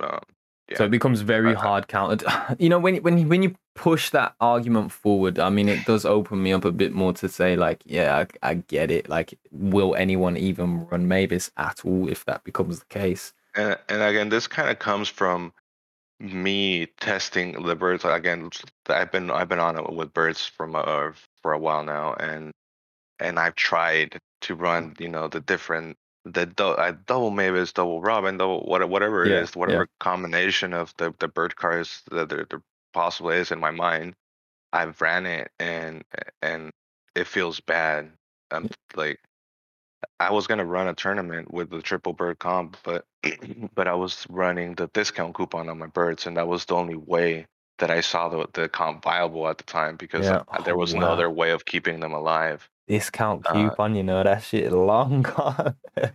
um, 0.00 0.20
So 0.74 0.84
it 0.84 0.90
becomes 0.90 1.20
very 1.20 1.52
Uh, 1.52 1.58
hard 1.60 1.88
countered. 1.88 2.24
You 2.58 2.68
know, 2.68 2.78
when 2.78 2.96
when 3.02 3.28
when 3.28 3.42
you 3.42 3.54
push 3.74 4.10
that 4.10 4.34
argument 4.40 4.92
forward, 4.92 5.38
I 5.38 5.50
mean, 5.50 5.68
it 5.68 5.84
does 5.84 6.04
open 6.04 6.42
me 6.42 6.52
up 6.52 6.64
a 6.64 6.72
bit 6.72 6.92
more 6.92 7.12
to 7.14 7.28
say, 7.28 7.56
like, 7.56 7.82
yeah, 7.84 8.24
I, 8.42 8.50
I 8.50 8.54
get 8.54 8.90
it. 8.90 9.08
Like, 9.08 9.38
will 9.50 9.94
anyone 9.94 10.36
even 10.36 10.86
run 10.86 11.08
Mavis 11.08 11.50
at 11.56 11.84
all 11.84 12.08
if 12.08 12.24
that 12.24 12.44
becomes 12.44 12.80
the 12.80 12.86
case? 12.86 13.32
And 13.54 13.78
and 13.88 14.02
again, 14.02 14.28
this 14.28 14.46
kind 14.46 14.70
of 14.70 14.78
comes 14.78 15.08
from 15.08 15.52
me 16.20 16.86
testing 17.00 17.62
the 17.64 17.76
birds. 17.76 18.04
Again, 18.04 18.50
I've 18.88 19.12
been 19.12 19.30
I've 19.30 19.48
been 19.48 19.58
on 19.60 19.78
it 19.78 19.92
with 19.92 20.14
birds 20.14 20.46
from 20.46 20.76
uh, 20.76 21.12
for 21.42 21.52
a 21.52 21.58
while 21.58 21.84
now, 21.84 22.14
and 22.14 22.52
and 23.20 23.38
I've 23.38 23.54
tried 23.56 24.18
to 24.42 24.54
run, 24.54 24.94
you 24.98 25.08
know, 25.08 25.28
the 25.28 25.40
different 25.40 25.96
the 26.24 26.46
dou- 26.46 26.64
uh, 26.72 26.94
double 27.06 27.30
Mavis, 27.30 27.72
double 27.72 28.02
Robin, 28.02 28.38
double 28.38 28.62
what, 28.66 28.88
whatever 28.88 29.26
it 29.26 29.32
Yeah, 29.32 29.42
is, 29.42 29.56
whatever 29.56 29.88
combination 30.00 30.74
of 30.74 30.94
the 30.98 31.14
the 31.20 31.28
bird 31.28 31.56
cards 31.56 32.02
that 32.10 32.28
there, 32.30 32.46
there 32.50 32.62
possibly 32.94 33.36
is 33.38 33.52
in 33.52 33.60
my 33.60 33.70
mind. 33.72 34.14
I've 34.72 35.00
ran 35.00 35.26
it 35.26 35.50
and 35.60 36.04
and 36.42 36.72
it 37.14 37.26
feels 37.26 37.60
bad. 37.60 38.12
I'm 38.50 38.68
like 38.96 39.20
I 40.20 40.30
was 40.32 40.46
gonna 40.46 40.64
run 40.64 40.88
a 40.88 40.94
tournament 40.94 41.52
with 41.52 41.70
the 41.70 41.82
triple 41.82 42.12
bird 42.12 42.38
comp, 42.38 42.76
but 42.84 43.04
but 43.74 43.88
I 43.88 43.94
was 43.94 44.26
running 44.28 44.74
the 44.74 44.88
discount 44.88 45.34
coupon 45.34 45.68
on 45.68 45.78
my 45.78 45.86
birds, 45.86 46.26
and 46.26 46.36
that 46.36 46.48
was 46.48 46.64
the 46.64 46.74
only 46.74 46.96
way 46.96 47.46
that 47.78 47.90
I 47.90 48.00
saw 48.00 48.28
the 48.28 48.46
the 48.52 48.68
comp 48.68 49.02
viable 49.04 49.48
at 49.48 49.58
the 49.58 49.64
time 49.64 49.96
because 49.96 50.26
Yeah. 50.26 50.42
uh, 50.48 50.62
there 50.62 50.74
Oh, 50.74 50.78
was 50.78 50.94
no 50.94 51.10
other 51.12 51.30
way 51.30 51.50
of 51.50 51.64
keeping 51.64 52.00
them 52.00 52.12
alive. 52.12 52.68
Discount 52.88 53.46
Uh, 53.46 53.52
coupon, 53.52 53.94
you 53.94 54.02
know, 54.02 54.22
that 54.22 54.42
shit 54.42 54.72
long 54.72 55.22
gone. 55.34 55.76
Yeah, 55.96 56.12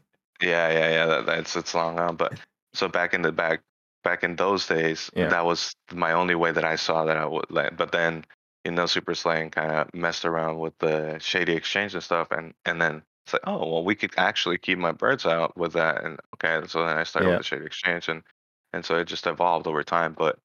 yeah, 0.71 0.89
yeah. 0.89 1.05
That, 1.07 1.25
that's 1.25 1.55
it's 1.55 1.73
long 1.73 1.95
gone. 1.95 2.15
But 2.15 2.33
so 2.73 2.87
back 2.87 3.13
in 3.13 3.21
the 3.21 3.31
back 3.31 3.61
back 4.03 4.23
in 4.23 4.35
those 4.35 4.67
days, 4.67 5.09
Yeah. 5.15 5.29
that 5.29 5.45
was 5.45 5.75
my 5.91 6.11
only 6.13 6.35
way 6.35 6.51
that 6.51 6.63
I 6.63 6.75
saw 6.75 7.05
that 7.05 7.17
I 7.17 7.25
would. 7.25 7.49
Like, 7.49 7.75
but 7.77 7.91
then 7.91 8.25
you 8.65 8.71
know, 8.71 8.85
Super 8.85 9.15
Slaying 9.15 9.49
kind 9.49 9.71
of 9.71 9.93
messed 9.93 10.25
around 10.25 10.59
with 10.59 10.77
the 10.79 11.17
shady 11.19 11.53
exchange 11.53 11.93
and 11.93 12.03
stuff, 12.03 12.31
and 12.31 12.53
and 12.65 12.81
then 12.81 13.01
it's 13.27 13.33
like, 13.33 13.43
oh 13.45 13.57
well, 13.73 13.83
we 13.83 13.93
could 13.93 14.13
actually 14.17 14.57
keep 14.57 14.77
my 14.79 14.93
birds 14.93 15.25
out 15.25 15.57
with 15.57 15.73
that, 15.73 16.01
and 16.05 16.17
okay, 16.35 16.65
so 16.67 16.85
then 16.85 16.97
I 16.97 17.03
started 17.03 17.27
Yeah. 17.27 17.33
with 17.35 17.39
the 17.39 17.43
shady 17.43 17.65
exchange, 17.65 18.07
and 18.07 18.23
and 18.71 18.85
so 18.85 18.97
it 18.97 19.05
just 19.05 19.27
evolved 19.27 19.67
over 19.67 19.83
time. 19.83 20.13
But 20.13 20.39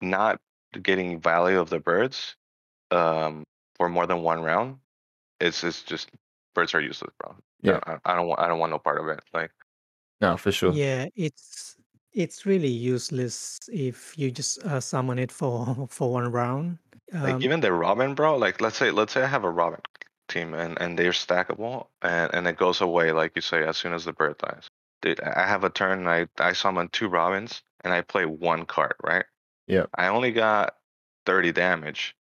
not 0.00 0.40
getting 0.82 1.20
value 1.20 1.58
of 1.58 1.70
the 1.70 1.80
birds 1.80 2.36
um 2.90 3.44
for 3.76 3.88
more 3.88 4.06
than 4.06 4.22
one 4.22 4.42
round, 4.42 4.78
it's 5.40 5.64
it's 5.64 5.82
just 5.82 6.10
birds 6.54 6.74
are 6.74 6.80
useless, 6.80 7.14
bro. 7.20 7.36
Yeah. 7.62 7.80
I, 7.86 7.98
I 8.04 8.16
don't 8.16 8.28
want 8.28 8.40
I 8.40 8.48
don't 8.48 8.58
want 8.60 8.72
no 8.72 8.78
part 8.78 9.00
of 9.00 9.08
it. 9.08 9.20
Like. 9.34 9.52
no, 10.20 10.36
for 10.36 10.52
sure. 10.52 10.72
Yeah, 10.72 11.06
it's 11.14 11.76
it's 12.12 12.46
really 12.46 12.68
useless 12.68 13.58
if 13.72 14.18
you 14.18 14.30
just 14.30 14.58
uh, 14.64 14.80
summon 14.80 15.18
it 15.18 15.30
for 15.32 15.86
for 15.90 16.12
one 16.12 16.30
round. 16.32 16.78
Like 17.22 17.36
Um, 17.36 17.42
even 17.42 17.60
the 17.60 17.72
Robin, 17.72 18.14
bro. 18.14 18.36
Like 18.36 18.60
let's 18.60 18.76
say 18.76 18.90
let's 18.90 19.12
say 19.12 19.22
I 19.22 19.26
have 19.26 19.44
a 19.44 19.50
Robin 19.50 19.80
team 20.28 20.54
and 20.54 20.80
and 20.80 20.98
they're 20.98 21.12
stackable 21.12 21.88
and 22.02 22.32
and 22.34 22.46
it 22.46 22.56
goes 22.56 22.80
away 22.80 23.12
like 23.12 23.32
you 23.34 23.42
say 23.42 23.64
as 23.64 23.76
soon 23.76 23.92
as 23.92 24.04
the 24.04 24.12
bird 24.12 24.38
dies. 24.38 24.68
Dude, 25.02 25.20
I 25.20 25.46
have 25.46 25.64
a 25.64 25.70
turn. 25.70 26.06
I 26.08 26.28
I 26.38 26.52
summon 26.52 26.88
two 26.88 27.08
Robins 27.08 27.62
and 27.84 27.92
I 27.92 28.02
play 28.02 28.26
one 28.26 28.66
card, 28.66 28.94
right? 29.02 29.24
Yeah. 29.66 29.86
I 29.94 30.08
only 30.08 30.32
got 30.32 30.76
thirty 31.26 31.52
damage 31.52 32.14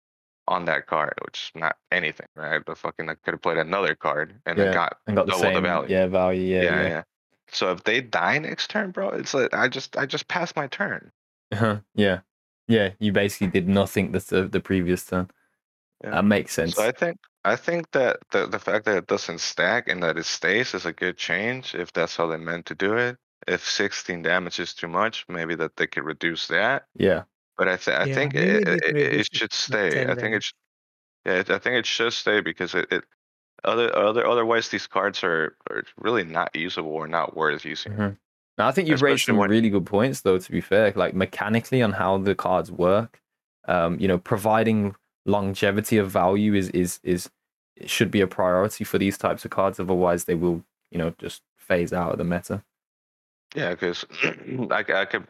on 0.48 0.66
that 0.66 0.88
card, 0.88 1.14
which 1.26 1.52
is 1.56 1.60
not 1.60 1.78
anything, 1.92 2.28
right? 2.36 2.64
But 2.66 2.78
fucking 2.78 3.10
I 3.10 3.16
could 3.16 3.34
have 3.34 3.42
played 3.42 3.58
another 3.58 3.96
card 3.96 4.40
and 4.46 4.58
Yeah, 4.58 4.70
I 4.70 4.74
got 4.74 4.98
And 5.08 5.16
got 5.16 5.28
double 5.28 5.40
the 5.50 5.54
same 5.54 5.64
value. 5.64 5.90
yeah 5.94 6.08
value. 6.08 6.42
Yeah, 6.56 6.64
yeah, 6.64 6.82
yeah. 6.82 6.88
yeah. 6.88 7.04
So 7.52 7.72
if 7.72 7.84
they 7.84 8.02
die 8.02 8.38
next 8.40 8.70
turn, 8.70 8.92
bro, 8.92 9.10
it's 9.10 9.34
like 9.34 9.54
I 9.54 9.68
just 9.68 9.98
I 9.98 10.06
just 10.06 10.28
passed 10.28 10.56
my 10.56 10.68
turn. 10.68 11.12
Uh-huh, 11.52 11.80
yeah, 11.96 12.20
yeah. 12.68 12.92
You 13.00 13.12
basically 13.12 13.48
did 13.48 13.68
nothing 13.68 14.12
the 14.12 14.20
the, 14.20 14.48
the 14.48 14.60
previous 14.60 15.06
turn. 15.06 15.30
Yeah. 16.04 16.12
That 16.12 16.26
makes 16.26 16.54
sense. 16.54 16.76
So 16.76 16.84
I 16.84 16.92
think 16.92 17.18
I 17.44 17.56
think 17.56 17.92
that 17.92 18.18
the 18.32 18.46
the 18.48 18.60
fact 18.60 18.86
that 18.86 18.98
it 18.98 19.08
doesn't 19.08 19.40
stack 19.40 19.88
and 19.88 20.02
that 20.04 20.18
it 20.18 20.26
stays 20.26 20.74
is 20.74 20.86
a 20.86 20.94
good 20.94 21.18
change 21.18 21.74
if 21.76 21.92
that's 21.94 22.16
how 22.16 22.28
they 22.28 22.38
meant 22.38 22.66
to 22.68 22.76
do 22.76 22.96
it. 22.98 23.18
If 23.48 23.68
16 23.68 24.22
damage 24.24 24.60
is 24.60 24.74
too 24.74 24.88
much, 24.88 25.26
maybe 25.30 25.56
that 25.56 25.76
they 25.78 25.88
could 25.88 26.04
reduce 26.04 26.48
that. 26.48 26.86
yeah, 26.96 27.24
But 27.58 27.68
I, 27.70 27.78
th- 27.78 27.98
I 27.98 28.06
Yeah, 28.06 28.14
think 28.16 28.34
it, 28.36 28.68
it, 28.68 28.68
it, 28.84 28.98
it 28.98 29.14
it 29.22 29.28
should 29.32 29.54
stay. 29.54 30.04
I 30.04 30.08
think 30.16 30.18
it 30.18 30.22
damage. 30.22 30.44
sh- 30.46 30.54
yeah, 31.26 31.44
I 31.48 31.58
think 31.60 31.76
it 31.78 31.86
should 31.86 32.14
stay 32.14 32.42
because 32.42 32.76
it, 32.76 32.92
it 32.92 33.04
other 33.64 33.96
other 33.96 34.26
otherwise 34.28 34.70
these 34.70 34.88
cards 34.88 35.24
are, 35.24 35.56
are 35.70 35.84
really 35.98 36.24
not 36.24 36.56
usable 36.56 36.92
or 36.92 37.08
not 37.08 37.36
worth 37.36 37.64
using. 37.66 37.94
Mhm. 37.94 38.18
Now, 38.58 38.68
I 38.68 38.72
think 38.72 38.88
you've 38.88 39.02
raised 39.04 39.26
some 39.26 39.38
when- 39.38 39.50
really 39.50 39.70
good 39.70 39.86
points, 39.86 40.22
though. 40.22 40.38
To 40.40 40.52
be 40.52 40.62
fair, 40.62 40.92
like 40.96 41.14
mechanically 41.14 41.82
on 41.82 41.92
how 41.94 42.18
the 42.18 42.36
cards 42.36 42.72
work, 42.72 43.22
um, 43.68 44.00
you 44.00 44.08
know, 44.08 44.18
providing 44.18 44.96
longevity 45.28 45.98
of 45.98 46.10
value 46.10 46.54
is 46.56 46.70
is 46.70 47.00
is 47.04 47.30
should 47.86 48.10
be 48.10 48.22
a 48.22 48.28
priority 48.28 48.84
for 48.84 48.98
these 48.98 49.18
types 49.18 49.46
of 49.46 49.52
cards. 49.52 49.80
Otherwise, 49.80 50.24
they 50.26 50.34
will, 50.34 50.64
you 50.90 50.98
know, 50.98 51.14
just 51.20 51.44
phase 51.58 51.94
out 51.94 52.12
of 52.14 52.18
the 52.18 52.24
meta. 52.24 52.64
Yeah, 53.56 53.72
because 53.72 54.06
I, 54.72 54.84
I 54.90 55.06
could 55.06 55.28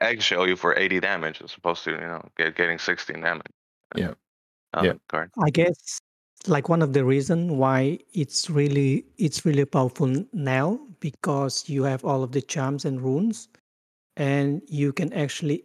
eggshell 0.00 0.48
you 0.48 0.56
for 0.56 0.74
80 0.78 1.00
damage 1.00 1.42
as 1.42 1.54
opposed 1.54 1.84
to 1.84 1.90
you 1.90 1.98
know 1.98 2.22
get, 2.38 2.56
getting 2.56 2.78
16 2.78 3.20
damage. 3.20 3.46
Yeah. 3.94 4.14
on 4.72 4.84
Yeah. 4.84 4.92
the 4.92 5.00
Card. 5.08 5.30
I 5.38 5.50
guess 5.50 6.00
like 6.46 6.68
one 6.68 6.82
of 6.82 6.92
the 6.94 7.04
reason 7.04 7.58
why 7.58 7.98
it's 8.12 8.48
really 8.50 9.04
it's 9.18 9.44
really 9.44 9.64
powerful 9.64 10.24
now 10.32 10.80
because 11.00 11.68
you 11.68 11.82
have 11.84 12.04
all 12.04 12.22
of 12.22 12.32
the 12.32 12.42
charms 12.42 12.84
and 12.84 13.00
runes 13.00 13.48
and 14.16 14.62
you 14.66 14.92
can 14.92 15.12
actually 15.12 15.64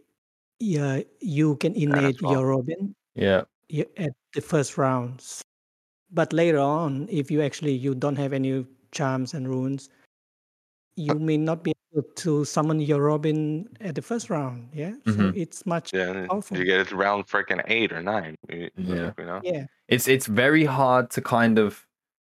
yeah 0.58 1.00
you 1.20 1.56
can 1.56 1.74
innate 1.74 2.20
your 2.20 2.46
robin 2.46 2.94
Yeah, 3.14 3.42
y- 3.72 3.86
at 3.96 4.12
the 4.34 4.40
first 4.40 4.76
rounds 4.78 5.42
but 6.10 6.32
later 6.32 6.58
on 6.58 7.06
if 7.10 7.30
you 7.30 7.42
actually 7.42 7.72
you 7.72 7.94
don't 7.94 8.16
have 8.16 8.32
any 8.32 8.66
charms 8.92 9.34
and 9.34 9.48
runes 9.48 9.88
you 10.96 11.14
may 11.14 11.36
not 11.36 11.62
be 11.62 11.72
able 11.94 12.02
to 12.16 12.44
summon 12.44 12.80
your 12.80 13.02
robin 13.02 13.68
at 13.80 13.94
the 13.94 14.02
first 14.02 14.28
round 14.30 14.68
yeah 14.74 14.92
so 15.06 15.12
Mhm. 15.12 15.36
it's 15.36 15.64
much 15.66 15.92
Yeah, 15.94 16.26
Powerful. 16.28 16.56
you 16.58 16.64
get 16.64 16.80
it 16.80 16.92
round 16.92 17.26
freaking 17.26 17.62
eight 17.66 17.92
or 17.92 18.02
nine. 18.02 18.36
You, 18.48 18.70
Yeah. 18.76 19.12
you 19.18 19.24
know. 19.24 19.40
yeah 19.42 19.66
it's 19.88 20.06
it's 20.08 20.26
very 20.26 20.64
hard 20.64 21.10
to 21.10 21.20
kind 21.22 21.58
of, 21.58 21.86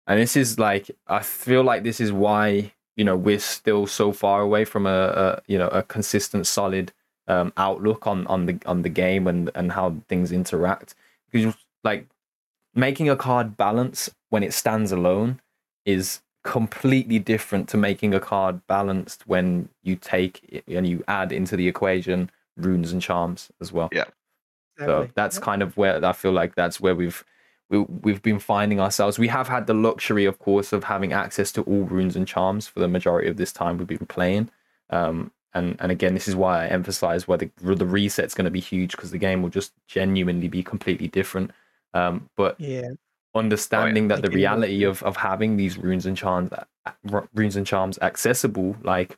and 0.08 0.20
this 0.20 0.36
is 0.36 0.58
like 0.60 0.90
I 1.08 1.20
feel 1.22 1.64
like 1.64 1.84
this 1.84 2.00
is 2.00 2.12
why 2.12 2.74
you 2.98 3.06
know 3.06 3.16
we're 3.18 3.40
still 3.40 3.86
so 3.88 4.12
far 4.12 4.42
away 4.42 4.66
from 4.66 4.86
a, 4.86 5.00
a 5.26 5.42
you 5.48 5.58
know 5.58 5.68
a 5.70 5.82
consistent 5.84 6.48
solid 6.48 6.92
um, 7.28 7.54
outlook 7.58 8.06
on 8.08 8.26
on 8.28 8.46
the 8.48 8.56
on 8.66 8.82
the 8.84 8.90
game 8.90 9.28
and 9.28 9.50
and 9.56 9.72
how 9.72 9.96
things 10.10 10.32
interact 10.32 10.96
because 11.34 11.56
like 11.84 12.08
making 12.74 13.10
a 13.10 13.16
card 13.18 13.58
balance 13.58 14.10
when 14.30 14.44
it 14.44 14.54
stands 14.54 14.94
alone 14.94 15.42
is 15.86 16.22
completely 16.46 17.20
different 17.20 17.68
to 17.70 17.78
making 17.78 18.14
a 18.14 18.20
card 18.20 18.66
balanced 18.68 19.28
when 19.28 19.68
you 19.84 19.96
take 19.96 20.42
it 20.48 20.64
and 20.68 20.88
you 20.88 21.04
add 21.08 21.32
into 21.34 21.56
the 21.58 21.68
equation 21.68 22.30
runes 22.58 22.92
and 22.94 23.02
charms 23.02 23.50
as 23.60 23.72
well 23.74 23.90
Yeah. 23.92 24.06
so 24.78 24.84
exactly. 24.86 25.12
that's 25.16 25.38
Yeah. 25.38 25.44
kind 25.44 25.62
of 25.62 25.76
where 25.78 26.04
I 26.06 26.14
feel 26.14 26.32
like 26.32 26.56
that's 26.56 26.80
where 26.80 26.96
we've 26.96 27.24
we, 27.70 27.80
we've 27.80 28.22
been 28.22 28.40
finding 28.40 28.80
ourselves. 28.80 29.18
We 29.18 29.30
have 29.30 29.48
had 29.48 29.66
the 29.68 29.74
luxury, 29.74 30.26
of 30.26 30.38
course, 30.38 30.74
of 30.74 30.84
having 30.84 31.12
access 31.14 31.52
to 31.54 31.62
all 31.64 31.84
runes 31.86 32.16
and 32.16 32.28
charms 32.28 32.68
for 32.68 32.80
the 32.82 32.88
majority 32.90 33.30
of 33.30 33.38
this 33.38 33.52
time 33.52 33.78
we've 33.78 33.88
been 33.88 34.06
playing. 34.06 34.52
Um, 34.92 35.32
and 35.54 35.76
and 35.80 35.92
again, 35.92 36.14
this 36.14 36.28
is 36.28 36.36
why 36.36 36.64
I 36.66 36.68
emphasize 36.68 37.28
why 37.28 37.38
the 37.38 37.50
the 37.62 37.86
reset's 37.86 38.34
going 38.34 38.46
to 38.46 38.52
be 38.52 38.60
huge 38.60 38.92
because 38.92 39.12
the 39.12 39.18
game 39.18 39.42
will 39.42 39.50
just 39.50 39.74
genuinely 39.88 40.48
be 40.48 40.64
completely 40.64 41.08
different. 41.08 41.52
Um, 41.94 42.30
but 42.36 42.60
yeah. 42.60 42.90
understanding 43.36 44.08
that 44.10 44.22
the 44.22 44.30
reality 44.32 44.84
of 44.84 45.04
of 45.04 45.18
having 45.18 45.58
these 45.58 45.78
runes 45.78 46.06
and 46.06 46.18
charms 46.18 46.52
runes 47.34 47.56
and 47.56 47.66
charms 47.68 48.00
accessible 48.02 48.76
like 48.84 49.18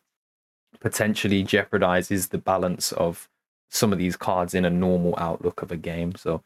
potentially 0.79 1.43
jeopardizes 1.43 2.29
the 2.29 2.37
balance 2.37 2.91
of 2.93 3.29
some 3.69 3.91
of 3.93 3.99
these 3.99 4.17
cards 4.17 4.53
in 4.53 4.65
a 4.65 4.69
normal 4.69 5.15
outlook 5.17 5.61
of 5.61 5.71
a 5.71 5.77
game. 5.77 6.15
So 6.15 6.43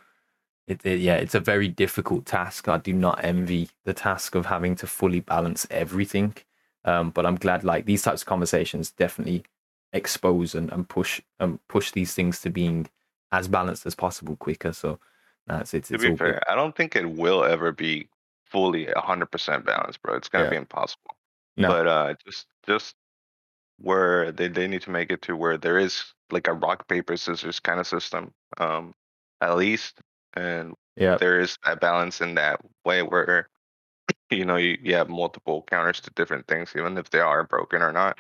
it, 0.67 0.85
it- 0.85 0.99
yeah 0.99 1.15
it's 1.15 1.35
a 1.35 1.39
very 1.39 1.67
difficult 1.67 2.25
task. 2.25 2.67
I 2.67 2.77
do 2.77 2.93
not 2.93 3.23
envy 3.23 3.69
the 3.85 3.93
task 3.93 4.35
of 4.35 4.45
having 4.47 4.75
to 4.77 4.87
fully 4.87 5.19
balance 5.21 5.67
everything. 5.71 6.35
Um, 6.85 7.09
but 7.11 7.25
i'm 7.25 7.35
glad 7.35 7.63
like 7.65 7.85
these 7.85 8.03
types 8.03 8.21
of 8.21 8.27
conversations 8.27 8.91
definitely 8.91 9.43
expose 9.93 10.55
and, 10.55 10.71
and 10.71 10.87
push 10.87 11.21
and 11.39 11.59
push 11.67 11.91
these 11.91 12.13
things 12.13 12.41
to 12.41 12.49
being 12.49 12.87
as 13.31 13.47
balanced 13.47 13.85
as 13.85 13.95
possible 13.95 14.35
quicker 14.35 14.71
so 14.73 14.99
that's 15.47 15.73
it's, 15.73 15.89
To 15.89 15.95
it's 15.95 16.03
be 16.03 16.09
all 16.09 16.15
good. 16.15 16.33
fair, 16.33 16.51
I 16.51 16.55
don't 16.55 16.75
think 16.75 16.95
it 16.95 17.09
will 17.09 17.43
ever 17.43 17.71
be 17.71 18.07
fully 18.45 18.85
100% 18.85 19.65
balanced, 19.65 20.01
bro. 20.01 20.15
It's 20.15 20.29
gonna 20.29 20.45
Yeah. 20.45 20.49
be 20.51 20.55
impossible. 20.57 21.15
No. 21.57 21.69
But 21.69 21.87
uh, 21.87 22.13
just 22.25 22.47
just 22.65 22.95
where 23.79 24.31
they, 24.31 24.47
they 24.47 24.67
need 24.67 24.81
to 24.83 24.91
make 24.91 25.11
it 25.11 25.21
to 25.23 25.35
where 25.35 25.57
there 25.57 25.79
is 25.79 26.03
like 26.31 26.47
a 26.47 26.53
rock 26.53 26.87
paper 26.87 27.17
scissors 27.17 27.59
kind 27.59 27.79
of 27.79 27.87
system, 27.87 28.33
um, 28.57 28.93
at 29.41 29.55
least, 29.57 29.99
and 30.35 30.75
Yeah. 30.95 31.17
there 31.17 31.39
is 31.39 31.57
a 31.65 31.75
balance 31.75 32.21
in 32.21 32.35
that 32.35 32.59
way 32.85 33.01
where 33.01 33.49
you 34.31 34.45
know 34.45 34.57
you, 34.57 34.77
you 34.81 34.95
have 34.95 35.09
multiple 35.09 35.63
counters 35.63 36.01
to 36.01 36.11
different 36.11 36.47
things, 36.47 36.73
even 36.75 36.97
if 36.97 37.09
they 37.09 37.19
are 37.19 37.43
broken 37.45 37.81
or 37.81 37.91
not. 37.93 38.17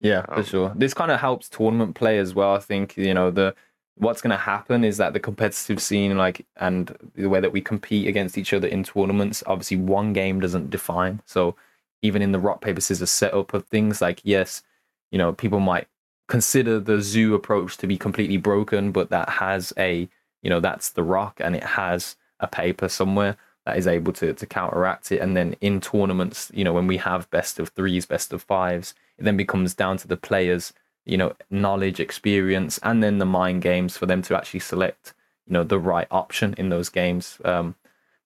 Yeah, 0.00 0.22
for 0.26 0.40
Um, 0.40 0.44
sure. 0.44 0.72
This 0.76 0.94
kind 0.94 1.10
of 1.10 1.20
helps 1.20 1.48
tournament 1.48 1.94
play 1.94 2.18
as 2.18 2.34
well. 2.34 2.54
I 2.54 2.58
think 2.58 2.96
you 2.96 3.14
know 3.14 3.30
the 3.30 3.54
what's 3.96 4.20
going 4.20 4.30
to 4.30 4.36
happen 4.36 4.84
is 4.84 4.98
that 4.98 5.14
the 5.14 5.20
competitive 5.20 5.80
scene, 5.80 6.18
like, 6.18 6.44
and 6.56 6.94
the 7.14 7.28
way 7.30 7.40
that 7.40 7.52
we 7.52 7.62
compete 7.62 8.06
against 8.06 8.36
each 8.36 8.52
other 8.52 8.68
in 8.68 8.84
tournaments, 8.84 9.42
obviously 9.46 9.78
one 9.78 10.12
game 10.12 10.38
doesn't 10.40 10.68
define. 10.70 11.22
So 11.24 11.56
even 12.02 12.20
in 12.20 12.32
the 12.32 12.38
rock 12.38 12.60
paper 12.60 12.80
scissors 12.82 13.10
setup 13.10 13.54
of 13.54 13.64
things, 13.66 14.00
like 14.02 14.20
yes, 14.22 14.62
you 15.10 15.18
know, 15.18 15.32
people 15.32 15.60
might 15.60 15.88
consider 16.28 16.78
the 16.80 17.00
zoo 17.00 17.34
approach 17.34 17.76
to 17.78 17.86
be 17.86 17.96
completely 17.96 18.36
broken, 18.36 18.92
but 18.92 19.10
that 19.10 19.28
has 19.28 19.72
a 19.78 20.08
you 20.42 20.50
know 20.50 20.60
that's 20.60 20.90
the 20.90 21.02
rock 21.02 21.40
and 21.40 21.56
it 21.56 21.64
has 21.64 22.16
a 22.40 22.46
paper 22.46 22.88
somewhere 22.88 23.36
that 23.64 23.78
is 23.78 23.86
able 23.86 24.12
to 24.12 24.32
to 24.34 24.46
counteract 24.46 25.10
it. 25.12 25.20
And 25.20 25.36
then 25.36 25.56
in 25.60 25.80
tournaments, 25.80 26.50
you 26.54 26.64
know, 26.64 26.72
when 26.74 26.86
we 26.86 26.98
have 26.98 27.30
best 27.30 27.58
of 27.58 27.70
threes, 27.70 28.04
best 28.06 28.32
of 28.32 28.42
fives, 28.42 28.94
it 29.18 29.24
then 29.24 29.36
becomes 29.36 29.74
down 29.74 29.96
to 29.98 30.08
the 30.08 30.16
players, 30.16 30.72
you 31.04 31.16
know, 31.16 31.34
knowledge, 31.50 32.00
experience, 32.00 32.78
and 32.82 33.02
then 33.02 33.18
the 33.18 33.26
mind 33.26 33.62
games 33.62 33.96
for 33.96 34.06
them 34.06 34.22
to 34.22 34.36
actually 34.36 34.60
select, 34.60 35.14
you 35.46 35.52
know, 35.52 35.64
the 35.64 35.78
right 35.78 36.08
option 36.10 36.54
in 36.58 36.68
those 36.68 36.88
games. 36.88 37.38
Um, 37.44 37.74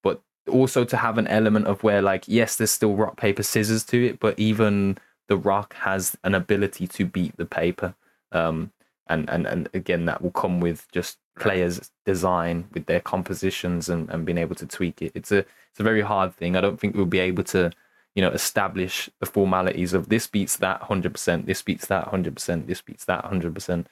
but 0.02 0.20
also 0.48 0.84
to 0.84 0.96
have 0.96 1.18
an 1.18 1.28
element 1.28 1.66
of 1.66 1.82
where, 1.82 2.02
like, 2.02 2.24
yes, 2.26 2.56
there's 2.56 2.70
still 2.70 2.94
rock 2.94 3.16
paper 3.16 3.42
scissors 3.42 3.84
to 3.84 4.06
it, 4.06 4.20
but 4.20 4.38
even 4.38 4.98
the 5.28 5.36
rock 5.36 5.74
has 5.74 6.16
an 6.24 6.34
ability 6.34 6.86
to 6.88 7.04
beat 7.04 7.36
the 7.36 7.44
paper. 7.46 7.94
Um, 8.32 8.72
and 9.06 9.28
and 9.28 9.46
and 9.46 9.68
again, 9.74 10.06
that 10.06 10.22
will 10.22 10.30
come 10.30 10.60
with 10.60 10.86
just 10.92 11.18
players' 11.38 11.90
design 12.06 12.68
with 12.72 12.86
their 12.86 13.00
compositions 13.00 13.88
and, 13.88 14.08
and 14.10 14.24
being 14.24 14.38
able 14.38 14.54
to 14.56 14.66
tweak 14.66 15.02
it. 15.02 15.12
It's 15.14 15.32
a 15.32 15.38
it's 15.38 15.80
a 15.80 15.82
very 15.82 16.02
hard 16.02 16.34
thing. 16.34 16.56
I 16.56 16.60
don't 16.60 16.78
think 16.78 16.94
we'll 16.94 17.06
be 17.06 17.18
able 17.18 17.44
to 17.44 17.72
you 18.14 18.22
know 18.22 18.30
establish 18.30 19.08
the 19.20 19.26
formalities 19.26 19.92
of 19.92 20.08
this 20.08 20.26
beats 20.26 20.56
that 20.56 20.80
100% 20.82 21.46
this 21.46 21.62
beats 21.62 21.86
that 21.86 22.06
100% 22.06 22.66
this 22.66 22.82
beats 22.82 23.04
that 23.04 23.24
100% 23.24 23.86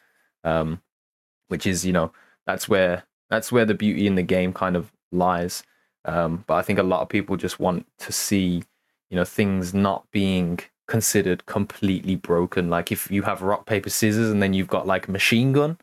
um 0.44 0.80
which 1.48 1.66
is 1.66 1.84
you 1.84 1.92
know 1.92 2.12
that's 2.46 2.68
where 2.68 3.04
that's 3.30 3.52
where 3.52 3.64
the 3.64 3.74
beauty 3.74 4.06
in 4.06 4.14
the 4.14 4.22
game 4.22 4.52
kind 4.52 4.76
of 4.76 4.92
lies 5.12 5.62
um 6.04 6.44
but 6.46 6.54
i 6.54 6.62
think 6.62 6.78
a 6.78 6.82
lot 6.82 7.00
of 7.00 7.08
people 7.08 7.36
just 7.36 7.58
want 7.60 7.86
to 7.98 8.12
see 8.12 8.62
you 9.10 9.16
know 9.16 9.24
things 9.24 9.72
not 9.74 10.04
being 10.12 10.58
considered 10.86 11.44
completely 11.46 12.16
broken 12.16 12.70
like 12.70 12.90
if 12.92 13.10
you 13.10 13.22
have 13.22 13.42
rock 13.42 13.66
paper 13.66 13.90
scissors 13.90 14.30
and 14.30 14.42
then 14.42 14.54
you've 14.54 14.68
got 14.68 14.86
like 14.86 15.08
machine 15.08 15.52
gun 15.52 15.76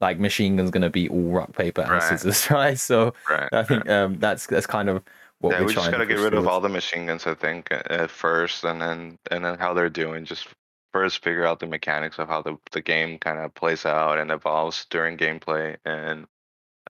like 0.00 0.18
machine 0.18 0.56
gun's 0.56 0.70
going 0.70 0.82
to 0.82 0.90
be 0.90 1.08
all 1.08 1.30
rock 1.30 1.52
paper 1.52 1.82
and 1.82 1.90
Right. 1.92 2.02
scissors 2.02 2.50
right 2.50 2.78
so 2.78 3.14
Right. 3.28 3.48
i 3.52 3.62
think 3.62 3.88
um 3.88 4.18
that's 4.18 4.46
that's 4.46 4.66
kind 4.66 4.88
of 4.88 5.02
what 5.40 5.52
yeah, 5.52 5.60
we're 5.60 5.66
we 5.66 5.74
just 5.74 5.90
gotta 5.90 6.04
to 6.04 6.14
get 6.14 6.20
rid 6.22 6.34
of 6.34 6.46
all 6.46 6.60
the 6.60 6.68
machine 6.68 7.06
guns, 7.06 7.26
I 7.26 7.34
think, 7.34 7.68
at 7.70 8.10
first, 8.10 8.64
and 8.64 8.80
then 8.80 9.18
and 9.30 9.44
then 9.44 9.58
how 9.58 9.74
they're 9.74 9.88
doing. 9.90 10.24
Just 10.24 10.48
first 10.92 11.22
figure 11.22 11.46
out 11.46 11.60
the 11.60 11.66
mechanics 11.66 12.18
of 12.18 12.28
how 12.28 12.42
the 12.42 12.56
the 12.72 12.80
game 12.80 13.18
kind 13.18 13.38
of 13.38 13.54
plays 13.54 13.86
out 13.86 14.18
and 14.18 14.30
evolves 14.30 14.86
during 14.90 15.16
gameplay, 15.16 15.76
and 15.84 16.26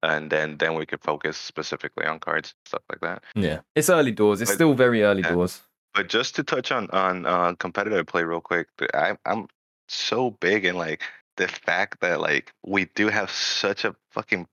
and 0.03 0.31
then 0.31 0.57
then 0.57 0.75
we 0.75 0.87
could 0.87 1.03
focus 1.03 1.37
specifically 1.37 2.07
on 2.07 2.21
cards 2.21 2.55
stuff 2.65 2.83
like 2.91 3.01
that. 3.01 3.23
Yeah, 3.35 3.61
it's 3.75 3.91
early 3.91 4.13
doors. 4.13 4.41
It's 4.41 4.51
But- 4.51 4.55
still 4.57 4.75
very 4.75 5.03
early 5.03 5.23
yeah. 5.23 5.33
doors. 5.33 5.63
But 5.95 6.09
just 6.09 6.37
to 6.37 6.43
touch 6.45 6.71
on 6.71 6.89
on 6.91 7.27
uh, 7.27 7.55
competitive 7.55 8.07
play 8.07 8.23
real 8.23 8.41
quick, 8.41 8.69
I, 8.95 9.17
I'm 9.27 9.49
so 9.89 10.31
big 10.31 10.65
in 10.65 10.77
like 10.77 11.03
the 11.37 11.49
fact 11.49 12.01
that 12.01 12.21
like 12.21 12.53
we 12.65 12.87
do 12.95 13.09
have 13.09 13.31
such 13.31 13.85
a 13.85 13.97
fucking 14.13 14.47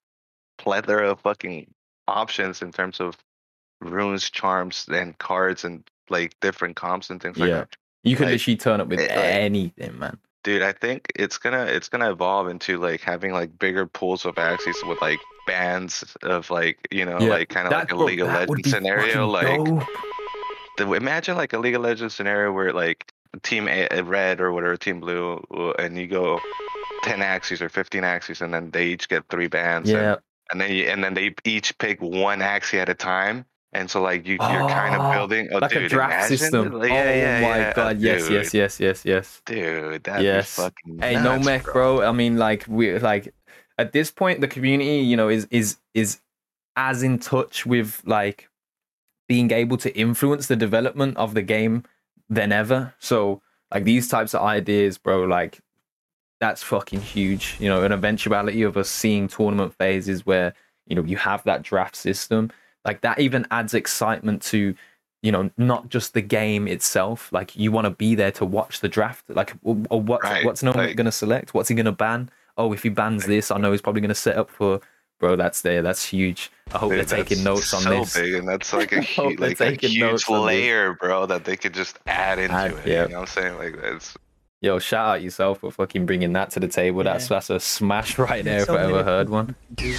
plethora 0.57 1.11
of 1.11 1.19
fucking 1.19 1.71
options 2.07 2.61
in 2.61 2.71
terms 2.71 2.99
of 2.99 3.17
runes, 3.81 4.29
charms, 4.29 4.87
and 4.91 5.17
cards, 5.17 5.63
and 5.63 5.83
like 6.09 6.39
different 6.39 6.75
comps 6.75 7.09
and 7.09 7.21
things 7.21 7.37
like 7.37 7.49
Yeah. 7.49 7.57
that. 7.59 7.75
You 8.03 8.15
can 8.15 8.25
Like, 8.25 8.33
literally 8.33 8.57
turn 8.57 8.81
up 8.81 8.87
with 8.87 8.99
it- 8.99 9.11
anything, 9.11 9.97
man. 9.97 10.17
Dude, 10.43 10.61
I 10.61 10.73
think 10.73 11.11
it's 11.15 11.39
gonna 11.39 11.63
it's 11.63 11.89
gonna 11.89 12.11
evolve 12.11 12.47
into 12.49 12.77
like 12.77 13.01
having 13.01 13.31
like 13.33 13.57
bigger 13.57 13.87
pools 13.87 14.25
of 14.25 14.35
Axies 14.35 14.87
with 14.87 15.01
like 15.01 15.19
bands 15.47 16.03
of 16.21 16.51
like 16.51 16.77
you 16.91 17.03
know 17.03 17.17
Yeah, 17.19 17.29
like 17.29 17.49
kind 17.49 17.65
of 17.65 17.71
like 17.73 17.91
a 17.91 17.95
bro, 17.95 18.05
League 18.05 18.21
of 18.21 18.27
Legends 18.27 18.69
scenario 18.69 19.27
like 19.27 19.87
the, 20.77 20.91
imagine 20.93 21.35
like 21.35 21.53
a 21.53 21.57
League 21.57 21.73
of 21.73 21.81
Legends 21.81 22.13
scenario 22.13 22.51
where 22.51 22.73
like 22.73 23.11
team 23.41 23.67
a, 23.67 23.87
uh, 23.89 24.03
red 24.03 24.39
or 24.39 24.51
whatever 24.51 24.77
team 24.77 24.99
blue 24.99 25.43
uh, 25.51 25.71
and 25.81 25.97
you 25.97 26.05
go 26.05 26.39
10 27.03 27.19
Axies 27.21 27.61
or 27.61 27.69
15 27.69 28.03
Axies 28.03 28.41
and 28.41 28.53
then 28.53 28.69
they 28.69 28.85
each 28.85 29.09
get 29.09 29.23
three 29.29 29.47
bands 29.47 29.89
and, 29.89 29.99
yeah, 29.99 30.15
and 30.51 30.61
then 30.61 30.71
you, 30.71 30.83
and 30.83 31.03
then 31.03 31.15
they 31.15 31.33
each 31.43 31.75
pick 31.79 31.99
one 32.01 32.43
axis 32.43 32.75
at 32.79 32.89
a 32.89 32.93
time 32.93 33.45
and 33.75 33.89
so 33.91 34.01
like 34.01 34.25
you, 34.25 34.33
you're 34.33 34.67
kind 34.69 34.95
Oh, 34.95 35.01
of 35.01 35.13
building 35.13 35.49
oh, 35.51 35.59
like 35.59 35.71
dude, 35.71 35.83
a 35.83 35.89
draft 35.89 36.27
system. 36.27 36.71
the- 36.79 36.87
yeah, 36.87 36.93
oh 36.93 37.15
yeah, 37.15 37.41
my 37.41 37.57
yeah, 37.57 37.73
god, 37.73 37.99
yes, 37.99 38.21
dude, 38.23 38.31
yes, 38.31 38.53
yes, 38.53 38.79
yes, 38.79 39.05
yes. 39.05 39.41
dude 39.45 40.03
that'd 40.03 40.23
Yes. 40.23 40.55
fucking 40.55 40.99
Hey, 40.99 41.15
no 41.15 41.33
nuts, 41.35 41.45
mech, 41.45 41.63
bro. 41.63 42.01
I 42.01 42.11
mean, 42.11 42.37
like 42.37 42.65
we 42.67 42.97
like 42.99 43.33
at 43.77 43.91
this 43.91 44.09
point, 44.11 44.41
the 44.41 44.47
community, 44.47 44.99
you 44.99 45.17
know, 45.17 45.29
is 45.29 45.47
is 45.51 45.77
is 45.93 46.19
as 46.75 47.03
in 47.03 47.19
touch 47.19 47.65
with 47.65 48.01
like 48.05 48.49
being 49.27 49.51
able 49.51 49.77
to 49.77 49.95
influence 49.97 50.47
the 50.47 50.55
development 50.55 51.17
of 51.17 51.33
the 51.33 51.41
game 51.41 51.83
than 52.29 52.51
ever. 52.51 52.93
So, 52.99 53.41
like 53.73 53.83
these 53.83 54.07
types 54.07 54.33
of 54.33 54.41
ideas, 54.41 54.97
bro, 54.97 55.23
like 55.25 55.59
that's 56.39 56.63
fucking 56.63 57.01
huge. 57.01 57.55
You 57.59 57.69
know, 57.69 57.83
an 57.83 57.91
eventuality 57.91 58.61
of 58.63 58.77
us 58.77 58.89
seeing 58.89 59.27
tournament 59.27 59.73
phases 59.73 60.25
where 60.25 60.53
you 60.87 60.95
know 60.95 61.03
you 61.03 61.17
have 61.17 61.43
that 61.43 61.63
draft 61.63 61.95
system, 61.95 62.51
like 62.85 63.01
that 63.01 63.19
even 63.19 63.45
adds 63.51 63.73
excitement 63.73 64.41
to 64.43 64.75
you 65.23 65.31
know 65.31 65.49
not 65.57 65.89
just 65.89 66.13
the 66.13 66.21
game 66.21 66.67
itself 66.67 67.31
like 67.33 67.55
you 67.55 67.71
want 67.71 67.85
to 67.85 67.89
be 67.91 68.15
there 68.15 68.31
to 68.31 68.45
watch 68.45 68.79
the 68.81 68.87
draft 68.89 69.23
like 69.29 69.53
or, 69.63 69.75
or 69.89 69.97
uh, 69.97 70.01
what 70.01 70.23
Right, 70.23 70.45
what's 70.45 70.61
no 70.63 70.71
like- 70.71 70.95
going 70.95 71.05
to 71.05 71.11
select 71.11 71.53
what's 71.53 71.69
he 71.69 71.75
going 71.75 71.85
to 71.85 71.91
ban 71.91 72.29
oh 72.57 72.71
if 72.73 72.83
he 72.83 72.89
bans 72.89 73.25
this 73.25 73.49
i 73.51 73.57
know 73.57 73.71
he's 73.71 73.81
probably 73.81 74.01
going 74.01 74.09
to 74.09 74.15
set 74.15 74.37
up 74.37 74.49
for 74.49 74.79
bro 75.19 75.35
that's 75.35 75.61
there 75.61 75.81
that's 75.81 76.05
huge 76.05 76.51
i 76.73 76.77
hope 76.77 76.91
Dude, 76.91 76.99
they're 77.07 77.23
taking 77.23 77.43
notes 77.43 77.73
on 77.73 77.81
so 77.81 77.89
this 77.89 78.13
big, 78.17 78.33
and 78.35 78.47
that's 78.47 78.71
like 78.79 78.91
a 78.91 79.01
Hope 79.01 79.31
huge, 79.31 79.39
like 79.39 79.61
a 79.61 79.87
huge 79.87 79.99
notes 79.99 80.29
layer, 80.29 80.93
bro, 80.93 81.25
that 81.25 81.43
they 81.45 81.55
could 81.57 81.73
just 81.73 81.97
add 82.05 82.37
into 82.37 82.53
Add, 82.55 82.71
it. 82.73 82.85
yeah. 82.87 83.03
You 83.03 83.09
know 83.09 83.19
what 83.21 83.35
I'm 83.37 83.43
saying? 83.43 83.57
Like 83.57 83.81
that's 83.81 84.15
yo 84.61 84.77
shout 84.79 85.07
out 85.07 85.21
yourself 85.23 85.59
for 85.59 85.71
fucking 85.71 86.05
bringing 86.05 86.33
that 86.33 86.49
to 86.51 86.59
the 86.59 86.67
table 86.67 87.03
that's 87.03 87.25
Yeah. 87.29 87.35
that's 87.35 87.49
a 87.49 87.59
smash 87.59 88.17
right 88.17 88.43
there 88.43 88.65
There's 88.65 88.69
if 88.69 88.75
i 88.75 88.83
ever 88.83 89.03
heard 89.03 89.29
one 89.29 89.55
you 89.79 89.95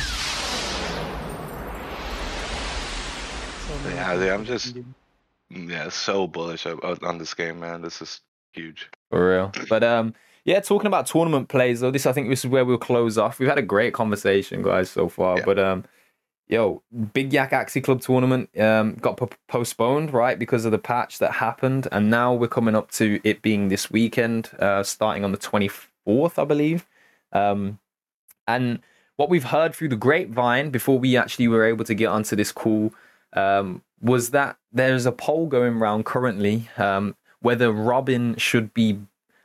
Yeah, 3.95 4.14
dude, 4.16 4.28
I'm 4.30 4.45
just- 4.45 4.76
yeah, 5.51 5.89
so 5.89 6.26
bullish 6.26 6.66
on, 6.66 7.18
this 7.18 7.34
game, 7.34 7.61
man. 7.61 7.82
This 7.82 8.03
is 8.03 8.20
huge. 8.53 8.89
For 9.11 9.30
real. 9.30 9.53
But 9.68 9.84
um 9.84 10.14
yeah, 10.45 10.61
talking 10.61 10.87
about 10.87 11.07
tournament 11.07 11.49
plays 11.49 11.80
though, 11.80 11.91
this 11.91 12.07
I 12.07 12.12
think 12.12 12.28
this 12.28 12.45
is 12.45 12.51
where 12.51 12.64
we'll 12.64 12.78
close 12.78 13.16
off. 13.18 13.39
We've 13.39 13.49
had 13.49 13.59
a 13.59 13.62
great 13.62 13.95
conversation, 13.95 14.62
guys, 14.62 14.91
so 14.91 15.09
far. 15.09 15.39
Yeah. 15.39 15.45
But 15.45 15.59
um 15.59 15.84
yo, 16.49 16.82
Big 17.12 17.32
Yak 17.32 17.53
Axie 17.53 17.82
Club 17.82 18.01
tournament 18.01 18.49
um 18.59 18.95
got 18.95 19.16
po- 19.18 19.30
postponed, 19.49 20.12
right, 20.12 20.39
because 20.39 20.64
of 20.64 20.72
the 20.72 20.78
patch 20.78 21.18
that 21.18 21.32
happened. 21.32 21.87
And 21.93 22.11
now 22.11 22.34
we're 22.34 22.49
coming 22.49 22.74
up 22.74 22.91
to 22.93 23.20
it 23.22 23.41
being 23.43 23.68
this 23.68 23.91
weekend, 23.91 24.51
uh 24.59 24.82
starting 24.82 25.24
on 25.24 25.30
the 25.32 25.39
twenty 25.39 25.68
fourth, 25.68 26.39
I 26.39 26.45
believe. 26.45 26.87
Um 27.32 27.78
and 28.49 28.80
what 29.16 29.30
we've 29.30 29.45
heard 29.45 29.74
through 29.74 29.89
the 29.89 29.97
grapevine 29.97 30.70
before 30.70 30.99
we 30.99 31.16
actually 31.16 31.49
were 31.49 31.64
able 31.64 31.84
to 31.84 31.95
get 31.95 32.07
onto 32.07 32.37
this 32.37 32.53
call 32.53 32.93
um, 33.37 33.82
was 34.01 34.30
that 34.30 34.57
there's 34.72 35.07
a 35.07 35.12
poll 35.12 35.47
going 35.47 35.74
around 35.74 36.05
currently 36.05 36.68
um, 36.78 37.14
whether 37.41 37.70
Robin 37.70 38.34
should 38.37 38.74
be 38.74 38.99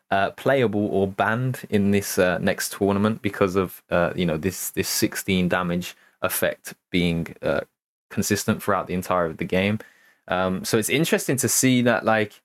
uh, 0.10 0.32
playable 0.32 0.88
or 0.88 1.08
banned 1.08 1.62
in 1.70 1.92
this 1.92 2.18
uh, 2.18 2.38
next 2.39 2.74
tournament 2.74 3.22
because 3.22 3.56
of 3.56 3.82
uh, 3.89 4.12
you 4.16 4.26
know 4.26 4.38
this 4.38 4.72
this 4.72 4.89
16 4.89 5.48
damage 5.48 5.96
effect 6.22 6.74
being 6.89 7.36
uh, 7.42 7.62
consistent 8.10 8.62
throughout 8.62 8.88
the 8.88 8.94
entire 8.94 9.26
of 9.26 9.38
the 9.38 9.46
game. 9.46 9.80
Um, 10.28 10.66
so 10.66 10.78
it's 10.78 10.89
interesting 10.89 11.38
to 11.38 11.48
see 11.48 11.82
that 11.84 12.06
like 12.06 12.42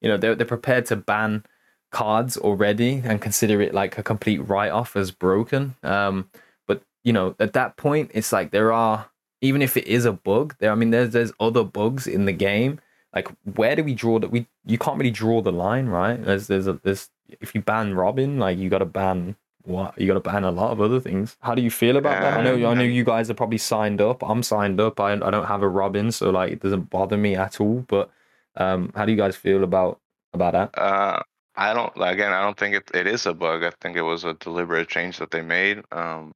you 0.00 0.08
know 0.08 0.16
they're 0.16 0.34
they're 0.34 0.46
prepared 0.46 0.86
to 0.86 0.96
ban 0.96 1.44
cards 1.90 2.36
already 2.36 3.02
and 3.04 3.20
consider 3.20 3.60
it 3.60 3.74
like 3.74 3.98
a 3.98 4.02
complete 4.02 4.38
write 4.38 4.70
off 4.70 4.94
as 4.94 5.10
broken. 5.10 5.74
Um, 5.82 6.30
but 6.66 6.82
you 7.02 7.12
know 7.12 7.34
at 7.40 7.54
that 7.54 7.76
point 7.76 8.12
it's 8.14 8.32
like 8.32 8.52
there 8.52 8.72
are 8.72 9.10
even 9.40 9.62
if 9.62 9.76
it 9.76 9.86
is 9.86 10.04
a 10.04 10.12
bug 10.12 10.56
there. 10.58 10.72
I 10.72 10.74
mean 10.74 10.90
there's 10.90 11.10
there's 11.10 11.32
other 11.40 11.64
bugs 11.64 12.06
in 12.06 12.24
the 12.24 12.32
game. 12.32 12.80
Like 13.14 13.28
where 13.56 13.74
do 13.74 13.82
we 13.82 13.94
draw 13.94 14.18
that 14.18 14.30
we 14.30 14.46
you 14.64 14.78
can't 14.78 14.98
really 14.98 15.10
draw 15.10 15.40
the 15.40 15.52
line 15.52 15.86
right? 15.86 16.22
There's 16.22 16.46
there's 16.46 16.66
a 16.66 16.74
there's 16.82 17.10
if 17.40 17.54
you 17.54 17.62
ban 17.62 17.94
Robin 17.94 18.38
like 18.38 18.58
you 18.58 18.68
got 18.68 18.78
to 18.78 18.84
ban 18.84 19.36
what 19.64 19.98
you 20.00 20.06
got 20.06 20.14
to 20.14 20.20
ban 20.20 20.44
a 20.44 20.50
lot 20.50 20.72
of 20.72 20.80
other 20.80 21.00
things. 21.00 21.36
How 21.40 21.54
do 21.54 21.62
you 21.62 21.70
feel 21.70 21.96
about 21.96 22.20
that? 22.20 22.38
I 22.38 22.42
know 22.42 22.70
I 22.70 22.74
know 22.74 22.82
you 22.82 23.04
guys 23.04 23.30
are 23.30 23.34
probably 23.34 23.58
signed 23.58 24.00
up. 24.00 24.22
I'm 24.22 24.42
signed 24.42 24.80
up. 24.80 24.98
I 25.00 25.12
I 25.12 25.30
don't 25.30 25.46
have 25.46 25.62
a 25.62 25.68
Robin, 25.68 26.12
so 26.12 26.30
like 26.30 26.52
it 26.52 26.60
doesn't 26.60 26.90
bother 26.90 27.16
me 27.16 27.36
at 27.36 27.60
all. 27.60 27.84
But 27.86 28.10
um, 28.56 28.92
how 28.94 29.04
do 29.04 29.12
you 29.12 29.18
guys 29.18 29.36
feel 29.36 29.64
about 29.64 30.00
about 30.32 30.52
that? 30.52 30.78
Uh, 30.78 31.22
I 31.56 31.74
don't. 31.74 31.92
Again, 31.96 32.32
I 32.32 32.42
don't 32.42 32.56
think 32.56 32.74
it, 32.74 32.90
it 32.94 33.06
is 33.06 33.26
a 33.26 33.34
bug. 33.34 33.62
I 33.62 33.72
think 33.80 33.96
it 33.96 34.02
was 34.02 34.24
a 34.24 34.34
deliberate 34.34 34.88
change 34.88 35.18
that 35.18 35.30
they 35.30 35.42
made. 35.42 35.82
Um, 35.92 36.32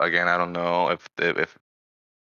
again, 0.00 0.28
I 0.28 0.36
don't 0.36 0.52
know 0.52 0.88
if, 0.88 1.08
if 1.18 1.56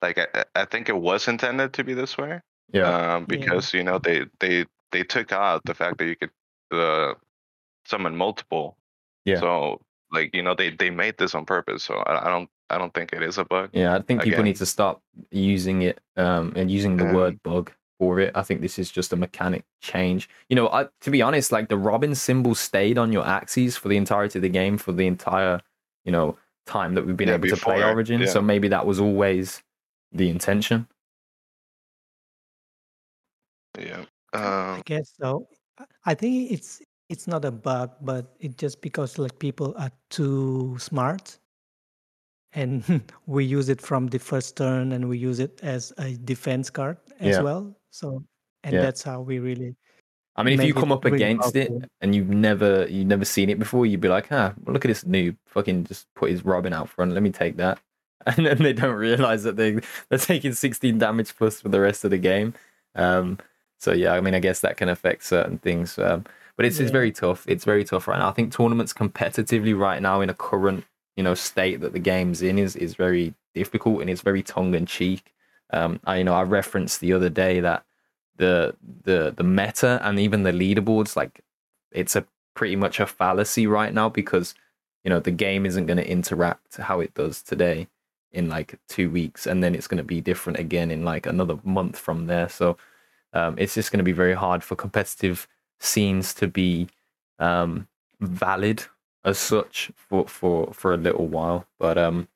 like 0.04 0.18
I, 0.18 0.44
I 0.54 0.64
think 0.66 0.88
it 0.88 0.96
was 0.96 1.28
intended 1.28 1.72
to 1.74 1.84
be 1.84 1.94
this 1.94 2.16
way. 2.18 2.40
Yeah. 2.72 3.14
Um, 3.14 3.24
because 3.24 3.72
you 3.72 3.82
know 3.82 3.98
they 3.98 4.26
they 4.40 4.66
they 4.92 5.02
took 5.04 5.32
out 5.32 5.64
the 5.64 5.74
fact 5.74 5.98
that 5.98 6.06
you 6.06 6.16
could 6.16 6.30
uh, 6.72 7.14
summon 7.86 8.16
multiple. 8.16 8.76
Yeah. 9.24 9.40
So 9.40 9.80
like 10.12 10.34
you 10.34 10.42
know 10.42 10.54
they 10.54 10.70
they 10.70 10.90
made 10.90 11.16
this 11.18 11.34
on 11.34 11.44
purpose. 11.44 11.82
So 11.84 11.94
I, 11.96 12.26
I 12.26 12.30
don't 12.30 12.48
I 12.70 12.78
don't 12.78 12.92
think 12.92 13.12
it 13.12 13.22
is 13.22 13.38
a 13.38 13.44
bug. 13.44 13.70
Yeah, 13.72 13.94
I 13.94 14.00
think 14.02 14.22
people 14.22 14.38
Again. 14.40 14.44
need 14.44 14.56
to 14.56 14.66
stop 14.66 15.02
using 15.30 15.82
it 15.82 16.00
um, 16.16 16.52
and 16.56 16.70
using 16.70 16.96
the 16.96 17.04
Yeah. 17.04 17.14
word 17.14 17.42
bug 17.42 17.72
for 17.98 18.20
it. 18.20 18.32
I 18.34 18.42
think 18.42 18.60
this 18.60 18.78
is 18.78 18.90
just 18.90 19.12
a 19.12 19.16
mechanic 19.16 19.64
change. 19.80 20.28
You 20.48 20.56
know, 20.56 20.68
I, 20.68 20.88
to 21.02 21.10
be 21.10 21.22
honest, 21.22 21.52
like 21.52 21.68
the 21.68 21.78
Robin 21.78 22.14
symbol 22.14 22.54
stayed 22.54 22.98
on 22.98 23.12
your 23.12 23.24
Axies 23.24 23.78
for 23.78 23.88
the 23.88 23.96
entirety 23.96 24.38
of 24.38 24.42
the 24.42 24.48
game 24.60 24.78
for 24.78 24.92
the 24.92 25.06
entire, 25.06 25.60
you 26.04 26.12
know, 26.12 26.36
time 26.66 26.94
that 26.94 27.06
we've 27.06 27.16
been 27.16 27.28
Yeah, 27.28 27.34
able 27.34 27.48
to 27.48 27.56
play 27.56 27.82
Origin. 27.84 28.20
yeah. 28.20 28.26
So 28.26 28.40
maybe 28.42 28.68
that 28.68 28.84
was 28.86 28.98
always 28.98 29.62
the 30.14 30.28
intention. 30.30 30.86
Yeah. 33.78 34.04
I 34.32 34.76
Um, 34.76 34.82
guess 34.86 35.12
so. 35.20 35.48
I- 35.78 35.86
I 36.06 36.14
think 36.14 36.50
it's 36.52 36.82
it's 37.10 37.26
not 37.26 37.44
a 37.44 37.50
bug, 37.50 37.90
but 38.00 38.34
it 38.40 38.56
just 38.56 38.80
because 38.80 39.18
like 39.18 39.38
people 39.38 39.74
are 39.76 39.90
too 40.10 40.76
smart, 40.78 41.38
and 42.52 42.82
we 43.26 43.44
use 43.44 43.68
it 43.68 43.80
from 43.80 44.06
the 44.08 44.18
first 44.18 44.56
turn, 44.56 44.92
and 44.92 45.08
we 45.08 45.18
use 45.18 45.38
it 45.40 45.60
as 45.62 45.92
a 45.98 46.14
defense 46.24 46.70
card 46.70 46.96
as 47.20 47.36
Yeah. 47.36 47.42
well. 47.42 47.76
So, 47.90 48.24
and 48.64 48.74
Yeah. 48.74 48.80
that's 48.82 49.02
how 49.02 49.20
we 49.20 49.38
really. 49.38 49.76
I 50.36 50.42
mean, 50.42 50.58
if 50.58 50.66
you 50.66 50.74
come 50.74 50.90
up 50.90 51.04
really 51.04 51.16
against 51.16 51.54
it 51.54 51.70
and 52.00 52.14
you've 52.14 52.30
never 52.30 52.86
you've 52.88 53.06
never 53.06 53.24
seen 53.24 53.50
it 53.50 53.58
before, 53.58 53.86
you'd 53.86 54.00
be 54.00 54.08
like, 54.08 54.32
"Ah, 54.32 54.54
look 54.66 54.84
at 54.84 54.88
this 54.88 55.04
noob! 55.04 55.36
Fucking 55.46 55.84
just 55.84 56.06
put 56.14 56.30
his 56.30 56.44
Robin 56.44 56.72
out 56.72 56.88
front. 56.88 57.12
Let 57.12 57.22
me 57.22 57.30
take 57.30 57.56
that." 57.58 57.78
And 58.26 58.46
then 58.46 58.62
they 58.62 58.72
don't 58.72 58.94
realize 58.94 59.42
that 59.42 59.56
they 59.56 59.80
they're 60.08 60.18
taking 60.18 60.54
16 60.54 60.96
damage 60.96 61.36
plus 61.36 61.60
for 61.60 61.68
the 61.68 61.80
rest 61.80 62.04
of 62.04 62.10
the 62.10 62.18
game. 62.18 62.54
Um, 62.94 63.38
so 63.78 63.92
yeah, 63.92 64.14
I 64.14 64.22
mean, 64.22 64.34
I 64.34 64.38
guess 64.38 64.60
that 64.60 64.78
can 64.78 64.88
affect 64.88 65.24
certain 65.24 65.58
things. 65.58 65.98
Um, 65.98 66.24
but 66.56 66.64
it's 66.64 66.78
it's 66.78 66.90
very 66.90 67.12
tough. 67.12 67.44
It's 67.46 67.64
very 67.64 67.84
tough 67.84 68.08
right 68.08 68.18
now. 68.18 68.28
I 68.28 68.32
think 68.32 68.52
tournaments 68.52 68.92
competitively 68.94 69.78
right 69.78 70.00
now 70.00 70.20
in 70.20 70.30
a 70.30 70.34
current 70.34 70.84
you 71.16 71.22
know 71.22 71.34
state 71.34 71.80
that 71.80 71.92
the 71.92 71.98
game's 71.98 72.42
in 72.42 72.58
is 72.58 72.76
is 72.76 72.94
very 72.94 73.34
difficult 73.54 74.00
and 74.00 74.08
it's 74.08 74.22
very 74.22 74.42
tongue 74.42 74.74
in 74.74 74.86
cheek. 74.86 75.32
Um, 75.72 76.00
I 76.04 76.18
you 76.18 76.24
know 76.24 76.34
I 76.34 76.42
referenced 76.42 77.00
the 77.00 77.12
other 77.12 77.28
day 77.28 77.60
that 77.60 77.84
the 78.36 78.74
the 79.04 79.34
the 79.36 79.44
meta 79.44 80.00
and 80.02 80.18
even 80.18 80.42
the 80.42 80.52
leaderboards 80.52 81.16
like 81.16 81.40
it's 81.92 82.16
a 82.16 82.26
pretty 82.54 82.76
much 82.76 83.00
a 83.00 83.06
fallacy 83.06 83.66
right 83.66 83.92
now 83.92 84.08
because 84.08 84.54
you 85.02 85.10
know 85.10 85.20
the 85.20 85.30
game 85.30 85.66
isn't 85.66 85.86
going 85.86 85.96
to 85.96 86.08
interact 86.08 86.76
how 86.76 87.00
it 87.00 87.14
does 87.14 87.42
today 87.42 87.88
in 88.34 88.48
like 88.48 88.78
two 88.88 89.10
weeks 89.10 89.46
and 89.46 89.62
then 89.62 89.74
it's 89.74 89.86
going 89.86 89.98
to 89.98 90.04
be 90.04 90.20
different 90.20 90.58
again 90.58 90.90
in 90.90 91.04
like 91.04 91.26
another 91.26 91.58
month 91.64 91.98
from 91.98 92.26
there 92.26 92.48
so 92.48 92.76
um, 93.32 93.54
it's 93.58 93.74
just 93.74 93.90
going 93.90 93.98
to 93.98 94.04
be 94.04 94.12
very 94.12 94.34
hard 94.34 94.62
for 94.62 94.76
competitive 94.76 95.48
scenes 95.80 96.34
to 96.34 96.46
be 96.46 96.88
um, 97.38 97.88
valid 98.20 98.84
as 99.24 99.38
such 99.38 99.90
for 99.96 100.26
for 100.28 100.72
for 100.72 100.92
a 100.92 100.98
little 100.98 101.26
while 101.26 101.66
but 101.78 101.96
um 101.96 102.28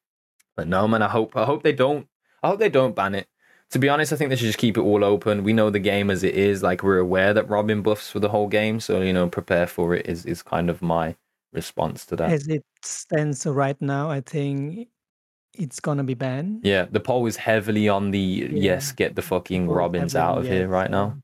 but 0.56 0.66
no 0.66 0.88
man 0.88 1.02
i 1.02 1.08
hope 1.08 1.36
i 1.36 1.44
hope 1.44 1.62
they 1.62 1.72
don't 1.72 2.08
i 2.42 2.48
hope 2.48 2.58
they 2.58 2.70
don't 2.70 2.96
ban 2.96 3.14
it 3.14 3.28
to 3.70 3.78
be 3.78 3.88
honest, 3.88 4.12
I 4.12 4.16
think 4.16 4.30
they 4.30 4.36
should 4.36 4.46
just 4.46 4.58
keep 4.58 4.78
it 4.78 4.82
all 4.82 5.04
open. 5.04 5.44
We 5.44 5.52
know 5.52 5.68
the 5.68 5.78
game 5.78 6.10
as 6.10 6.22
it 6.24 6.34
is. 6.34 6.62
Like 6.62 6.82
we're 6.82 6.98
aware 6.98 7.34
that 7.34 7.48
Robin 7.48 7.82
buffs 7.82 8.10
for 8.10 8.18
the 8.18 8.28
whole 8.28 8.48
game, 8.48 8.80
so 8.80 9.02
you 9.02 9.12
know, 9.12 9.28
prepare 9.28 9.66
for 9.66 9.94
it 9.94 10.06
is 10.06 10.24
is 10.24 10.42
kind 10.42 10.70
of 10.70 10.80
my 10.80 11.16
response 11.52 12.06
to 12.06 12.16
that. 12.16 12.30
As 12.30 12.48
it 12.48 12.64
stands 12.82 13.46
right 13.46 13.80
now, 13.80 14.10
I 14.10 14.20
think 14.20 14.88
it's 15.58 15.80
gonna 15.80 16.04
be 16.04 16.14
banned. 16.14 16.64
Yeah, 16.64 16.86
the 16.90 17.00
poll 17.00 17.26
is 17.26 17.36
heavily 17.36 17.88
on 17.88 18.10
the 18.10 18.18
Yeah. 18.18 18.48
yes, 18.74 18.92
get 18.92 19.14
the 19.16 19.22
fucking 19.22 19.62
People 19.64 19.74
Robins 19.74 20.12
haven't 20.14 20.28
out 20.28 20.38
of 20.38 20.44
here 20.46 20.68
right 20.68 20.90
now. 20.90 21.10
so 21.10 21.22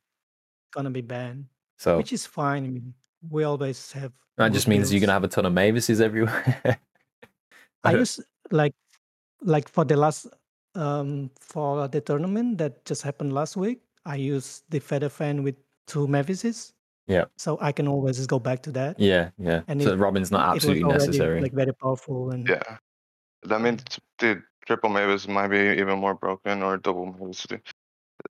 Gonna 0.72 0.90
be 0.90 1.00
banned, 1.02 1.46
So 1.78 1.96
which 1.96 2.12
is 2.12 2.26
fine. 2.26 2.64
I 2.64 2.68
mean, 2.68 2.94
we 3.30 3.44
always 3.44 3.92
have. 3.92 4.12
that 4.36 4.52
just 4.52 4.66
good 4.66 4.70
means 4.70 4.92
you're 4.92 5.00
gonna 5.00 5.12
have 5.12 5.24
a 5.24 5.28
ton 5.28 5.46
of 5.46 5.52
Mavises 5.52 6.00
everywhere. 6.00 6.44
I 7.84 7.92
don't- 7.92 8.00
use 8.00 8.20
like 8.50 8.74
like 9.42 9.68
for 9.68 9.84
the 9.84 9.96
last 9.96 10.26
um 10.74 11.30
for 11.40 11.86
the 11.88 12.00
tournament 12.00 12.58
that 12.58 12.84
just 12.84 13.02
happened 13.02 13.32
last 13.32 13.56
week. 13.56 13.80
I 14.04 14.16
used 14.16 14.64
the 14.70 14.80
feather 14.80 15.08
fan 15.08 15.42
with 15.44 15.54
two 15.86 16.06
Mavises. 16.08 16.72
Yeah. 17.06 17.26
So 17.36 17.58
I 17.60 17.70
can 17.72 17.86
always 17.86 18.16
just 18.16 18.28
go 18.30 18.38
back 18.38 18.62
to 18.64 18.72
that. 18.72 18.98
yeah, 18.98 19.30
yeah. 19.38 19.60
And 19.68 19.80
so 19.82 19.92
it- 19.92 19.98
Robin's 19.98 20.30
not 20.30 20.40
It 20.40 20.44
was 20.48 20.56
absolutely 20.56 20.84
already, 20.84 21.06
necessary. 21.06 21.40
Like 21.40 21.52
very 21.52 21.72
powerful 21.74 22.30
and 22.30 22.48
yeah. 22.48 22.78
That 23.44 23.60
means 23.60 23.84
the 24.18 24.42
triple 24.66 24.90
Mavis 24.90 25.28
might 25.28 25.48
be 25.48 25.58
even 25.58 25.98
more 25.98 26.14
broken 26.14 26.62
or 26.62 26.76
double 26.76 27.06
Mavis. 27.06 27.46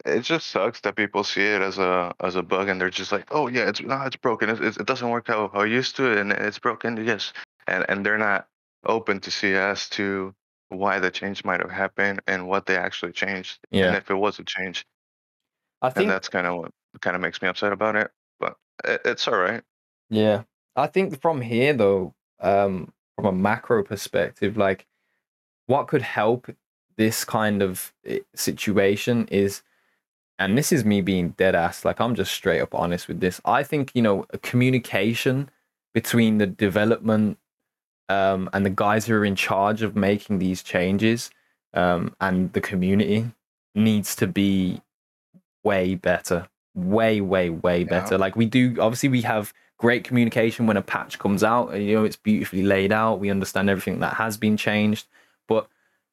It 0.05 0.21
just 0.23 0.49
sucks 0.49 0.81
that 0.81 0.97
people 0.97 1.25
see 1.25 1.43
it 1.43 1.63
as 1.63 1.79
a 1.79 2.15
as 2.21 2.37
a 2.37 2.43
bug 2.43 2.69
and 2.69 2.81
they're 2.81 2.91
just 2.91 3.13
like, 3.13 3.27
oh 3.31 3.49
yeah, 3.49 3.69
it's 3.69 3.81
no, 3.81 4.01
it's 4.03 4.17
broken. 4.17 4.51
It, 4.51 4.61
it, 4.61 4.77
it 4.79 4.87
doesn't 4.87 5.09
work 5.09 5.29
how 5.29 5.49
how 5.53 5.61
I 5.61 5.67
used 5.67 5.97
to, 5.97 6.11
it 6.11 6.19
and 6.19 6.33
it's 6.33 6.59
broken. 6.59 7.05
Yes, 7.05 7.33
and 7.67 7.85
and 7.89 8.05
they're 8.05 8.19
not 8.19 8.49
open 8.87 9.21
to 9.21 9.31
see 9.31 9.55
as 9.55 9.89
to 9.91 10.35
why 10.69 10.99
the 10.99 11.11
change 11.11 11.45
might 11.45 11.61
have 11.61 11.71
happened 11.71 12.23
and 12.27 12.49
what 12.49 12.67
they 12.67 12.77
actually 12.77 13.13
changed, 13.13 13.61
and 13.73 13.81
yeah, 13.81 13.97
if 13.97 14.11
it 14.11 14.15
was 14.15 14.39
a 14.39 14.45
change. 14.45 14.87
I 15.83 15.89
And 15.89 15.95
think 15.95 16.09
that's 16.09 16.29
kind 16.29 16.47
of 16.47 16.57
what 16.57 16.73
kind 17.01 17.15
of 17.15 17.23
makes 17.23 17.43
me 17.43 17.49
upset 17.49 17.73
about 17.73 17.95
it. 17.95 18.11
But 18.41 18.57
it, 18.85 19.03
it's 19.05 19.29
all 19.29 19.37
right. 19.37 19.63
Yeah. 20.11 20.45
I 20.77 20.87
think 20.89 21.21
from 21.21 21.41
here 21.41 21.73
though, 21.73 22.15
um, 22.41 22.93
from 23.17 23.27
a 23.27 23.33
macro 23.33 23.85
perspective, 23.85 24.57
like 24.57 24.87
what 25.67 25.89
could 25.89 26.03
help 26.03 26.51
this 26.97 27.25
kind 27.25 27.63
of 27.63 27.93
eh, 28.07 28.21
situation 28.35 29.27
is 29.31 29.63
and 30.39 30.59
this 30.59 30.73
is 30.73 30.85
me 30.85 31.01
being 31.01 31.31
dead 31.31 31.55
ass, 31.55 31.85
like 31.85 32.01
I'm 32.01 32.15
just 32.17 32.33
straight 32.33 32.61
up 32.61 32.75
honest 32.75 33.07
with 33.07 33.21
this. 33.21 33.41
I 33.45 33.63
think, 33.63 33.93
you 33.95 34.03
know, 34.03 34.27
a 34.31 34.39
communication 34.39 35.49
between 35.93 36.39
the 36.39 36.47
development 36.47 37.39
um 38.09 38.51
and 38.53 38.67
the 38.67 38.71
guys 38.71 39.07
who 39.07 39.15
are 39.15 39.25
in 39.25 39.37
charge 39.37 39.81
of 39.83 39.97
making 39.97 40.39
these 40.39 40.63
changes 40.63 41.31
um 41.73 42.15
and 42.21 42.53
the 42.53 42.61
community 42.61 43.31
needs 43.75 44.15
to 44.17 44.27
be 44.27 44.83
way 45.65 45.95
better. 45.95 46.49
Way, 46.75 47.21
way, 47.21 47.49
way 47.51 47.81
Yeah. 47.81 47.89
better. 47.89 48.19
Like 48.19 48.37
we 48.37 48.47
do 48.47 48.77
obviously 48.81 49.09
we 49.09 49.23
have 49.23 49.53
great 49.79 50.05
communication 50.05 50.67
when 50.67 50.77
a 50.77 50.83
patch 50.83 51.19
comes 51.19 51.43
out. 51.43 51.75
You 51.81 51.97
know, 51.97 52.05
it's 52.05 52.17
beautifully 52.17 52.63
laid 52.63 52.93
out. 52.93 53.21
We 53.21 53.31
understand 53.31 53.71
everything 53.71 54.01
that 54.01 54.15
has 54.15 54.37
been 54.37 54.57
changed. 54.57 55.07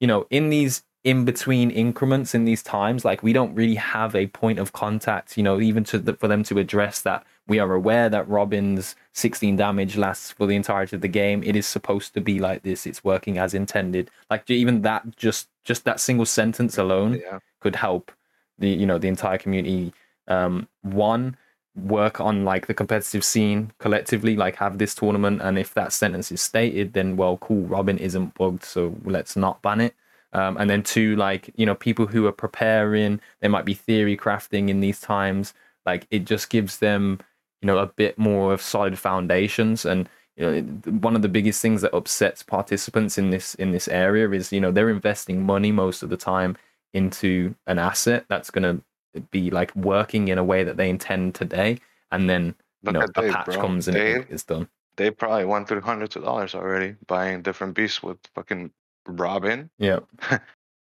You 0.01 0.07
know, 0.07 0.27
in 0.29 0.49
these 0.49 0.83
in 1.03 1.25
between 1.25 1.71
increments 1.71 2.35
in 2.35 2.45
these 2.45 2.61
times, 2.61 3.03
like 3.03 3.23
we 3.23 3.33
don't 3.33 3.55
really 3.55 3.75
have 3.75 4.15
a 4.15 4.27
point 4.27 4.59
of 4.59 4.71
contact, 4.73 5.35
you 5.35 5.41
know, 5.41 5.59
even 5.59 5.83
to 5.85 5.97
the, 5.97 6.13
for 6.13 6.27
them 6.27 6.43
to 6.43 6.59
address 6.59 7.01
that 7.01 7.25
we 7.47 7.57
are 7.57 7.73
aware 7.73 8.07
that 8.07 8.27
Robin's 8.29 8.95
16 9.13 9.55
damage 9.55 9.97
lasts 9.97 10.31
for 10.31 10.45
the 10.45 10.55
entirety 10.55 10.95
of 10.95 11.01
the 11.01 11.07
game. 11.07 11.41
It 11.43 11.55
is 11.55 11.65
supposed 11.65 12.13
to 12.13 12.21
be 12.21 12.39
like 12.39 12.61
this. 12.61 12.85
It's 12.85 13.03
working 13.03 13.39
as 13.39 13.55
intended. 13.55 14.11
Like 14.29 14.47
even 14.49 14.83
that 14.83 15.15
just 15.17 15.47
just 15.63 15.85
that 15.85 15.99
single 15.99 16.25
sentence 16.25 16.77
alone 16.77 17.13
Yeah. 17.15 17.39
could 17.61 17.75
help 17.75 18.11
the 18.59 18.69
you 18.69 18.85
know 18.85 18.99
the 18.99 19.07
entire 19.07 19.37
community 19.39 19.93
um 20.27 20.67
one 20.83 21.35
work 21.75 22.19
on 22.19 22.43
like 22.43 22.67
the 22.67 22.73
competitive 22.73 23.23
scene 23.23 23.71
collectively 23.79 24.35
like 24.35 24.57
have 24.57 24.77
this 24.77 24.93
tournament 24.93 25.41
and 25.41 25.57
if 25.57 25.73
that 25.73 25.93
sentence 25.93 26.29
is 26.29 26.41
stated 26.41 26.91
then 26.91 27.15
well 27.15 27.37
cool 27.37 27.63
robin 27.65 27.97
isn't 27.97 28.33
bugged 28.33 28.63
so 28.63 28.93
let's 29.05 29.35
not 29.35 29.61
ban 29.61 29.81
it. 29.81 29.95
Um, 30.33 30.55
and 30.57 30.69
then 30.69 30.83
two 30.83 31.15
like 31.15 31.49
you 31.55 31.65
know 31.65 31.75
people 31.75 32.07
who 32.07 32.25
are 32.25 32.31
preparing 32.31 33.19
they 33.41 33.47
might 33.47 33.65
be 33.65 33.73
theory 33.73 34.17
crafting 34.17 34.69
in 34.69 34.79
these 34.79 34.99
times 34.99 35.53
like 35.85 36.07
it 36.09 36.25
just 36.25 36.49
gives 36.49 36.79
them 36.79 37.19
you 37.61 37.67
know 37.67 37.77
a 37.77 37.87
bit 37.87 38.17
more 38.17 38.53
of 38.53 38.61
solid 38.61 38.97
foundations. 38.97 39.85
And 39.85 40.09
you 40.37 40.45
know 40.45 40.61
one 40.99 41.15
of 41.15 41.21
the 41.21 41.29
biggest 41.29 41.61
things 41.61 41.81
that 41.81 41.93
upsets 41.93 42.43
participants 42.43 43.17
in 43.17 43.29
this 43.29 43.55
in 43.55 43.71
this 43.71 43.87
area 43.87 44.29
is 44.31 44.51
you 44.51 44.61
know 44.61 44.71
they're 44.71 44.89
investing 44.89 45.45
money 45.45 45.71
most 45.71 46.03
of 46.03 46.09
the 46.09 46.17
time 46.17 46.57
into 46.93 47.55
an 47.67 47.79
asset 47.79 48.25
that's 48.29 48.51
going 48.51 48.63
to 48.63 48.83
be 49.31 49.49
like 49.51 49.75
working 49.75 50.27
in 50.29 50.37
a 50.37 50.43
way 50.43 50.63
that 50.63 50.77
they 50.77 50.89
intend 50.89 51.35
today 51.35 51.77
and 52.11 52.29
then 52.29 52.55
you 52.83 52.91
Look 52.91 52.93
know 52.93 53.01
a 53.01 53.07
Dave, 53.21 53.31
patch 53.31 53.45
bro. 53.45 53.55
comes 53.57 53.87
and 53.87 53.97
it, 53.97 54.27
it's 54.29 54.43
done 54.43 54.67
they 54.97 55.11
probably 55.11 55.45
went 55.45 55.67
through 55.67 55.81
hundreds 55.81 56.15
of 56.15 56.23
dollars 56.23 56.55
already 56.55 56.95
buying 57.07 57.41
different 57.41 57.75
beasts 57.75 58.03
with 58.03 58.17
fucking 58.35 58.71
Robin. 59.07 59.69
yeah 59.77 59.99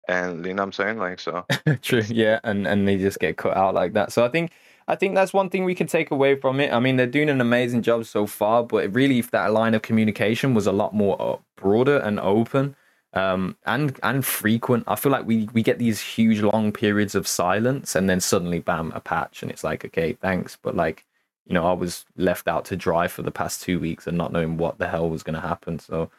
And 0.08 0.44
you 0.44 0.54
know 0.54 0.62
what 0.62 0.66
I'm 0.66 0.72
saying? 0.72 0.98
Like 0.98 1.20
so 1.20 1.46
True. 1.82 2.02
Yeah, 2.08 2.40
and 2.42 2.66
and 2.66 2.88
they 2.88 2.96
just 2.98 3.20
get 3.20 3.36
cut 3.36 3.56
out 3.56 3.74
like 3.74 3.92
that. 3.92 4.12
So 4.12 4.24
I 4.24 4.28
think 4.28 4.50
I 4.88 4.96
think 4.96 5.14
that's 5.14 5.32
one 5.32 5.50
thing 5.50 5.64
we 5.64 5.74
can 5.74 5.86
take 5.86 6.10
away 6.10 6.34
from 6.34 6.58
it. 6.58 6.72
I 6.72 6.80
mean, 6.80 6.96
they're 6.96 7.06
doing 7.06 7.28
an 7.28 7.40
amazing 7.40 7.82
job 7.82 8.04
so 8.06 8.26
far, 8.26 8.64
but 8.64 8.92
really, 8.92 9.20
if 9.20 9.30
that 9.30 9.52
line 9.52 9.72
of 9.74 9.82
communication 9.82 10.52
was 10.52 10.66
a 10.66 10.72
lot 10.72 10.92
more 10.94 11.20
uh, 11.22 11.36
broader 11.56 11.98
and 11.98 12.18
open, 12.18 12.74
um, 13.12 13.56
and 13.66 13.98
and 14.02 14.24
frequent, 14.24 14.84
I 14.86 14.94
feel 14.94 15.10
like 15.10 15.26
we 15.26 15.48
we 15.52 15.62
get 15.62 15.78
these 15.78 16.00
huge 16.00 16.40
long 16.40 16.72
periods 16.72 17.14
of 17.14 17.26
silence, 17.26 17.96
and 17.96 18.08
then 18.08 18.20
suddenly, 18.20 18.60
bam, 18.60 18.92
a 18.94 19.00
patch, 19.00 19.42
and 19.42 19.50
it's 19.50 19.64
like, 19.64 19.84
okay, 19.84 20.12
thanks, 20.12 20.56
but 20.62 20.76
like, 20.76 21.04
you 21.46 21.54
know, 21.54 21.66
I 21.66 21.72
was 21.72 22.04
left 22.16 22.46
out 22.46 22.64
to 22.66 22.76
dry 22.76 23.08
for 23.08 23.22
the 23.22 23.32
past 23.32 23.62
two 23.62 23.80
weeks 23.80 24.06
and 24.06 24.16
not 24.16 24.32
knowing 24.32 24.56
what 24.56 24.78
the 24.78 24.88
hell 24.88 25.10
was 25.10 25.24
going 25.24 25.34
to 25.34 25.40
happen. 25.40 25.80
So 25.80 26.10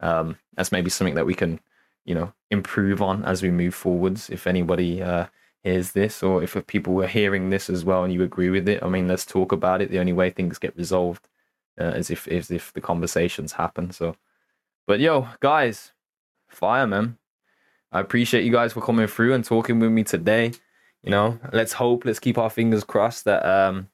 um, 0.00 0.36
that's 0.56 0.72
maybe 0.72 0.90
something 0.90 1.14
that 1.14 1.26
we 1.26 1.34
can, 1.34 1.60
you 2.04 2.14
know, 2.14 2.32
improve 2.50 3.00
on 3.00 3.24
as 3.24 3.42
we 3.42 3.50
move 3.50 3.74
forwards. 3.74 4.28
If 4.28 4.48
anybody 4.48 5.02
uh, 5.02 5.26
hears 5.62 5.92
this, 5.92 6.22
or 6.22 6.42
if 6.42 6.56
people 6.66 6.94
were 6.94 7.06
hearing 7.06 7.50
this 7.50 7.70
as 7.70 7.84
well 7.84 8.02
and 8.02 8.12
you 8.12 8.24
agree 8.24 8.50
with 8.50 8.68
it, 8.68 8.82
I 8.82 8.88
mean, 8.88 9.06
let's 9.06 9.24
talk 9.24 9.52
about 9.52 9.80
it. 9.80 9.90
The 9.90 10.00
only 10.00 10.12
way 10.12 10.30
things 10.30 10.58
get 10.58 10.76
resolved 10.76 11.28
uh, 11.80 11.92
is 11.94 12.10
if 12.10 12.26
is 12.26 12.50
if 12.50 12.72
the 12.72 12.80
conversations 12.80 13.52
happen. 13.52 13.92
So, 13.92 14.16
but 14.88 14.98
yo, 14.98 15.28
guys, 15.38 15.92
fire, 16.52 16.86
man. 16.86 17.16
I 17.92 18.00
appreciate 18.00 18.44
you 18.44 18.52
guys 18.52 18.72
for 18.72 18.80
coming 18.80 19.06
through 19.06 19.34
and 19.34 19.44
talking 19.44 19.80
with 19.80 19.90
me 19.90 20.04
today. 20.04 20.52
You 21.02 21.10
know, 21.10 21.38
let's 21.52 21.72
hope, 21.72 22.04
let's 22.04 22.18
keep 22.18 22.38
our 22.38 22.50
fingers 22.50 22.84
crossed 22.84 23.24
that 23.24 23.44
um, 23.44 23.88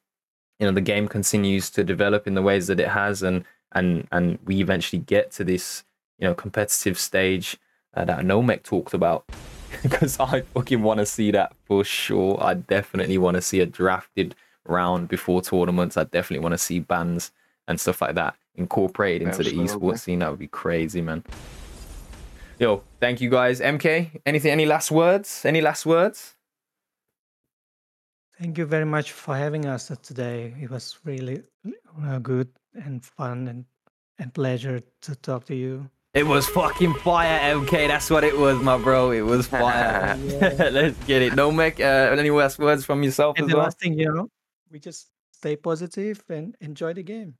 you 0.59 0.66
know, 0.66 0.72
the 0.72 0.80
game 0.80 1.09
continues 1.09 1.70
to 1.70 1.84
develop 1.84 2.26
in 2.26 2.34
the 2.34 2.42
ways 2.42 2.66
that 2.66 2.80
it 2.80 2.88
has, 2.88 3.22
and 3.22 3.44
and 3.72 4.07
and 4.11 4.38
we 4.44 4.61
eventually 4.61 5.00
get 5.00 5.30
to 5.32 5.44
this, 5.44 5.84
you 6.18 6.26
know, 6.26 6.34
competitive 6.34 6.98
stage 6.98 7.59
uh, 7.94 8.04
that 8.04 8.20
Nomec 8.20 8.62
talked 8.62 8.94
about. 8.94 9.24
because 9.82 10.18
I 10.20 10.42
fucking 10.42 10.82
want 10.82 11.00
to 11.00 11.07
see 11.07 11.30
that 11.32 11.54
for 11.64 11.84
sure. 11.84 12.38
I 12.40 12.54
definitely 12.54 13.18
want 13.18 13.34
to 13.34 13.40
see 13.40 13.61
a 13.61 13.66
drafted 13.66 14.34
round 14.64 15.09
before 15.09 15.42
tournaments. 15.42 15.96
I 15.96 16.04
definitely 16.04 16.42
want 16.42 16.52
to 16.52 16.59
see 16.59 16.78
bans 16.78 17.32
and 17.68 17.80
stuff 17.80 18.00
like 18.00 18.14
that 18.14 18.36
incorporated 18.54 19.22
into 19.22 19.40
Absolutely. 19.40 19.66
the 19.66 19.74
esports 19.74 19.98
scene. 20.00 20.20
That 20.20 20.30
would 20.30 20.38
be 20.38 20.48
crazy, 20.48 21.02
man. 21.02 21.24
Yo, 22.59 22.82
thank 23.00 23.20
you 23.20 23.28
guys. 23.28 23.61
MK, 23.61 24.20
anything? 24.24 24.50
Any 24.50 24.64
last 24.64 24.90
words? 24.90 25.44
Any 25.44 25.61
last 25.61 25.84
words? 25.84 26.34
Thank 28.38 28.57
you 28.57 28.64
very 28.64 28.86
much 28.86 29.12
for 29.12 29.36
having 29.36 29.66
us 29.66 29.92
today. 30.02 30.54
It 30.61 30.70
was 30.70 30.98
really 31.04 31.42
uh, 32.02 32.18
good 32.18 32.48
and 32.74 33.04
fun 33.04 33.48
and 33.48 33.64
and 34.18 34.32
pleasure 34.32 34.80
to 35.02 35.14
talk 35.16 35.44
to 35.46 35.54
you. 35.54 35.90
It 36.14 36.26
was 36.26 36.48
fucking 36.48 36.94
fire, 36.94 37.38
MK. 37.54 37.88
That's 37.88 38.09
what 38.09 38.24
it 38.24 38.38
was, 38.38 38.59
my 38.62 38.78
bro. 38.78 39.11
It 39.11 39.20
was 39.20 39.46
fire. 39.62 40.16
Let's 40.40 40.96
get 41.04 41.20
it. 41.20 41.34
Nomec. 41.34 41.78
Uh, 41.78 42.16
any 42.18 42.30
last 42.30 42.59
words 42.59 42.86
from 42.86 43.02
yourself 43.02 43.36
and 43.36 43.44
as 43.44 43.50
the 43.50 43.57
well? 43.57 43.64
last 43.64 43.78
thing, 43.78 43.98
you 43.98 44.11
know, 44.11 44.30
we 44.70 44.78
just 44.78 45.09
stay 45.30 45.57
positive 45.57 46.24
and 46.30 46.57
enjoy 46.62 46.94
the 46.94 47.02
game. 47.02 47.34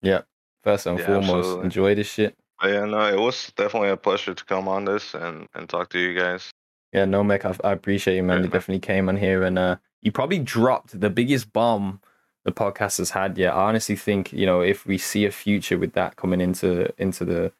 Yeah. 0.00 0.22
First 0.62 0.86
and 0.86 0.98
yeah, 0.98 1.06
foremost, 1.06 1.30
absolutely. 1.30 1.64
enjoy 1.64 1.94
this 1.96 2.06
shit. 2.06 2.36
Yeah, 2.62 2.84
no, 2.84 3.08
it 3.08 3.18
was 3.18 3.52
definitely 3.56 3.88
a 3.88 3.96
pleasure 3.96 4.34
to 4.34 4.44
come 4.44 4.68
on 4.68 4.84
this 4.84 5.14
and 5.14 5.48
and 5.54 5.68
talk 5.68 5.90
to 5.90 5.98
you 5.98 6.18
guys. 6.18 6.50
Yeah, 6.92 7.04
Nomec. 7.04 7.44
I, 7.44 7.68
I 7.68 7.72
appreciate 7.72 8.16
you, 8.16 8.22
man. 8.22 8.38
Yeah, 8.38 8.44
you 8.44 8.50
man. 8.50 8.52
definitely 8.52 8.80
came 8.80 9.08
on 9.08 9.16
here 9.16 9.42
and 9.42 9.58
uh, 9.58 9.76
you 10.02 10.12
probably 10.12 10.38
dropped 10.38 10.98
the 11.00 11.10
biggest 11.10 11.52
bomb 11.52 12.00
the 12.44 12.52
podcast 12.52 12.98
has 12.98 13.10
had 13.10 13.36
yet. 13.38 13.54
I 13.54 13.68
honestly 13.68 13.96
think 13.96 14.32
you 14.32 14.46
know 14.46 14.60
if 14.60 14.86
we 14.86 14.98
see 14.98 15.24
a 15.24 15.30
future 15.30 15.78
with 15.78 15.92
that 15.92 16.16
coming 16.16 16.40
into 16.40 16.92
into 17.00 17.24
the 17.24 17.52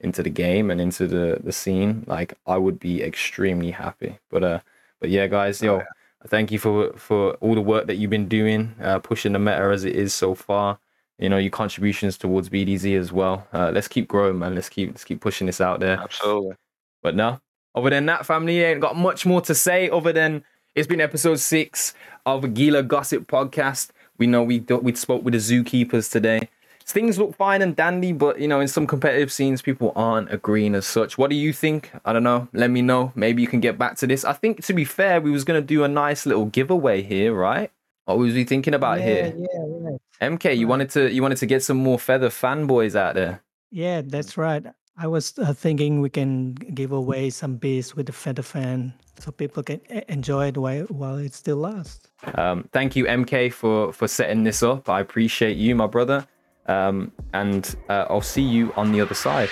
into 0.00 0.22
the 0.22 0.30
game 0.30 0.70
and 0.70 0.80
into 0.80 1.06
the 1.06 1.40
the 1.42 1.52
scene, 1.52 2.04
like 2.06 2.34
I 2.46 2.56
would 2.56 2.78
be 2.78 3.02
extremely 3.02 3.70
happy. 3.70 4.18
But 4.30 4.44
uh, 4.44 4.60
but 5.00 5.10
yeah, 5.10 5.26
guys, 5.26 5.62
yo, 5.62 5.76
oh, 5.76 5.78
yeah. 5.78 5.84
thank 6.26 6.50
you 6.50 6.58
for 6.58 6.92
for 6.94 7.34
all 7.34 7.54
the 7.54 7.60
work 7.60 7.86
that 7.86 7.96
you've 7.96 8.10
been 8.10 8.28
doing, 8.28 8.74
uh, 8.82 8.98
pushing 8.98 9.32
the 9.32 9.38
meta 9.38 9.70
as 9.72 9.84
it 9.84 9.94
is 9.94 10.12
so 10.14 10.34
far. 10.34 10.78
You 11.18 11.28
know 11.28 11.38
your 11.38 11.50
contributions 11.50 12.18
towards 12.18 12.48
BDZ 12.48 12.98
as 12.98 13.12
well. 13.12 13.46
Uh, 13.52 13.70
let's 13.72 13.88
keep 13.88 14.08
growing, 14.08 14.38
man. 14.38 14.54
Let's 14.54 14.68
keep 14.68 14.90
let's 14.90 15.04
keep 15.04 15.20
pushing 15.20 15.46
this 15.46 15.60
out 15.60 15.80
there. 15.80 16.00
Absolutely. 16.00 16.56
But 17.02 17.14
no, 17.14 17.40
other 17.74 17.90
than 17.90 18.06
that, 18.06 18.26
family 18.26 18.62
ain't 18.62 18.80
got 18.80 18.96
much 18.96 19.24
more 19.24 19.40
to 19.42 19.54
say. 19.54 19.88
Other 19.90 20.12
than 20.12 20.44
it's 20.74 20.88
been 20.88 21.00
episode 21.00 21.36
six 21.36 21.94
of 22.26 22.42
the 22.42 22.48
Gila 22.48 22.82
Gossip 22.84 23.26
Podcast. 23.28 23.90
We 24.18 24.26
know 24.26 24.42
we 24.42 24.60
we 24.60 24.94
spoke 24.94 25.24
with 25.24 25.34
the 25.34 25.38
zookeepers 25.38 26.10
today 26.10 26.48
things 26.86 27.18
look 27.18 27.34
fine 27.36 27.62
and 27.62 27.74
dandy, 27.74 28.12
but 28.12 28.38
you 28.38 28.48
know, 28.48 28.60
in 28.60 28.68
some 28.68 28.86
competitive 28.86 29.32
scenes, 29.32 29.62
people 29.62 29.92
aren't 29.96 30.32
agreeing 30.32 30.74
as 30.74 30.86
such. 30.86 31.16
What 31.16 31.30
do 31.30 31.36
you 31.36 31.52
think? 31.52 31.90
I 32.04 32.12
don't 32.12 32.22
know. 32.22 32.48
Let 32.52 32.70
me 32.70 32.82
know. 32.82 33.12
Maybe 33.14 33.42
you 33.42 33.48
can 33.48 33.60
get 33.60 33.78
back 33.78 33.96
to 33.98 34.06
this. 34.06 34.24
I 34.24 34.32
think 34.32 34.64
to 34.64 34.72
be 34.72 34.84
fair, 34.84 35.20
we 35.20 35.30
was 35.30 35.44
gonna 35.44 35.60
do 35.60 35.84
a 35.84 35.88
nice 35.88 36.26
little 36.26 36.46
giveaway 36.46 37.02
here, 37.02 37.34
right? 37.34 37.70
What 38.04 38.18
was 38.18 38.34
we 38.34 38.44
thinking 38.44 38.74
about 38.74 38.98
yeah, 39.00 39.04
here? 39.04 39.34
Yeah, 39.36 39.60
right. 39.66 39.83
MK, 40.20 40.56
you 40.56 40.68
wanted 40.68 40.90
to 40.90 41.12
you 41.12 41.22
wanted 41.22 41.38
to 41.38 41.46
get 41.46 41.62
some 41.62 41.76
more 41.76 41.98
feather 41.98 42.28
fanboys 42.28 42.94
out 42.94 43.14
there. 43.14 43.42
Yeah, 43.70 44.02
that's 44.04 44.36
right. 44.36 44.64
I 44.96 45.08
was 45.08 45.36
uh, 45.38 45.52
thinking 45.52 46.00
we 46.00 46.10
can 46.10 46.54
give 46.54 46.92
away 46.92 47.30
some 47.30 47.56
bees 47.56 47.96
with 47.96 48.06
the 48.06 48.12
feather 48.12 48.42
fan 48.42 48.94
so 49.18 49.32
people 49.32 49.62
can 49.64 49.80
enjoy 50.08 50.48
it 50.48 50.56
while, 50.56 50.84
while 50.84 51.16
it 51.16 51.34
still 51.34 51.56
lasts. 51.56 52.08
Um, 52.36 52.68
thank 52.72 52.94
you, 52.94 53.04
MK, 53.04 53.52
for 53.52 53.92
for 53.92 54.06
setting 54.06 54.44
this 54.44 54.62
up. 54.62 54.88
I 54.88 55.00
appreciate 55.00 55.56
you, 55.56 55.74
my 55.74 55.86
brother. 55.86 56.26
Um, 56.66 57.12
and 57.32 57.74
uh, 57.88 58.06
I'll 58.08 58.22
see 58.22 58.42
you 58.42 58.72
on 58.74 58.92
the 58.92 59.00
other 59.00 59.14
side. 59.14 59.50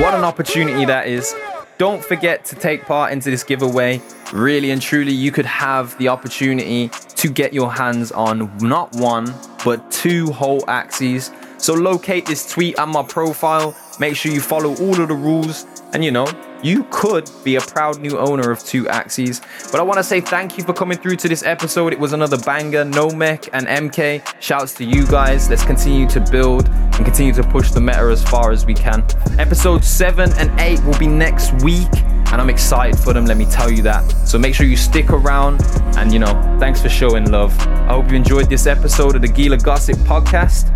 What 0.00 0.14
an 0.14 0.24
opportunity 0.24 0.84
that 0.84 1.06
is. 1.06 1.34
Don't 1.78 2.04
forget 2.04 2.44
to 2.46 2.56
take 2.56 2.84
part 2.86 3.12
into 3.12 3.30
this 3.30 3.44
giveaway. 3.44 4.02
Really 4.32 4.72
and 4.72 4.82
truly, 4.82 5.12
you 5.12 5.30
could 5.30 5.46
have 5.46 5.96
the 5.98 6.08
opportunity 6.08 6.88
to 7.14 7.30
get 7.30 7.52
your 7.52 7.72
hands 7.72 8.10
on 8.10 8.50
not 8.58 8.92
one, 8.96 9.32
but 9.64 9.88
two 9.92 10.32
whole 10.32 10.60
Axies. 10.62 11.32
So 11.60 11.74
locate 11.74 12.26
this 12.26 12.50
tweet 12.50 12.76
and 12.80 12.90
my 12.90 13.04
profile. 13.04 13.76
Make 14.00 14.16
sure 14.16 14.32
you 14.32 14.40
follow 14.40 14.74
all 14.76 15.00
of 15.00 15.06
the 15.06 15.14
rules 15.14 15.66
and 15.92 16.04
you 16.04 16.10
know, 16.10 16.26
you 16.62 16.84
could 16.90 17.30
be 17.44 17.56
a 17.56 17.60
proud 17.60 18.00
new 18.00 18.18
owner 18.18 18.50
of 18.50 18.62
two 18.64 18.84
Axies. 18.84 19.40
But 19.70 19.80
I 19.80 19.84
want 19.84 19.98
to 19.98 20.04
say 20.04 20.20
thank 20.20 20.58
you 20.58 20.64
for 20.64 20.72
coming 20.72 20.98
through 20.98 21.16
to 21.16 21.28
this 21.28 21.42
episode. 21.44 21.92
It 21.92 21.98
was 21.98 22.12
another 22.12 22.36
banger. 22.36 22.84
Nomec 22.84 23.48
and 23.52 23.66
MK, 23.66 24.40
shouts 24.40 24.74
to 24.74 24.84
you 24.84 25.06
guys. 25.06 25.48
Let's 25.48 25.64
continue 25.64 26.08
to 26.08 26.20
build 26.20 26.68
and 26.68 27.04
continue 27.04 27.32
to 27.34 27.42
push 27.42 27.70
the 27.70 27.80
meta 27.80 28.00
as 28.10 28.22
far 28.22 28.50
as 28.50 28.66
we 28.66 28.74
can. 28.74 29.04
Episode 29.38 29.84
7 29.84 30.32
and 30.34 30.60
8 30.60 30.84
will 30.84 30.98
be 30.98 31.06
next 31.06 31.52
week, 31.62 31.88
and 31.94 32.40
I'm 32.40 32.50
excited 32.50 32.98
for 32.98 33.12
them, 33.12 33.24
let 33.24 33.36
me 33.36 33.46
tell 33.46 33.70
you 33.70 33.82
that. 33.82 34.10
So 34.26 34.38
make 34.38 34.54
sure 34.54 34.66
you 34.66 34.76
stick 34.76 35.10
around, 35.10 35.62
and 35.96 36.12
you 36.12 36.18
know, 36.18 36.56
thanks 36.58 36.82
for 36.82 36.88
showing 36.88 37.30
love. 37.30 37.56
I 37.60 37.94
hope 37.94 38.10
you 38.10 38.16
enjoyed 38.16 38.50
this 38.50 38.66
episode 38.66 39.14
of 39.14 39.22
the 39.22 39.28
Gila 39.28 39.58
Gossip 39.58 39.96
Podcast 39.98 40.74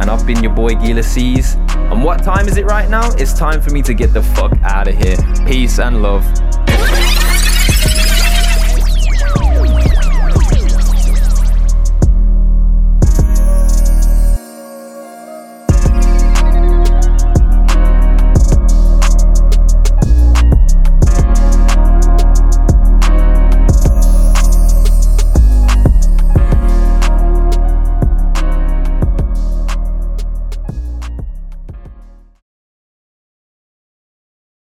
and 0.00 0.10
I've 0.10 0.26
been 0.26 0.42
your 0.42 0.52
boy 0.52 0.74
Gila 0.74 1.02
Seas. 1.02 1.54
And 1.54 2.02
what 2.02 2.22
time 2.22 2.48
is 2.48 2.56
it 2.56 2.64
right 2.64 2.88
now? 2.88 3.12
It's 3.14 3.32
time 3.32 3.60
for 3.60 3.70
me 3.70 3.82
to 3.82 3.94
get 3.94 4.12
the 4.12 4.22
fuck 4.22 4.52
out 4.62 4.88
of 4.88 4.94
here. 4.96 5.16
Peace 5.46 5.78
and 5.78 6.02
love. 6.02 6.24